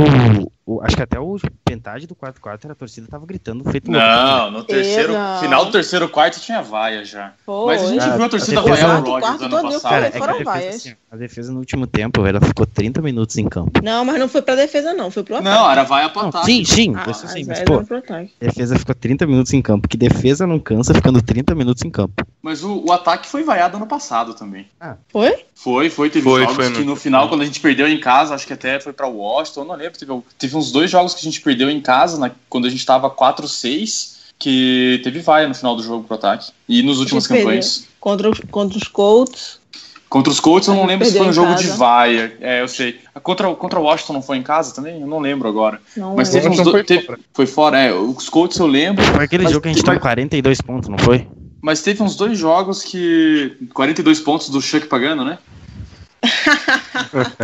o- 0.76 0.80
Acho 0.82 0.96
que 0.96 1.02
até 1.02 1.18
o 1.20 1.36
metade 1.68 2.06
do 2.06 2.14
quarto 2.14 2.40
quarto 2.40 2.70
a 2.70 2.74
torcida 2.74 3.06
tava 3.08 3.24
gritando 3.26 3.64
feito 3.70 3.90
louco. 3.90 4.06
Não, 4.06 4.50
no 4.50 4.64
terceiro, 4.64 5.14
final 5.40 5.64
do 5.64 5.72
terceiro 5.72 6.08
quarto 6.08 6.38
tinha 6.40 6.62
vaia 6.62 7.04
já. 7.04 7.32
Foi. 7.44 7.74
Mas 7.74 7.82
a 7.84 7.86
gente 7.88 8.10
viu 8.10 8.24
a 8.24 8.28
torcida 8.28 8.60
a 8.60 8.62
vaiar 8.62 9.02
o 9.02 9.10
Rodgers 9.10 9.42
ano 9.42 9.62
passado. 9.62 9.82
Cara, 9.82 10.06
é 10.06 10.10
foram 10.12 10.34
a 10.34 10.38
defesa, 10.38 10.44
vaias. 10.50 10.74
assim, 10.76 10.94
a 11.10 11.16
defesa 11.16 11.52
no 11.52 11.58
último 11.58 11.86
tempo, 11.86 12.24
ela 12.26 12.40
ficou 12.40 12.66
30 12.66 13.00
minutos 13.02 13.36
em 13.38 13.48
campo. 13.48 13.80
Não, 13.82 14.04
mas 14.04 14.18
não 14.18 14.28
foi 14.28 14.42
pra 14.42 14.54
defesa, 14.54 14.92
não. 14.94 15.10
Foi 15.10 15.22
pro 15.22 15.36
ataque. 15.36 15.54
Não, 15.56 15.70
era 15.70 15.82
vaia 15.84 16.08
pro 16.08 16.22
ataque. 16.26 16.46
sim, 16.46 16.64
sim, 16.64 16.92
Ah, 16.96 17.10
isso 17.10 17.26
sim, 17.28 17.40
as 17.42 17.46
mas 17.48 17.62
pô, 17.62 17.78
a 17.78 18.44
defesa 18.46 18.78
ficou 18.78 18.94
30 18.94 19.26
minutos 19.26 19.52
em 19.52 19.62
campo. 19.62 19.88
Que 19.88 19.96
defesa 19.96 20.46
não 20.46 20.58
cansa 20.58 20.94
ficando 20.94 21.20
30 21.22 21.54
minutos 21.54 21.82
em 21.84 21.90
campo. 21.90 22.24
Mas 22.43 22.64
o, 22.64 22.84
o 22.84 22.93
ataque 22.93 23.28
foi 23.28 23.45
vaiado 23.45 23.76
ano 23.76 23.86
passado 23.86 24.34
também. 24.34 24.66
Foi? 25.09 25.45
Foi, 25.55 25.88
foi. 25.88 26.11
Teve 26.11 26.24
Foi, 26.24 26.40
jogos 26.40 26.57
foi, 26.57 26.72
que 26.72 26.78
no- 26.80 26.84
no 26.86 26.97
final, 26.97 27.28
quando 27.28 27.43
a 27.43 27.45
gente 27.45 27.61
perdeu 27.61 27.86
em 27.86 28.01
casa, 28.01 28.34
acho 28.34 28.47
que 28.47 28.53
até 28.53 28.80
foi 28.80 28.93
pra 28.93 29.07
Washington, 29.07 29.64
não 29.64 29.76
lembro. 29.76 29.97
Teve, 29.99 30.22
teve 30.38 30.57
uns 30.57 30.72
dois 30.72 30.90
jogos 30.90 31.14
que 31.14 31.20
a 31.20 31.24
gente 31.24 31.40
perdeu 31.40 31.70
em 31.70 31.80
casa, 31.80 32.18
na- 32.18 32.32
quando 32.49 32.66
a 32.66 32.70
gente 32.70 32.84
tava 32.84 33.09
4-6, 33.09 34.32
que 34.38 35.01
teve 35.05 35.20
vaia 35.20 35.47
no 35.47 35.55
final 35.55 35.76
do 35.76 35.82
jogo 35.84 36.03
pro 36.05 36.16
ataque. 36.16 36.51
E 36.68 36.82
nos 36.82 36.99
perdeu. 36.99 37.22
campanhas. 37.45 37.86
Contra 38.01 38.28
os, 38.30 38.40
contra 38.51 38.76
os 38.76 38.88
Colts. 38.88 39.61
Contra 40.09 40.30
os 40.30 40.40
Colts 40.40 40.68
eu 40.68 40.74
não 40.74 40.84
lembro 40.84 41.07
se 41.07 41.16
foi 41.16 41.26
um 41.28 41.32
jogo 41.32 41.55
de 41.55 41.62
casa. 41.64 41.76
vaia. 41.76 42.36
É, 42.40 42.61
eu 42.61 42.68
sei. 42.68 42.99
Contra, 43.22 43.49
o- 43.49 43.57
contra 43.57 43.78
o 43.78 43.84
Washington 43.84 44.14
não 44.14 44.22
foi 44.22 44.36
em 44.38 44.43
casa 44.43 44.74
também? 44.74 45.01
Eu 45.01 45.07
não 45.07 45.20
lembro 45.20 45.49
agora. 45.49 45.80
Não 45.97 46.16
Mas 46.16 46.28
teve 46.28 46.49
uns 46.49 46.57
dois. 46.57 46.70
foi 46.70 46.82
teve- 46.84 47.07
fora. 47.07 47.18
Foi 47.32 47.47
fora, 47.47 47.78
é. 47.78 47.95
Os 47.95 48.28
Colts 48.28 48.59
eu 48.59 48.66
lembro. 48.66 49.05
Foi 49.05 49.24
aquele 49.24 49.45
Mas 49.45 49.53
jogo 49.53 49.62
que 49.62 49.68
a 49.68 49.72
gente 49.72 49.84
tomou 49.84 50.01
42 50.01 50.61
pontos, 50.61 50.88
não 50.88 50.99
foi? 50.99 51.26
Mas 51.62 51.80
teve 51.80 52.02
uns 52.02 52.16
dois 52.16 52.36
jogos 52.36 52.82
que. 52.82 53.56
42 53.72 54.20
pontos 54.20 54.50
do 54.50 54.60
Chuck 54.60 54.88
pagando, 54.88 55.24
né? 55.24 55.38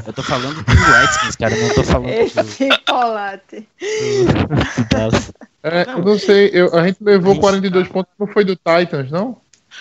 Eu 0.07 0.13
tô 0.13 0.23
falando 0.23 0.63
do 0.63 0.73
Redskins, 0.73 1.37
cara, 1.37 1.57
eu 1.57 1.69
não 1.69 1.75
tô 1.75 1.85
falando 1.85 2.05
do, 2.05 2.11
Esse 2.11 2.69
do 2.69 2.77
Dallas. 4.91 5.33
É, 5.63 5.91
eu 5.91 6.05
não 6.05 6.19
sei, 6.19 6.51
eu- 6.53 6.75
a 6.77 6.87
gente 6.87 6.99
levou 7.01 7.33
Gente, 7.35 7.41
42 7.41 7.89
pontos, 7.89 8.13
não 8.19 8.27
foi 8.29 8.45
do 8.45 8.55
Titans, 8.55 9.11
não? 9.11 9.39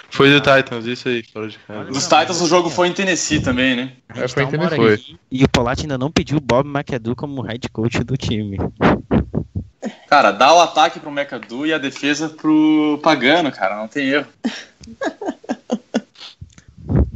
Foi 0.10 0.30
do 0.32 0.42
Titans, 0.42 0.86
isso 0.86 1.08
aí, 1.08 1.24
fora 1.32 1.48
de 1.48 1.58
casa. 1.60 1.92
Dos 1.92 2.04
Titans 2.04 2.42
o 2.42 2.48
jogo 2.48 2.70
foi 2.70 2.88
em 2.88 2.94
Tennessee 2.94 3.40
também, 3.40 3.76
né? 3.76 3.92
É, 4.16 4.28
foi 4.28 4.46
tá 4.48 4.64
hora 4.64 4.76
interessante. 4.76 5.12
aqui 5.14 5.20
E 5.32 5.44
o 5.44 5.50
Polatti 5.50 5.82
ainda 5.84 5.98
não 5.98 6.12
pediu 6.12 6.38
o 6.38 6.42
Bob 6.42 6.68
McAdoo 6.68 7.16
como 7.16 7.42
head 7.42 7.70
coach 7.70 8.04
do 8.04 8.18
time. 8.18 8.58
Cara, 10.08 10.32
dá 10.32 10.54
o 10.54 10.62
ataque 10.62 11.00
pro 11.00 11.12
McAdoo 11.12 11.66
e 11.66 11.74
a 11.74 11.78
defesa 11.78 12.30
pro 12.30 13.00
Pagano, 13.04 13.52
cara. 13.52 13.76
Não 13.78 13.88
tem 13.88 14.10
erro. 14.10 14.28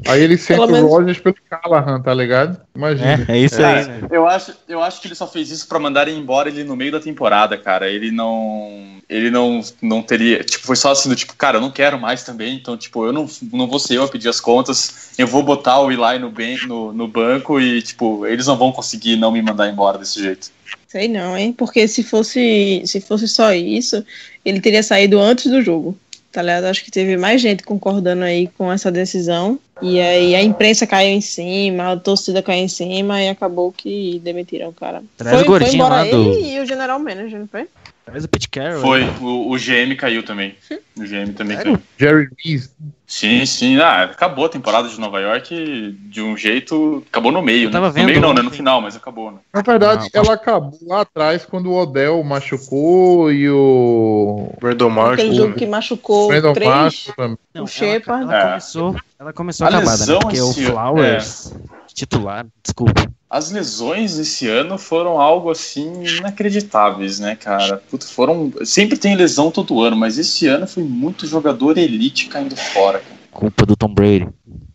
Aí 0.08 0.22
ele 0.24 0.36
senta 0.36 0.62
Pelo 0.62 0.68
o 0.70 0.72
menos- 0.74 0.90
Rogers 0.90 1.20
pelo 1.20 1.36
Callahan, 1.50 2.02
tá 2.02 2.14
ligado? 2.14 2.60
Imagina. 2.76 3.26
É, 3.28 3.34
é 3.34 3.38
isso 3.38 3.64
aí, 3.64 3.86
né? 3.86 4.02
Eu 4.12 4.28
acho, 4.28 4.54
eu 4.68 4.82
acho 4.82 5.00
que 5.00 5.08
ele 5.08 5.16
só 5.16 5.28
fez 5.28 5.52
isso 5.52 5.68
pra 5.68 5.80
mandarem 5.80 6.18
embora 6.18 6.50
ele 6.50 6.64
no 6.64 6.76
meio 6.76 6.92
da 6.92 7.00
temporada, 7.00 7.58
cara. 7.58 7.90
Ele 7.90 8.12
não. 8.12 8.98
Ele 9.08 9.30
não, 9.30 9.62
não 9.82 10.02
teria. 10.02 10.44
Tipo, 10.44 10.66
foi 10.66 10.76
só 10.76 10.92
assim 10.92 11.08
do 11.08 11.16
tipo, 11.16 11.36
cara, 11.36 11.58
eu 11.58 11.62
não 11.62 11.70
quero 11.72 12.00
mais 12.00 12.24
também. 12.24 12.56
Então, 12.56 12.76
tipo, 12.76 13.06
eu 13.06 13.14
não, 13.14 13.30
não 13.54 13.68
vou 13.68 13.78
ser 13.80 13.96
eu 13.98 14.04
a 14.04 14.08
pedir 14.08 14.28
as 14.30 14.40
contas. 14.42 15.12
Eu 15.18 15.28
vou 15.28 15.44
botar 15.44 15.80
o 15.80 15.92
Eli 15.92 16.20
no, 16.20 16.32
ben, 16.32 16.58
no, 16.66 16.92
no 16.92 17.08
banco 17.08 17.60
e, 17.62 17.82
tipo, 17.82 18.26
eles 18.26 18.48
não 18.48 18.58
vão 18.58 18.72
conseguir 18.72 19.16
não 19.18 19.32
me 19.32 19.42
mandar 19.42 19.70
embora 19.70 19.98
desse 19.98 20.22
jeito. 20.22 20.50
Sei 20.88 21.08
não, 21.08 21.38
hein? 21.38 21.54
Porque 21.54 21.88
se 21.88 22.04
fosse, 22.04 22.82
se 22.86 23.00
fosse 23.00 23.28
só 23.28 23.54
isso, 23.54 24.04
ele 24.44 24.60
teria 24.60 24.82
saído 24.82 25.20
antes 25.20 25.50
do 25.50 25.62
jogo. 25.62 25.98
Tá 26.32 26.42
ligado? 26.42 26.66
Acho 26.66 26.84
que 26.86 26.92
teve 26.92 27.18
mais 27.18 27.42
gente 27.42 27.64
concordando 27.64 28.24
aí 28.24 28.48
com 28.58 28.72
essa 28.72 28.90
decisão. 28.92 29.60
E 29.82 30.00
aí 30.00 30.36
a 30.36 30.42
imprensa 30.44 30.86
caiu 30.88 31.10
em 31.10 31.20
cima, 31.22 31.92
a 31.92 31.98
torcida 31.98 32.42
caiu 32.42 32.64
em 32.64 32.68
cima 32.68 33.22
e 33.22 33.28
acabou 33.30 33.72
que 33.72 34.22
demitiram 34.24 34.70
o 34.70 34.74
cara. 34.74 35.02
Traz 35.18 35.36
foi, 35.36 35.44
o 35.44 35.48
gordinho 35.48 35.72
foi 35.72 35.76
embora 35.80 35.96
lá 35.96 36.04
do- 36.06 36.34
ele 36.34 36.54
e 36.56 36.60
o 36.60 36.66
general 36.66 37.00
manager, 37.00 37.40
não 37.40 37.48
foi? 37.48 37.68
Traz 38.06 38.26
o 38.26 38.28
Pete 38.30 38.50
Carroll. 38.50 38.82
Foi. 38.82 39.06
né? 39.06 39.14
O, 39.22 39.52
o 39.54 39.58
GM 39.58 39.96
caiu 39.96 40.24
também. 40.24 40.56
O 40.98 41.04
GM 41.04 41.34
também 41.34 41.56
Sério? 41.56 41.74
caiu. 41.74 41.84
Jerry 41.98 42.30
Reese. 42.44 42.70
Sim, 43.08 43.46
sim. 43.46 43.78
Ah, 43.80 44.04
acabou 44.04 44.46
a 44.46 44.50
temporada 44.50 44.88
de 44.90 45.00
Nova 45.00 45.20
York 45.22 45.98
de 46.00 46.22
um 46.22 46.36
jeito. 46.38 47.02
Acabou 47.10 47.32
no 47.32 47.42
meio, 47.42 47.68
Eu 47.70 47.72
tava 47.72 47.88
né? 47.88 47.94
vendo 47.94 48.04
no 48.04 48.10
meio 48.10 48.22
não, 48.22 48.34
né? 48.34 48.42
No 48.42 48.52
final, 48.52 48.82
mas 48.82 48.96
acabou, 48.96 49.32
né? 49.32 49.38
Na 49.54 49.62
verdade, 49.62 50.10
Não, 50.14 50.22
ela 50.22 50.34
acabou 50.34 50.78
lá 50.86 51.02
atrás 51.02 51.46
quando 51.46 51.72
o 51.72 51.76
Odell 51.76 52.22
machucou 52.24 53.32
e 53.32 53.50
o 53.50 54.54
Brandon 54.60 54.90
Marshall. 54.90 55.14
Aquele 55.14 55.36
jogo 55.36 55.54
que 55.56 55.66
machucou 55.66 56.28
Brandon 56.28 56.54
três. 56.54 56.70
Marshall 56.70 57.16
também. 57.16 57.38
Não, 57.54 57.62
o 57.62 57.64
ela, 57.64 57.68
Shepard. 57.68 58.24
ela 58.24 58.38
É. 58.38 58.48
começou, 58.50 58.96
ela 59.20 59.34
começou 59.34 59.66
A 59.66 59.70
acabada, 59.70 59.92
né? 59.92 59.98
lesão 60.00 60.20
Porque 60.20 60.42
o 60.42 60.54
Flowers, 60.54 61.54
titular, 61.94 62.46
desculpa. 62.64 63.10
As 63.34 63.50
lesões 63.50 64.20
esse 64.20 64.46
ano 64.50 64.78
foram 64.78 65.18
algo 65.18 65.50
assim 65.50 66.04
inacreditáveis, 66.04 67.18
né, 67.18 67.38
cara? 67.38 67.82
Puta, 67.90 68.06
foram. 68.06 68.52
Sempre 68.66 68.98
tem 68.98 69.16
lesão 69.16 69.50
todo 69.50 69.82
ano, 69.82 69.96
mas 69.96 70.18
esse 70.18 70.48
ano 70.48 70.68
foi 70.68 70.84
muito 70.84 71.26
jogador 71.26 71.78
elite 71.78 72.28
caindo 72.28 72.58
fora, 72.58 73.00
cara. 73.00 73.16
Culpa 73.32 73.66
do 73.66 73.78
Tom 73.78 73.94
Brady. 73.94 74.28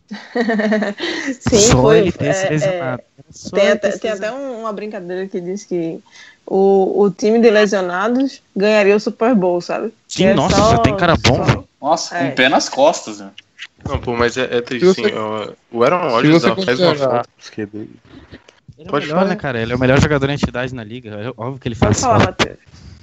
Sim, 1.39 1.59
Só 1.59 1.83
foi. 1.83 1.99
ele 1.99 2.13
ter 2.13 2.33
se 2.33 2.45
é, 2.45 2.47
é, 2.47 2.51
lesionado. 2.51 3.03
Só 3.31 3.57
Tem 3.57 3.71
até, 3.71 3.91
tem 3.99 4.11
até 4.11 4.33
um- 4.33 4.61
uma 4.61 4.73
brincadeira 4.73 5.27
que 5.29 5.39
diz 5.41 5.65
que 5.65 6.01
o, 6.47 7.03
o 7.03 7.11
time 7.11 7.39
de 7.41 7.51
lesionados 7.51 8.41
ganharia 8.57 8.97
o 8.97 9.01
Super 9.01 9.35
Bowl, 9.35 9.61
sabe? 9.61 9.93
Sim, 10.09 10.27
é 10.27 10.35
nossa, 10.35 10.57
só- 10.57 10.71
já 10.71 10.79
tem 10.79 10.97
cara 10.97 11.15
bom, 11.17 11.37
só- 11.37 11.43
velho. 11.43 11.69
Nossa, 11.83 12.17
É. 12.17 12.21
com 12.25 12.29
o 12.33 12.35
pé 12.37 12.49
nas 12.49 12.69
costas, 12.71 13.19
né? 13.21 13.31
Não, 13.87 13.99
pô, 14.01 14.17
mas 14.17 14.37
é, 14.37 14.45
é 14.45 14.61
triste, 14.63 14.87
Se 14.95 14.95
você- 15.03 15.09
sim. 15.11 15.15
ó, 15.15 15.49
O 15.71 15.85
Aaron 15.85 16.09
Rodgers 16.09 16.43
faz 16.65 16.81
uma 16.81 16.95
falta. 16.97 17.29
Ele 18.79 18.89
é 18.89 18.91
Pode 18.91 19.05
o 19.07 19.09
melhor, 19.09 19.21
falar. 19.21 19.31
né, 19.31 19.37
cara? 19.37 19.61
Ele 19.63 19.73
é 19.73 19.77
o 19.77 19.79
melhor 19.79 20.01
jogador 20.01 20.29
em 20.31 20.35
atividade 20.35 20.75
na 20.75 20.85
liga. 20.85 21.11
É 21.11 21.33
óbvio 21.37 21.59
que 21.61 21.69
ele 21.69 21.75
faz. 21.75 22.03
Matheus. 22.03 22.57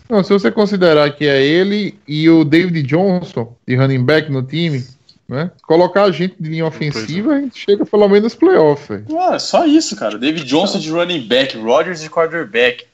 Não, 0.09 0.23
se 0.23 0.31
você 0.31 0.51
considerar 0.51 1.09
que 1.15 1.25
é 1.25 1.41
ele 1.43 1.95
e 2.07 2.29
o 2.29 2.43
David 2.43 2.83
Johnson, 2.83 3.55
de 3.67 3.75
running 3.75 4.03
back 4.03 4.31
no 4.31 4.43
time, 4.43 4.85
né? 5.27 5.49
Colocar 5.63 6.03
a 6.03 6.11
gente 6.11 6.35
de 6.39 6.49
linha 6.49 6.65
ofensiva, 6.67 7.33
a 7.33 7.39
gente 7.39 7.57
chega 7.57 7.85
pelo 7.85 8.07
menos 8.07 8.23
nos 8.23 8.35
playoffs. 8.35 8.87
velho. 8.89 9.19
Ah, 9.19 9.39
só 9.39 9.65
isso, 9.65 9.95
cara. 9.95 10.17
David 10.19 10.45
Johnson 10.45 10.77
de 10.77 10.91
running 10.91 11.21
back, 11.27 11.57
Rodgers 11.57 12.01
de 12.01 12.09
quarterback, 12.09 12.85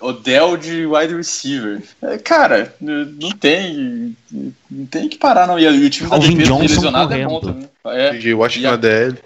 Odell 0.00 0.56
de 0.56 0.86
wide 0.86 1.14
receiver. 1.14 1.82
É, 2.02 2.18
cara, 2.18 2.74
não 2.80 3.30
tem. 3.38 4.16
Não 4.70 4.86
tem 4.86 5.08
que 5.08 5.18
parar, 5.18 5.46
não. 5.46 5.58
E 5.58 5.66
o 5.68 5.90
time 5.90 6.08
da 6.08 6.16
Alvin 6.16 6.30
defesa 6.36 6.42
de 6.42 6.48
Johnson 6.48 6.74
lesionado 6.74 7.14
é 7.14 7.24
bom 7.26 7.40
correndo. 7.40 7.68
também. 7.84 7.96
É, 8.00 8.10
De 8.14 8.34
Washington 8.34 8.64
E 8.64 8.66
a- 8.66 8.70
na 8.72 8.76
DL. 8.76 9.18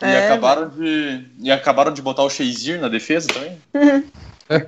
E, 0.00 0.04
É, 0.04 0.26
acabaram 0.26 0.68
de, 0.68 1.24
e 1.40 1.50
acabaram 1.50 1.92
de 1.92 2.02
botar 2.02 2.22
o 2.22 2.30
Shazier 2.30 2.80
na 2.80 2.88
defesa 2.88 3.28
também. 3.28 3.58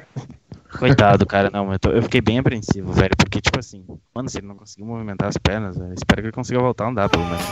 Coitado, 0.78 1.24
cara, 1.26 1.50
não, 1.50 1.72
eu, 1.72 1.78
tô- 1.78 1.90
eu 1.90 2.02
fiquei 2.02 2.20
bem 2.20 2.38
apreensivo, 2.38 2.92
velho, 2.92 3.16
porque, 3.16 3.40
tipo 3.40 3.58
assim, 3.58 3.84
mano, 4.14 4.28
se 4.28 4.38
ele 4.38 4.46
não 4.46 4.54
conseguiu 4.54 4.86
movimentar 4.86 5.28
as 5.28 5.36
pernas, 5.38 5.76
eu 5.76 5.92
espero 5.94 6.20
que 6.20 6.26
ele 6.26 6.32
consiga 6.32 6.60
voltar 6.60 6.84
a 6.84 6.88
andar, 6.88 7.08
pelo 7.08 7.24
menos. 7.24 7.42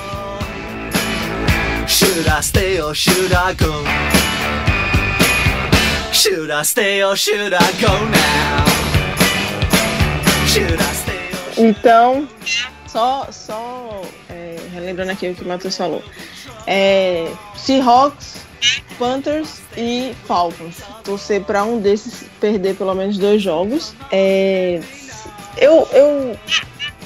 Should 1.89 2.29
I 2.29 2.43
stay 2.43 2.81
or 2.81 2.95
should 2.95 3.33
I 3.33 3.55
go? 3.55 3.85
Should 6.12 6.51
I 6.51 6.62
stay 6.64 7.03
or 7.05 7.16
should 7.16 7.55
I 7.55 7.72
go 7.81 7.93
now? 8.11 8.64
Should 10.47 10.74
I 10.74 10.95
stay 10.95 11.31
or 11.33 11.55
should 11.55 11.68
Então, 11.79 12.29
só, 12.87 13.29
só 13.31 14.03
é, 14.26 14.26
relembrando 14.77 15.12
aqui 15.12 15.29
o 15.29 15.35
que 15.35 15.43
o 15.43 15.49
Matheus 15.49 15.77
falou. 15.77 16.03
É, 16.66 17.31
Seahawks 17.57 18.47
Panthers 18.99 19.61
e 19.77 20.14
Falcons. 20.27 20.83
Torcer 21.05 21.43
para 21.43 21.64
um 21.64 21.81
desses 21.81 22.24
perder 22.41 22.77
pelo 22.77 22.95
menos 22.95 23.18
dois 23.18 23.43
jogos. 23.43 23.95
É, 24.11 24.81
eu, 25.59 25.89
eu 25.93 26.37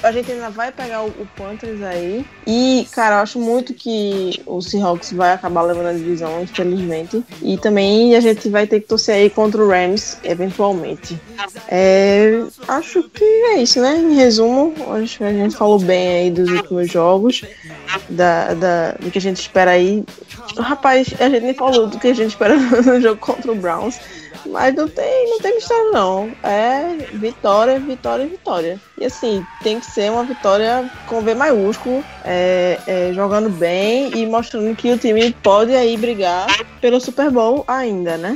a 0.02 0.12
gente 0.12 0.32
ainda 0.32 0.50
vai 0.50 0.72
pegar 0.72 1.02
o, 1.02 1.08
o 1.08 1.28
Panthers 1.36 1.82
aí. 1.82 2.24
E, 2.46 2.86
cara, 2.90 3.16
eu 3.16 3.20
acho 3.20 3.38
muito 3.38 3.74
que 3.74 4.40
o 4.46 4.60
Seahawks 4.62 5.12
vai 5.12 5.32
acabar 5.32 5.62
levando 5.62 5.88
a 5.88 5.92
divisão, 5.92 6.42
infelizmente. 6.42 7.22
E 7.42 7.58
também 7.58 8.14
a 8.16 8.20
gente 8.20 8.48
vai 8.48 8.66
ter 8.66 8.80
que 8.80 8.88
torcer 8.88 9.14
aí 9.16 9.30
contra 9.30 9.62
o 9.62 9.68
Rams, 9.68 10.18
eventualmente. 10.24 11.20
É, 11.68 12.42
acho 12.68 13.02
que 13.10 13.24
é 13.24 13.62
isso, 13.62 13.80
né? 13.80 13.96
Em 13.98 14.14
resumo, 14.14 14.74
acho 14.94 15.18
que 15.18 15.24
a 15.24 15.32
gente 15.32 15.56
falou 15.56 15.78
bem 15.78 16.08
aí 16.08 16.30
dos 16.30 16.48
últimos 16.50 16.90
jogos, 16.90 17.42
da, 18.08 18.54
da, 18.54 18.92
do 18.92 19.10
que 19.10 19.18
a 19.18 19.20
gente 19.20 19.40
espera 19.40 19.72
aí. 19.72 20.04
Rapaz, 20.58 21.14
a 21.18 21.28
gente 21.28 21.42
nem 21.42 21.54
falou 21.54 21.86
do 21.86 21.98
que 21.98 22.08
a 22.08 22.14
gente 22.14 22.30
espera 22.30 22.56
no 22.82 23.00
jogo 23.00 23.20
contra 23.20 23.50
o 23.52 23.54
Browns. 23.54 23.98
Mas 24.46 24.74
não 24.74 24.88
tem, 24.88 25.28
não 25.28 25.38
tem 25.40 25.54
mistério 25.54 25.92
não. 25.92 26.30
É 26.42 26.96
vitória, 27.12 27.78
vitória, 27.78 28.26
vitória. 28.26 28.80
E 28.98 29.04
assim, 29.04 29.44
tem 29.62 29.78
que 29.78 29.86
ser 29.86 30.10
uma 30.10 30.24
vitória 30.24 30.90
com 31.06 31.20
V 31.20 31.34
maiúsculo, 31.34 32.02
é, 32.24 32.78
é, 32.86 33.12
jogando 33.12 33.50
bem 33.50 34.10
e 34.16 34.26
mostrando 34.26 34.74
que 34.74 34.92
o 34.92 34.98
time 34.98 35.32
pode 35.42 35.74
aí 35.74 35.96
brigar 35.96 36.46
pelo 36.80 37.00
Super 37.00 37.30
Bowl 37.30 37.64
ainda, 37.68 38.16
né? 38.16 38.34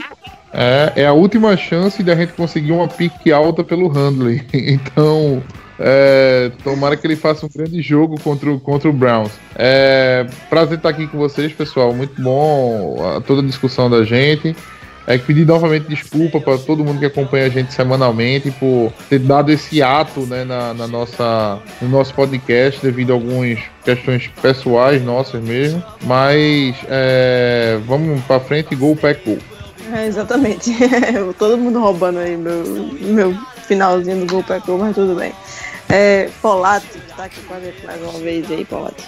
É, 0.52 1.02
é 1.02 1.06
a 1.06 1.12
última 1.12 1.56
chance 1.56 2.02
de 2.02 2.10
a 2.12 2.14
gente 2.14 2.32
conseguir 2.34 2.72
uma 2.72 2.86
pique 2.86 3.32
alta 3.32 3.64
pelo 3.64 3.88
Handley. 3.88 4.46
Então, 4.52 5.42
é, 5.78 6.52
tomara 6.62 6.96
que 6.96 7.06
ele 7.06 7.16
faça 7.16 7.46
um 7.46 7.48
grande 7.54 7.80
jogo 7.82 8.20
contra 8.20 8.50
o, 8.50 8.60
contra 8.60 8.88
o 8.88 8.92
Browns. 8.92 9.32
É, 9.56 10.26
prazer 10.48 10.78
estar 10.78 10.88
aqui 10.88 11.06
com 11.06 11.18
vocês, 11.18 11.52
pessoal. 11.52 11.92
Muito 11.92 12.20
bom 12.20 12.96
a, 13.04 13.20
toda 13.20 13.40
a 13.40 13.44
discussão 13.44 13.90
da 13.90 14.04
gente. 14.04 14.54
É 15.06 15.18
pedir 15.18 15.44
novamente 15.44 15.86
desculpa 15.86 16.40
para 16.40 16.56
todo 16.56 16.82
mundo 16.82 16.98
que 16.98 17.04
acompanha 17.04 17.44
a 17.44 17.48
gente 17.50 17.74
semanalmente 17.74 18.50
por 18.52 18.90
ter 19.10 19.18
dado 19.18 19.52
esse 19.52 19.82
ato 19.82 20.20
né, 20.20 20.44
na, 20.44 20.72
na 20.72 20.86
nossa, 20.86 21.58
no 21.82 21.88
nosso 21.90 22.14
podcast 22.14 22.80
devido 22.80 23.10
a 23.10 23.14
algumas 23.14 23.58
questões 23.84 24.28
pessoais 24.40 25.04
nossas 25.04 25.42
mesmo. 25.42 25.82
Mas 26.04 26.74
é, 26.88 27.78
vamos 27.86 28.22
para 28.24 28.40
frente, 28.40 28.74
gol, 28.74 28.96
pack, 28.96 29.22
gol. 29.26 29.38
É, 29.92 30.06
exatamente. 30.06 30.72
todo 31.38 31.58
mundo 31.58 31.80
roubando 31.80 32.20
aí 32.20 32.34
meu, 32.34 32.64
meu 33.02 33.36
finalzinho 33.66 34.24
do 34.24 34.26
gol, 34.26 34.44
gol, 34.66 34.78
mas 34.78 34.94
tudo 34.94 35.14
bem. 35.14 35.32
É, 35.88 36.30
Polato, 36.40 36.86
que 36.86 37.14
tá 37.14 37.24
aqui 37.24 37.40
com 37.42 37.54
a 37.54 37.60
gente 37.60 37.84
mais 37.84 38.00
uma 38.02 38.18
vez 38.18 38.50
aí, 38.50 38.64
Polato. 38.64 39.02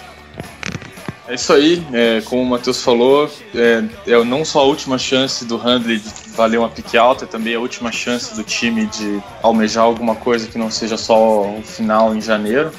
É 1.27 1.35
isso 1.35 1.51
aí, 1.51 1.85
é, 1.91 2.21
como 2.21 2.41
o 2.41 2.45
Matheus 2.45 2.81
falou, 2.81 3.29
é, 3.53 3.83
é 4.07 4.23
não 4.23 4.45
só 4.45 4.61
a 4.61 4.63
última 4.63 4.97
chance 4.97 5.43
do 5.43 5.57
Handley 5.57 5.99
de 5.99 6.09
valer 6.33 6.57
uma 6.57 6.69
pique 6.69 6.97
alta, 6.97 7.25
é 7.25 7.27
também 7.27 7.53
a 7.53 7.59
última 7.59 7.91
chance 7.91 8.33
do 8.33 8.43
time 8.43 8.85
de 8.85 9.21
almejar 9.43 9.83
alguma 9.83 10.15
coisa 10.15 10.47
que 10.47 10.57
não 10.57 10.71
seja 10.71 10.95
só 10.95 11.41
o 11.41 11.61
final 11.61 12.15
em 12.15 12.21
janeiro. 12.21 12.71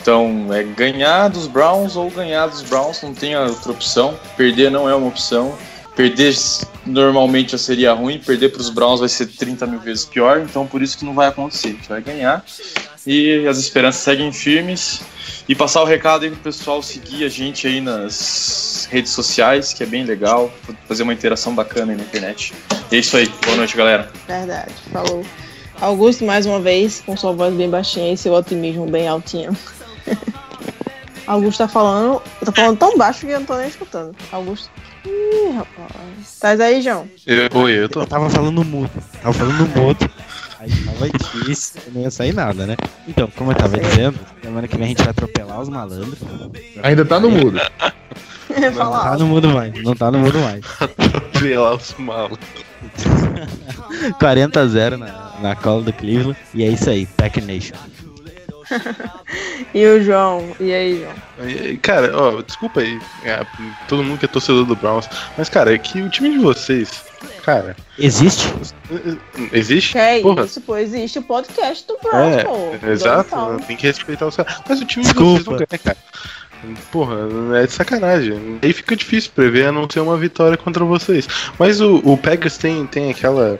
Então, 0.00 0.46
é 0.50 0.62
ganhar 0.62 1.28
dos 1.28 1.46
Browns 1.46 1.94
ou 1.94 2.10
ganhar 2.10 2.46
dos 2.46 2.62
Browns, 2.62 3.02
não 3.02 3.12
tem 3.12 3.36
outra 3.36 3.70
opção. 3.70 4.18
Perder 4.34 4.70
não 4.70 4.88
é 4.88 4.94
uma 4.94 5.08
opção. 5.08 5.54
Perder 5.94 6.34
normalmente 6.86 7.52
já 7.52 7.58
seria 7.58 7.92
ruim, 7.92 8.18
perder 8.18 8.50
para 8.50 8.60
os 8.60 8.70
Browns 8.70 9.00
vai 9.00 9.08
ser 9.08 9.26
30 9.26 9.66
mil 9.66 9.80
vezes 9.80 10.04
pior, 10.04 10.40
então 10.40 10.66
por 10.66 10.82
isso 10.82 10.98
que 10.98 11.04
não 11.04 11.14
vai 11.14 11.28
acontecer. 11.28 11.68
A 11.68 11.72
gente 11.72 11.88
vai 11.88 12.00
ganhar 12.00 12.44
e 13.06 13.46
as 13.46 13.58
esperanças 13.58 14.02
seguem 14.02 14.32
firmes. 14.32 15.00
E 15.48 15.54
passar 15.54 15.82
o 15.82 15.84
recado 15.84 16.24
aí 16.24 16.30
pro 16.30 16.38
pessoal 16.38 16.80
seguir 16.80 17.24
a 17.24 17.28
gente 17.28 17.66
aí 17.66 17.80
nas 17.80 18.86
redes 18.90 19.10
sociais, 19.10 19.72
que 19.72 19.82
é 19.82 19.86
bem 19.86 20.04
legal, 20.04 20.52
fazer 20.86 21.02
uma 21.02 21.12
interação 21.12 21.54
bacana 21.54 21.92
aí 21.92 21.98
na 21.98 22.04
internet. 22.04 22.54
E 22.90 22.96
é 22.96 22.98
isso 23.00 23.16
aí, 23.16 23.26
boa 23.44 23.56
noite, 23.56 23.76
galera. 23.76 24.08
Verdade, 24.28 24.72
falou. 24.92 25.24
Augusto, 25.80 26.24
mais 26.24 26.46
uma 26.46 26.60
vez, 26.60 27.00
com 27.00 27.16
sua 27.16 27.32
voz 27.32 27.54
bem 27.54 27.68
baixinha 27.68 28.12
e 28.12 28.16
seu 28.16 28.32
otimismo 28.32 28.86
bem 28.86 29.08
altinho. 29.08 29.56
Augusto 31.26 31.58
tá 31.58 31.68
falando, 31.68 32.22
tá 32.44 32.52
falando 32.52 32.78
tão 32.78 32.96
baixo 32.96 33.26
que 33.26 33.32
eu 33.32 33.40
não 33.40 33.46
tô 33.46 33.56
nem 33.56 33.68
escutando. 33.68 34.14
Augusto. 34.30 34.70
Ih, 35.04 35.52
rapaz. 35.56 36.38
Tá 36.40 36.50
aí, 36.50 36.82
João? 36.82 37.08
Eu, 37.26 37.48
oi, 37.60 37.72
eu 37.72 37.88
tô. 37.88 38.02
Eu 38.02 38.06
tava 38.06 38.28
falando 38.30 38.64
mudo. 38.64 38.90
Tava 39.22 39.32
falando 39.32 39.68
mudo. 39.76 40.10
Aí 40.58 40.70
tava 40.84 41.08
difícil, 41.08 41.80
não 41.92 42.02
ia 42.02 42.10
sair 42.10 42.34
nada, 42.34 42.66
né? 42.66 42.76
Então, 43.08 43.28
como 43.34 43.50
eu 43.50 43.56
tava 43.56 43.78
dizendo, 43.78 44.18
semana 44.42 44.68
que 44.68 44.76
vem 44.76 44.84
a 44.84 44.88
gente 44.88 44.98
vai 44.98 45.08
atropelar 45.10 45.58
os 45.58 45.70
malandros. 45.70 46.18
Ainda 46.82 47.04
tá 47.04 47.18
no 47.18 47.30
mudo. 47.30 47.58
Não 48.50 48.70
Não 48.72 48.90
tá 48.90 49.16
no 49.16 49.26
mudo 49.26 49.48
mais, 49.48 49.82
não 49.82 49.94
tá 49.94 50.10
no 50.10 50.18
mudo 50.18 50.38
mais. 50.40 50.64
Atropelar 50.80 51.74
os 51.74 51.94
malos. 51.94 52.38
40 54.18 54.58
a 54.60 54.66
0 54.66 54.98
na, 54.98 55.32
na 55.40 55.54
cola 55.54 55.82
do 55.82 55.92
Cleveland. 55.92 56.36
E 56.52 56.64
é 56.64 56.68
isso 56.68 56.90
aí, 56.90 57.06
Pack 57.06 57.40
Nation. 57.40 57.76
E 59.74 59.86
o 59.86 60.02
João? 60.02 60.54
E 60.58 60.72
aí, 60.72 61.00
João? 61.00 61.76
Cara, 61.82 62.16
ó, 62.16 62.42
desculpa 62.42 62.80
aí, 62.80 63.00
é, 63.24 63.44
todo 63.88 64.02
mundo 64.02 64.18
que 64.18 64.24
é 64.24 64.28
torcedor 64.28 64.64
do 64.64 64.74
Browns, 64.76 65.08
mas 65.36 65.48
cara, 65.48 65.74
é 65.74 65.78
que 65.78 66.00
o 66.02 66.08
time 66.10 66.30
de 66.30 66.38
vocês, 66.38 67.02
cara, 67.42 67.76
Existe? 67.98 68.52
existe? 69.52 69.96
É 69.98 70.20
Porra, 70.20 70.44
isso, 70.44 70.60
pô, 70.60 70.76
existe 70.76 71.18
o 71.18 71.22
podcast 71.22 71.86
do 71.86 71.98
Browns, 72.02 72.36
É, 72.36 72.44
pô. 72.44 72.86
exato, 72.88 73.36
tem 73.66 73.76
que 73.76 73.86
respeitar 73.86 74.26
os 74.26 74.36
caras. 74.36 74.60
Mas 74.68 74.80
o 74.80 74.84
time 74.84 75.04
de 75.04 75.12
vocês 75.12 75.34
Desculpa. 75.34 75.50
não 75.52 75.58
ganha, 75.58 75.78
cara. 75.78 75.96
Porra, 76.92 77.16
é 77.58 77.66
de 77.66 77.72
sacanagem. 77.72 78.58
Aí 78.62 78.72
fica 78.74 78.94
difícil 78.94 79.30
prever 79.34 79.68
a 79.68 79.72
não 79.72 79.88
ser 79.88 80.00
uma 80.00 80.18
vitória 80.18 80.58
contra 80.58 80.84
vocês. 80.84 81.26
Mas 81.58 81.80
o, 81.80 82.02
o 82.04 82.18
Packers 82.18 82.58
tem, 82.58 82.86
tem 82.86 83.10
aquela. 83.10 83.58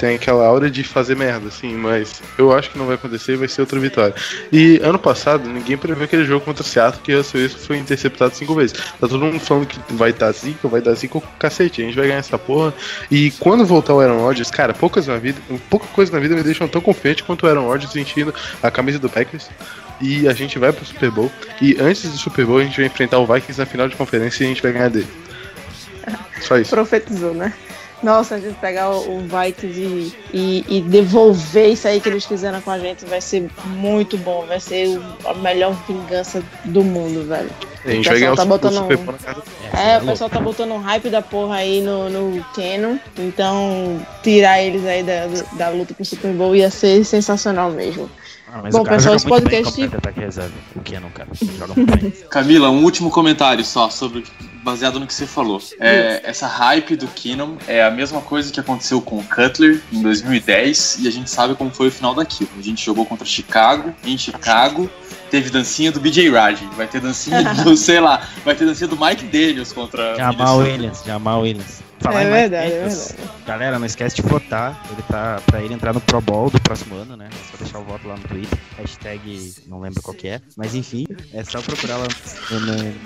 Tem 0.00 0.14
aquela 0.14 0.46
aura 0.46 0.70
de 0.70 0.82
fazer 0.82 1.14
merda, 1.14 1.48
assim, 1.48 1.74
mas 1.74 2.22
eu 2.38 2.54
acho 2.54 2.70
que 2.70 2.78
não 2.78 2.86
vai 2.86 2.94
acontecer 2.94 3.32
e 3.32 3.36
vai 3.36 3.46
ser 3.46 3.60
outra 3.60 3.78
vitória. 3.78 4.14
E 4.50 4.80
ano 4.82 4.98
passado, 4.98 5.46
ninguém 5.46 5.76
previu 5.76 6.04
aquele 6.04 6.24
jogo 6.24 6.42
contra 6.42 6.62
o 6.62 6.66
Seattle 6.66 7.02
que 7.04 7.14
o 7.14 7.18
Russell 7.18 7.42
Wilson 7.42 7.58
foi 7.58 7.76
interceptado 7.76 8.34
cinco 8.34 8.54
vezes. 8.54 8.72
Tá 8.72 9.06
todo 9.06 9.18
mundo 9.18 9.38
falando 9.38 9.66
que 9.66 9.78
vai 9.92 10.10
dar 10.10 10.32
zica, 10.32 10.66
vai 10.68 10.80
dar 10.80 10.94
zica, 10.94 11.20
cacete, 11.38 11.82
a 11.82 11.84
gente 11.84 11.96
vai 11.96 12.06
ganhar 12.06 12.20
essa 12.20 12.38
porra. 12.38 12.72
E 13.10 13.30
quando 13.32 13.66
voltar 13.66 13.92
o 13.92 14.00
Aaron 14.00 14.20
Rodgers, 14.20 14.50
cara, 14.50 14.72
poucas 14.72 15.06
na 15.06 15.18
vida, 15.18 15.38
pouca 15.68 15.86
coisa 15.88 16.10
na 16.10 16.18
vida 16.18 16.34
me 16.34 16.42
deixam 16.42 16.66
tão 16.66 16.80
confiante 16.80 17.22
quanto 17.22 17.44
o 17.44 17.46
Aaron 17.50 17.66
Rodgers 17.66 17.92
vestindo 17.92 18.34
a 18.62 18.70
camisa 18.70 18.98
do 18.98 19.10
Packers. 19.10 19.50
E 20.00 20.26
a 20.26 20.32
gente 20.32 20.58
vai 20.58 20.72
pro 20.72 20.82
Super 20.82 21.10
Bowl. 21.10 21.30
E 21.60 21.76
antes 21.78 22.10
do 22.10 22.16
Super 22.16 22.46
Bowl, 22.46 22.56
a 22.56 22.64
gente 22.64 22.78
vai 22.78 22.86
enfrentar 22.86 23.18
o 23.18 23.26
Vikings 23.26 23.60
na 23.60 23.66
final 23.66 23.86
de 23.86 23.96
conferência 23.96 24.44
e 24.44 24.46
a 24.46 24.48
gente 24.48 24.62
vai 24.62 24.72
ganhar 24.72 24.88
dele. 24.88 25.08
Só 26.40 26.56
isso. 26.56 26.70
Profetizou, 26.70 27.34
né? 27.34 27.52
Nossa, 28.02 28.36
a 28.36 28.40
gente 28.40 28.54
pegar 28.58 28.90
o, 28.90 29.18
o 29.18 29.20
Vikings 29.20 29.78
e, 29.80 30.14
e, 30.32 30.64
e 30.78 30.80
devolver 30.80 31.70
isso 31.72 31.86
aí 31.86 32.00
que 32.00 32.08
eles 32.08 32.24
fizeram 32.24 32.60
com 32.62 32.70
a 32.70 32.78
gente 32.78 33.04
vai 33.04 33.20
ser 33.20 33.48
muito 33.66 34.16
bom. 34.16 34.44
Vai 34.46 34.58
ser 34.58 34.98
o- 34.98 35.28
a 35.28 35.34
melhor 35.34 35.76
vingança 35.86 36.42
do 36.64 36.82
mundo, 36.82 37.26
velho. 37.28 37.50
A 37.84 37.90
gente 37.90 38.08
O 38.08 38.10
vai 38.10 38.20
ganhar 38.20 38.30
pessoal 38.30 38.32
o 38.32 38.36
tá 38.36 38.42
o 38.42 38.46
botando 38.46 38.76
um- 39.00 39.04
na 39.04 39.12
casa. 39.12 39.42
É, 39.72 39.98
o 39.98 40.06
pessoal 40.06 40.30
tá 40.30 40.40
botando 40.40 40.72
um 40.72 40.78
hype 40.78 41.08
da 41.10 41.22
porra 41.22 41.56
aí 41.56 41.80
no, 41.82 42.08
no 42.08 42.44
Canon. 42.54 42.96
Então, 43.18 44.00
tirar 44.22 44.62
eles 44.62 44.84
aí 44.86 45.02
da, 45.02 45.26
da 45.56 45.68
luta 45.68 45.92
pro 45.94 46.04
Super 46.04 46.32
Bowl 46.32 46.56
ia 46.56 46.70
ser 46.70 47.04
sensacional 47.04 47.70
mesmo. 47.70 48.10
Ah, 48.52 48.60
mas 48.62 48.74
Bom, 48.74 48.82
pessoal, 48.84 49.14
esse 49.14 49.26
podcast- 49.26 49.74
como 49.80 49.96
ataque 49.96 50.20
reserva. 50.20 50.52
O 50.74 50.80
que 50.80 50.98
não, 50.98 51.10
cara? 51.10 51.28
Ele 51.40 51.56
Joga 51.58 51.74
muito 51.74 51.96
bem. 51.98 52.10
Camila, 52.28 52.70
um 52.70 52.82
último 52.82 53.10
comentário 53.10 53.64
só 53.64 53.88
sobre 53.88 54.24
baseado 54.64 54.98
no 55.00 55.06
que 55.06 55.14
você 55.14 55.26
falou. 55.26 55.60
É, 55.78 56.20
essa 56.24 56.46
hype 56.46 56.96
do 56.96 57.06
Keenum 57.08 57.56
é 57.66 57.82
a 57.82 57.90
mesma 57.90 58.20
coisa 58.20 58.52
que 58.52 58.58
aconteceu 58.60 59.00
com 59.00 59.18
o 59.18 59.24
Cutler 59.24 59.80
em 59.92 60.02
2010 60.02 60.98
e 61.00 61.08
a 61.08 61.12
gente 61.12 61.30
sabe 61.30 61.54
como 61.54 61.70
foi 61.70 61.88
o 61.88 61.90
final 61.90 62.14
daquilo. 62.14 62.50
A 62.58 62.62
gente 62.62 62.84
jogou 62.84 63.06
contra 63.06 63.24
Chicago, 63.24 63.94
em 64.04 64.18
Chicago, 64.18 64.90
teve 65.30 65.48
dancinha 65.48 65.92
do 65.92 66.00
BJ 66.00 66.28
Raj, 66.30 66.60
vai 66.76 66.86
ter 66.86 67.00
dancinha 67.00 67.42
do, 67.64 67.76
sei 67.76 68.00
lá, 68.00 68.26
vai 68.44 68.54
ter 68.54 68.66
dancinha 68.66 68.88
do 68.88 68.98
Mike 68.98 69.24
Daniels 69.26 69.72
contra 69.72 70.14
Jamal. 70.16 70.58
Williams, 70.58 71.02
Jamal 71.06 71.40
Williams. 71.42 71.80
É 72.02 72.08
em 72.08 72.16
Mike 72.16 72.30
verdade, 72.30 72.72
é 72.72 72.78
verdade. 72.80 73.14
Galera, 73.50 73.80
não 73.80 73.86
esquece 73.86 74.14
de 74.14 74.22
votar. 74.22 74.80
Ele 74.92 75.02
tá 75.10 75.42
pra 75.44 75.60
ele 75.60 75.74
entrar 75.74 75.92
no 75.92 76.00
Pro 76.00 76.20
Bowl 76.20 76.48
do 76.48 76.60
próximo 76.60 76.94
ano, 76.94 77.16
né? 77.16 77.28
É 77.32 77.50
só 77.50 77.56
deixar 77.60 77.78
o 77.80 77.82
voto 77.84 78.06
lá 78.06 78.14
no 78.14 78.22
Twitter. 78.22 78.56
Hashtag 78.78 79.54
não 79.66 79.80
lembro 79.80 80.00
qual 80.00 80.14
que 80.14 80.28
é. 80.28 80.40
Mas 80.56 80.76
enfim, 80.76 81.04
é 81.34 81.42
só 81.42 81.60
procurar 81.60 81.96
lá 81.96 82.06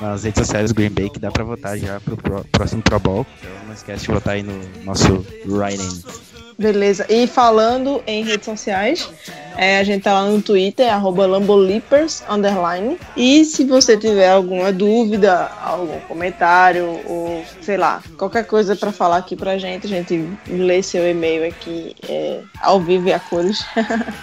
nas 0.02 0.24
redes 0.24 0.46
sociais 0.46 0.70
do 0.70 0.74
Green 0.74 0.90
Bay 0.90 1.08
que 1.08 1.18
dá 1.18 1.30
pra 1.30 1.44
votar 1.44 1.78
já 1.78 1.98
pro 1.98 2.14
pro- 2.18 2.44
próximo 2.52 2.82
Pro 2.82 3.00
Bowl. 3.00 3.26
Então 3.40 3.50
não 3.66 3.72
esquece 3.72 4.04
de 4.04 4.12
votar 4.12 4.34
aí 4.34 4.42
no 4.42 4.60
nosso 4.84 5.24
writing. 5.46 6.02
Beleza. 6.58 7.04
E 7.08 7.26
falando 7.26 8.00
em 8.06 8.22
redes 8.22 8.44
sociais, 8.44 9.10
é, 9.56 9.78
a 9.80 9.82
gente 9.84 10.02
tá 10.04 10.12
lá 10.12 10.26
no 10.26 10.40
Twitter, 10.40 10.92
arroba 10.92 11.26
underline. 12.28 12.96
E 13.16 13.44
se 13.44 13.64
você 13.64 13.96
tiver 13.96 14.30
alguma 14.30 14.72
dúvida, 14.72 15.50
algum 15.60 15.98
comentário, 16.00 17.00
ou 17.06 17.44
sei 17.60 17.76
lá, 17.76 18.00
qualquer 18.16 18.44
coisa 18.46 18.76
pra 18.76 18.92
falar 18.92 19.16
aqui 19.16 19.34
pra 19.34 19.58
gente, 19.58 19.86
a 19.86 19.90
gente 19.90 20.28
lê 20.48 20.82
seu 20.82 21.08
e-mail 21.08 21.46
aqui 21.46 21.94
é, 22.08 22.40
ao 22.60 22.80
vivo 22.80 23.08
e 23.08 23.12
a 23.12 23.20
cores. 23.20 23.64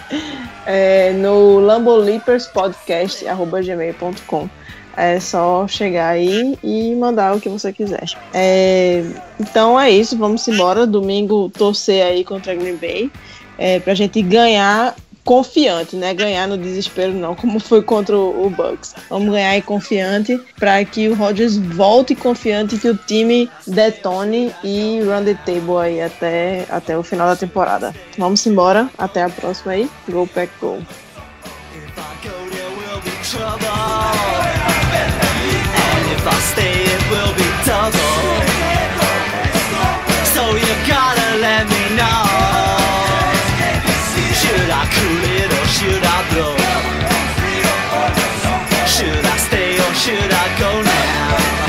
é, 0.66 1.12
no 1.12 1.60
lambolipperspodcast.gmail.com 1.60 4.48
É 4.96 5.20
só 5.20 5.68
chegar 5.68 6.08
aí 6.08 6.58
e 6.62 6.94
mandar 6.94 7.36
o 7.36 7.40
que 7.40 7.48
você 7.48 7.72
quiser. 7.72 8.04
É, 8.34 9.02
então 9.40 9.80
é 9.80 9.90
isso, 9.90 10.16
vamos 10.16 10.46
embora. 10.48 10.86
Domingo 10.86 11.50
torcer 11.50 12.04
aí 12.04 12.24
contra 12.24 12.54
Green 12.54 12.76
Bay. 12.76 13.10
É, 13.58 13.78
pra 13.80 13.94
gente 13.94 14.22
ganhar 14.22 14.94
confiante, 15.24 15.96
né? 15.96 16.14
Ganhar 16.14 16.46
no 16.48 16.58
desespero 16.58 17.12
não, 17.12 17.34
como 17.34 17.58
foi 17.60 17.82
contra 17.82 18.16
o 18.16 18.50
Bucks. 18.50 18.94
Vamos 19.08 19.32
ganhar 19.32 19.50
aí 19.50 19.62
confiante 19.62 20.40
para 20.58 20.84
que 20.84 21.08
o 21.08 21.14
Rodgers 21.14 21.56
volte 21.56 22.14
confiante 22.14 22.78
que 22.78 22.88
o 22.88 22.96
time 22.96 23.50
detone 23.66 24.52
e 24.62 25.00
run 25.00 25.24
the 25.24 25.34
table 25.46 25.78
aí 25.80 26.00
até, 26.00 26.66
até 26.68 26.96
o 26.96 27.02
final 27.02 27.28
da 27.28 27.36
temporada. 27.36 27.94
Vamos 28.18 28.46
embora, 28.46 28.88
até 28.98 29.22
a 29.22 29.28
próxima 29.28 29.72
aí. 29.72 29.90
Go 30.08 30.26
Pack 30.26 30.52
Go. 30.60 30.78
Should 44.42 44.70
I 44.70 45.01
should 45.82 46.04
I 46.04 46.18
blow? 46.30 46.56
Should 48.86 49.24
I 49.24 49.36
stay 49.48 49.74
or 49.84 49.94
should 49.94 50.32
I 50.32 50.46
go 50.60 50.82
now? 50.82 51.61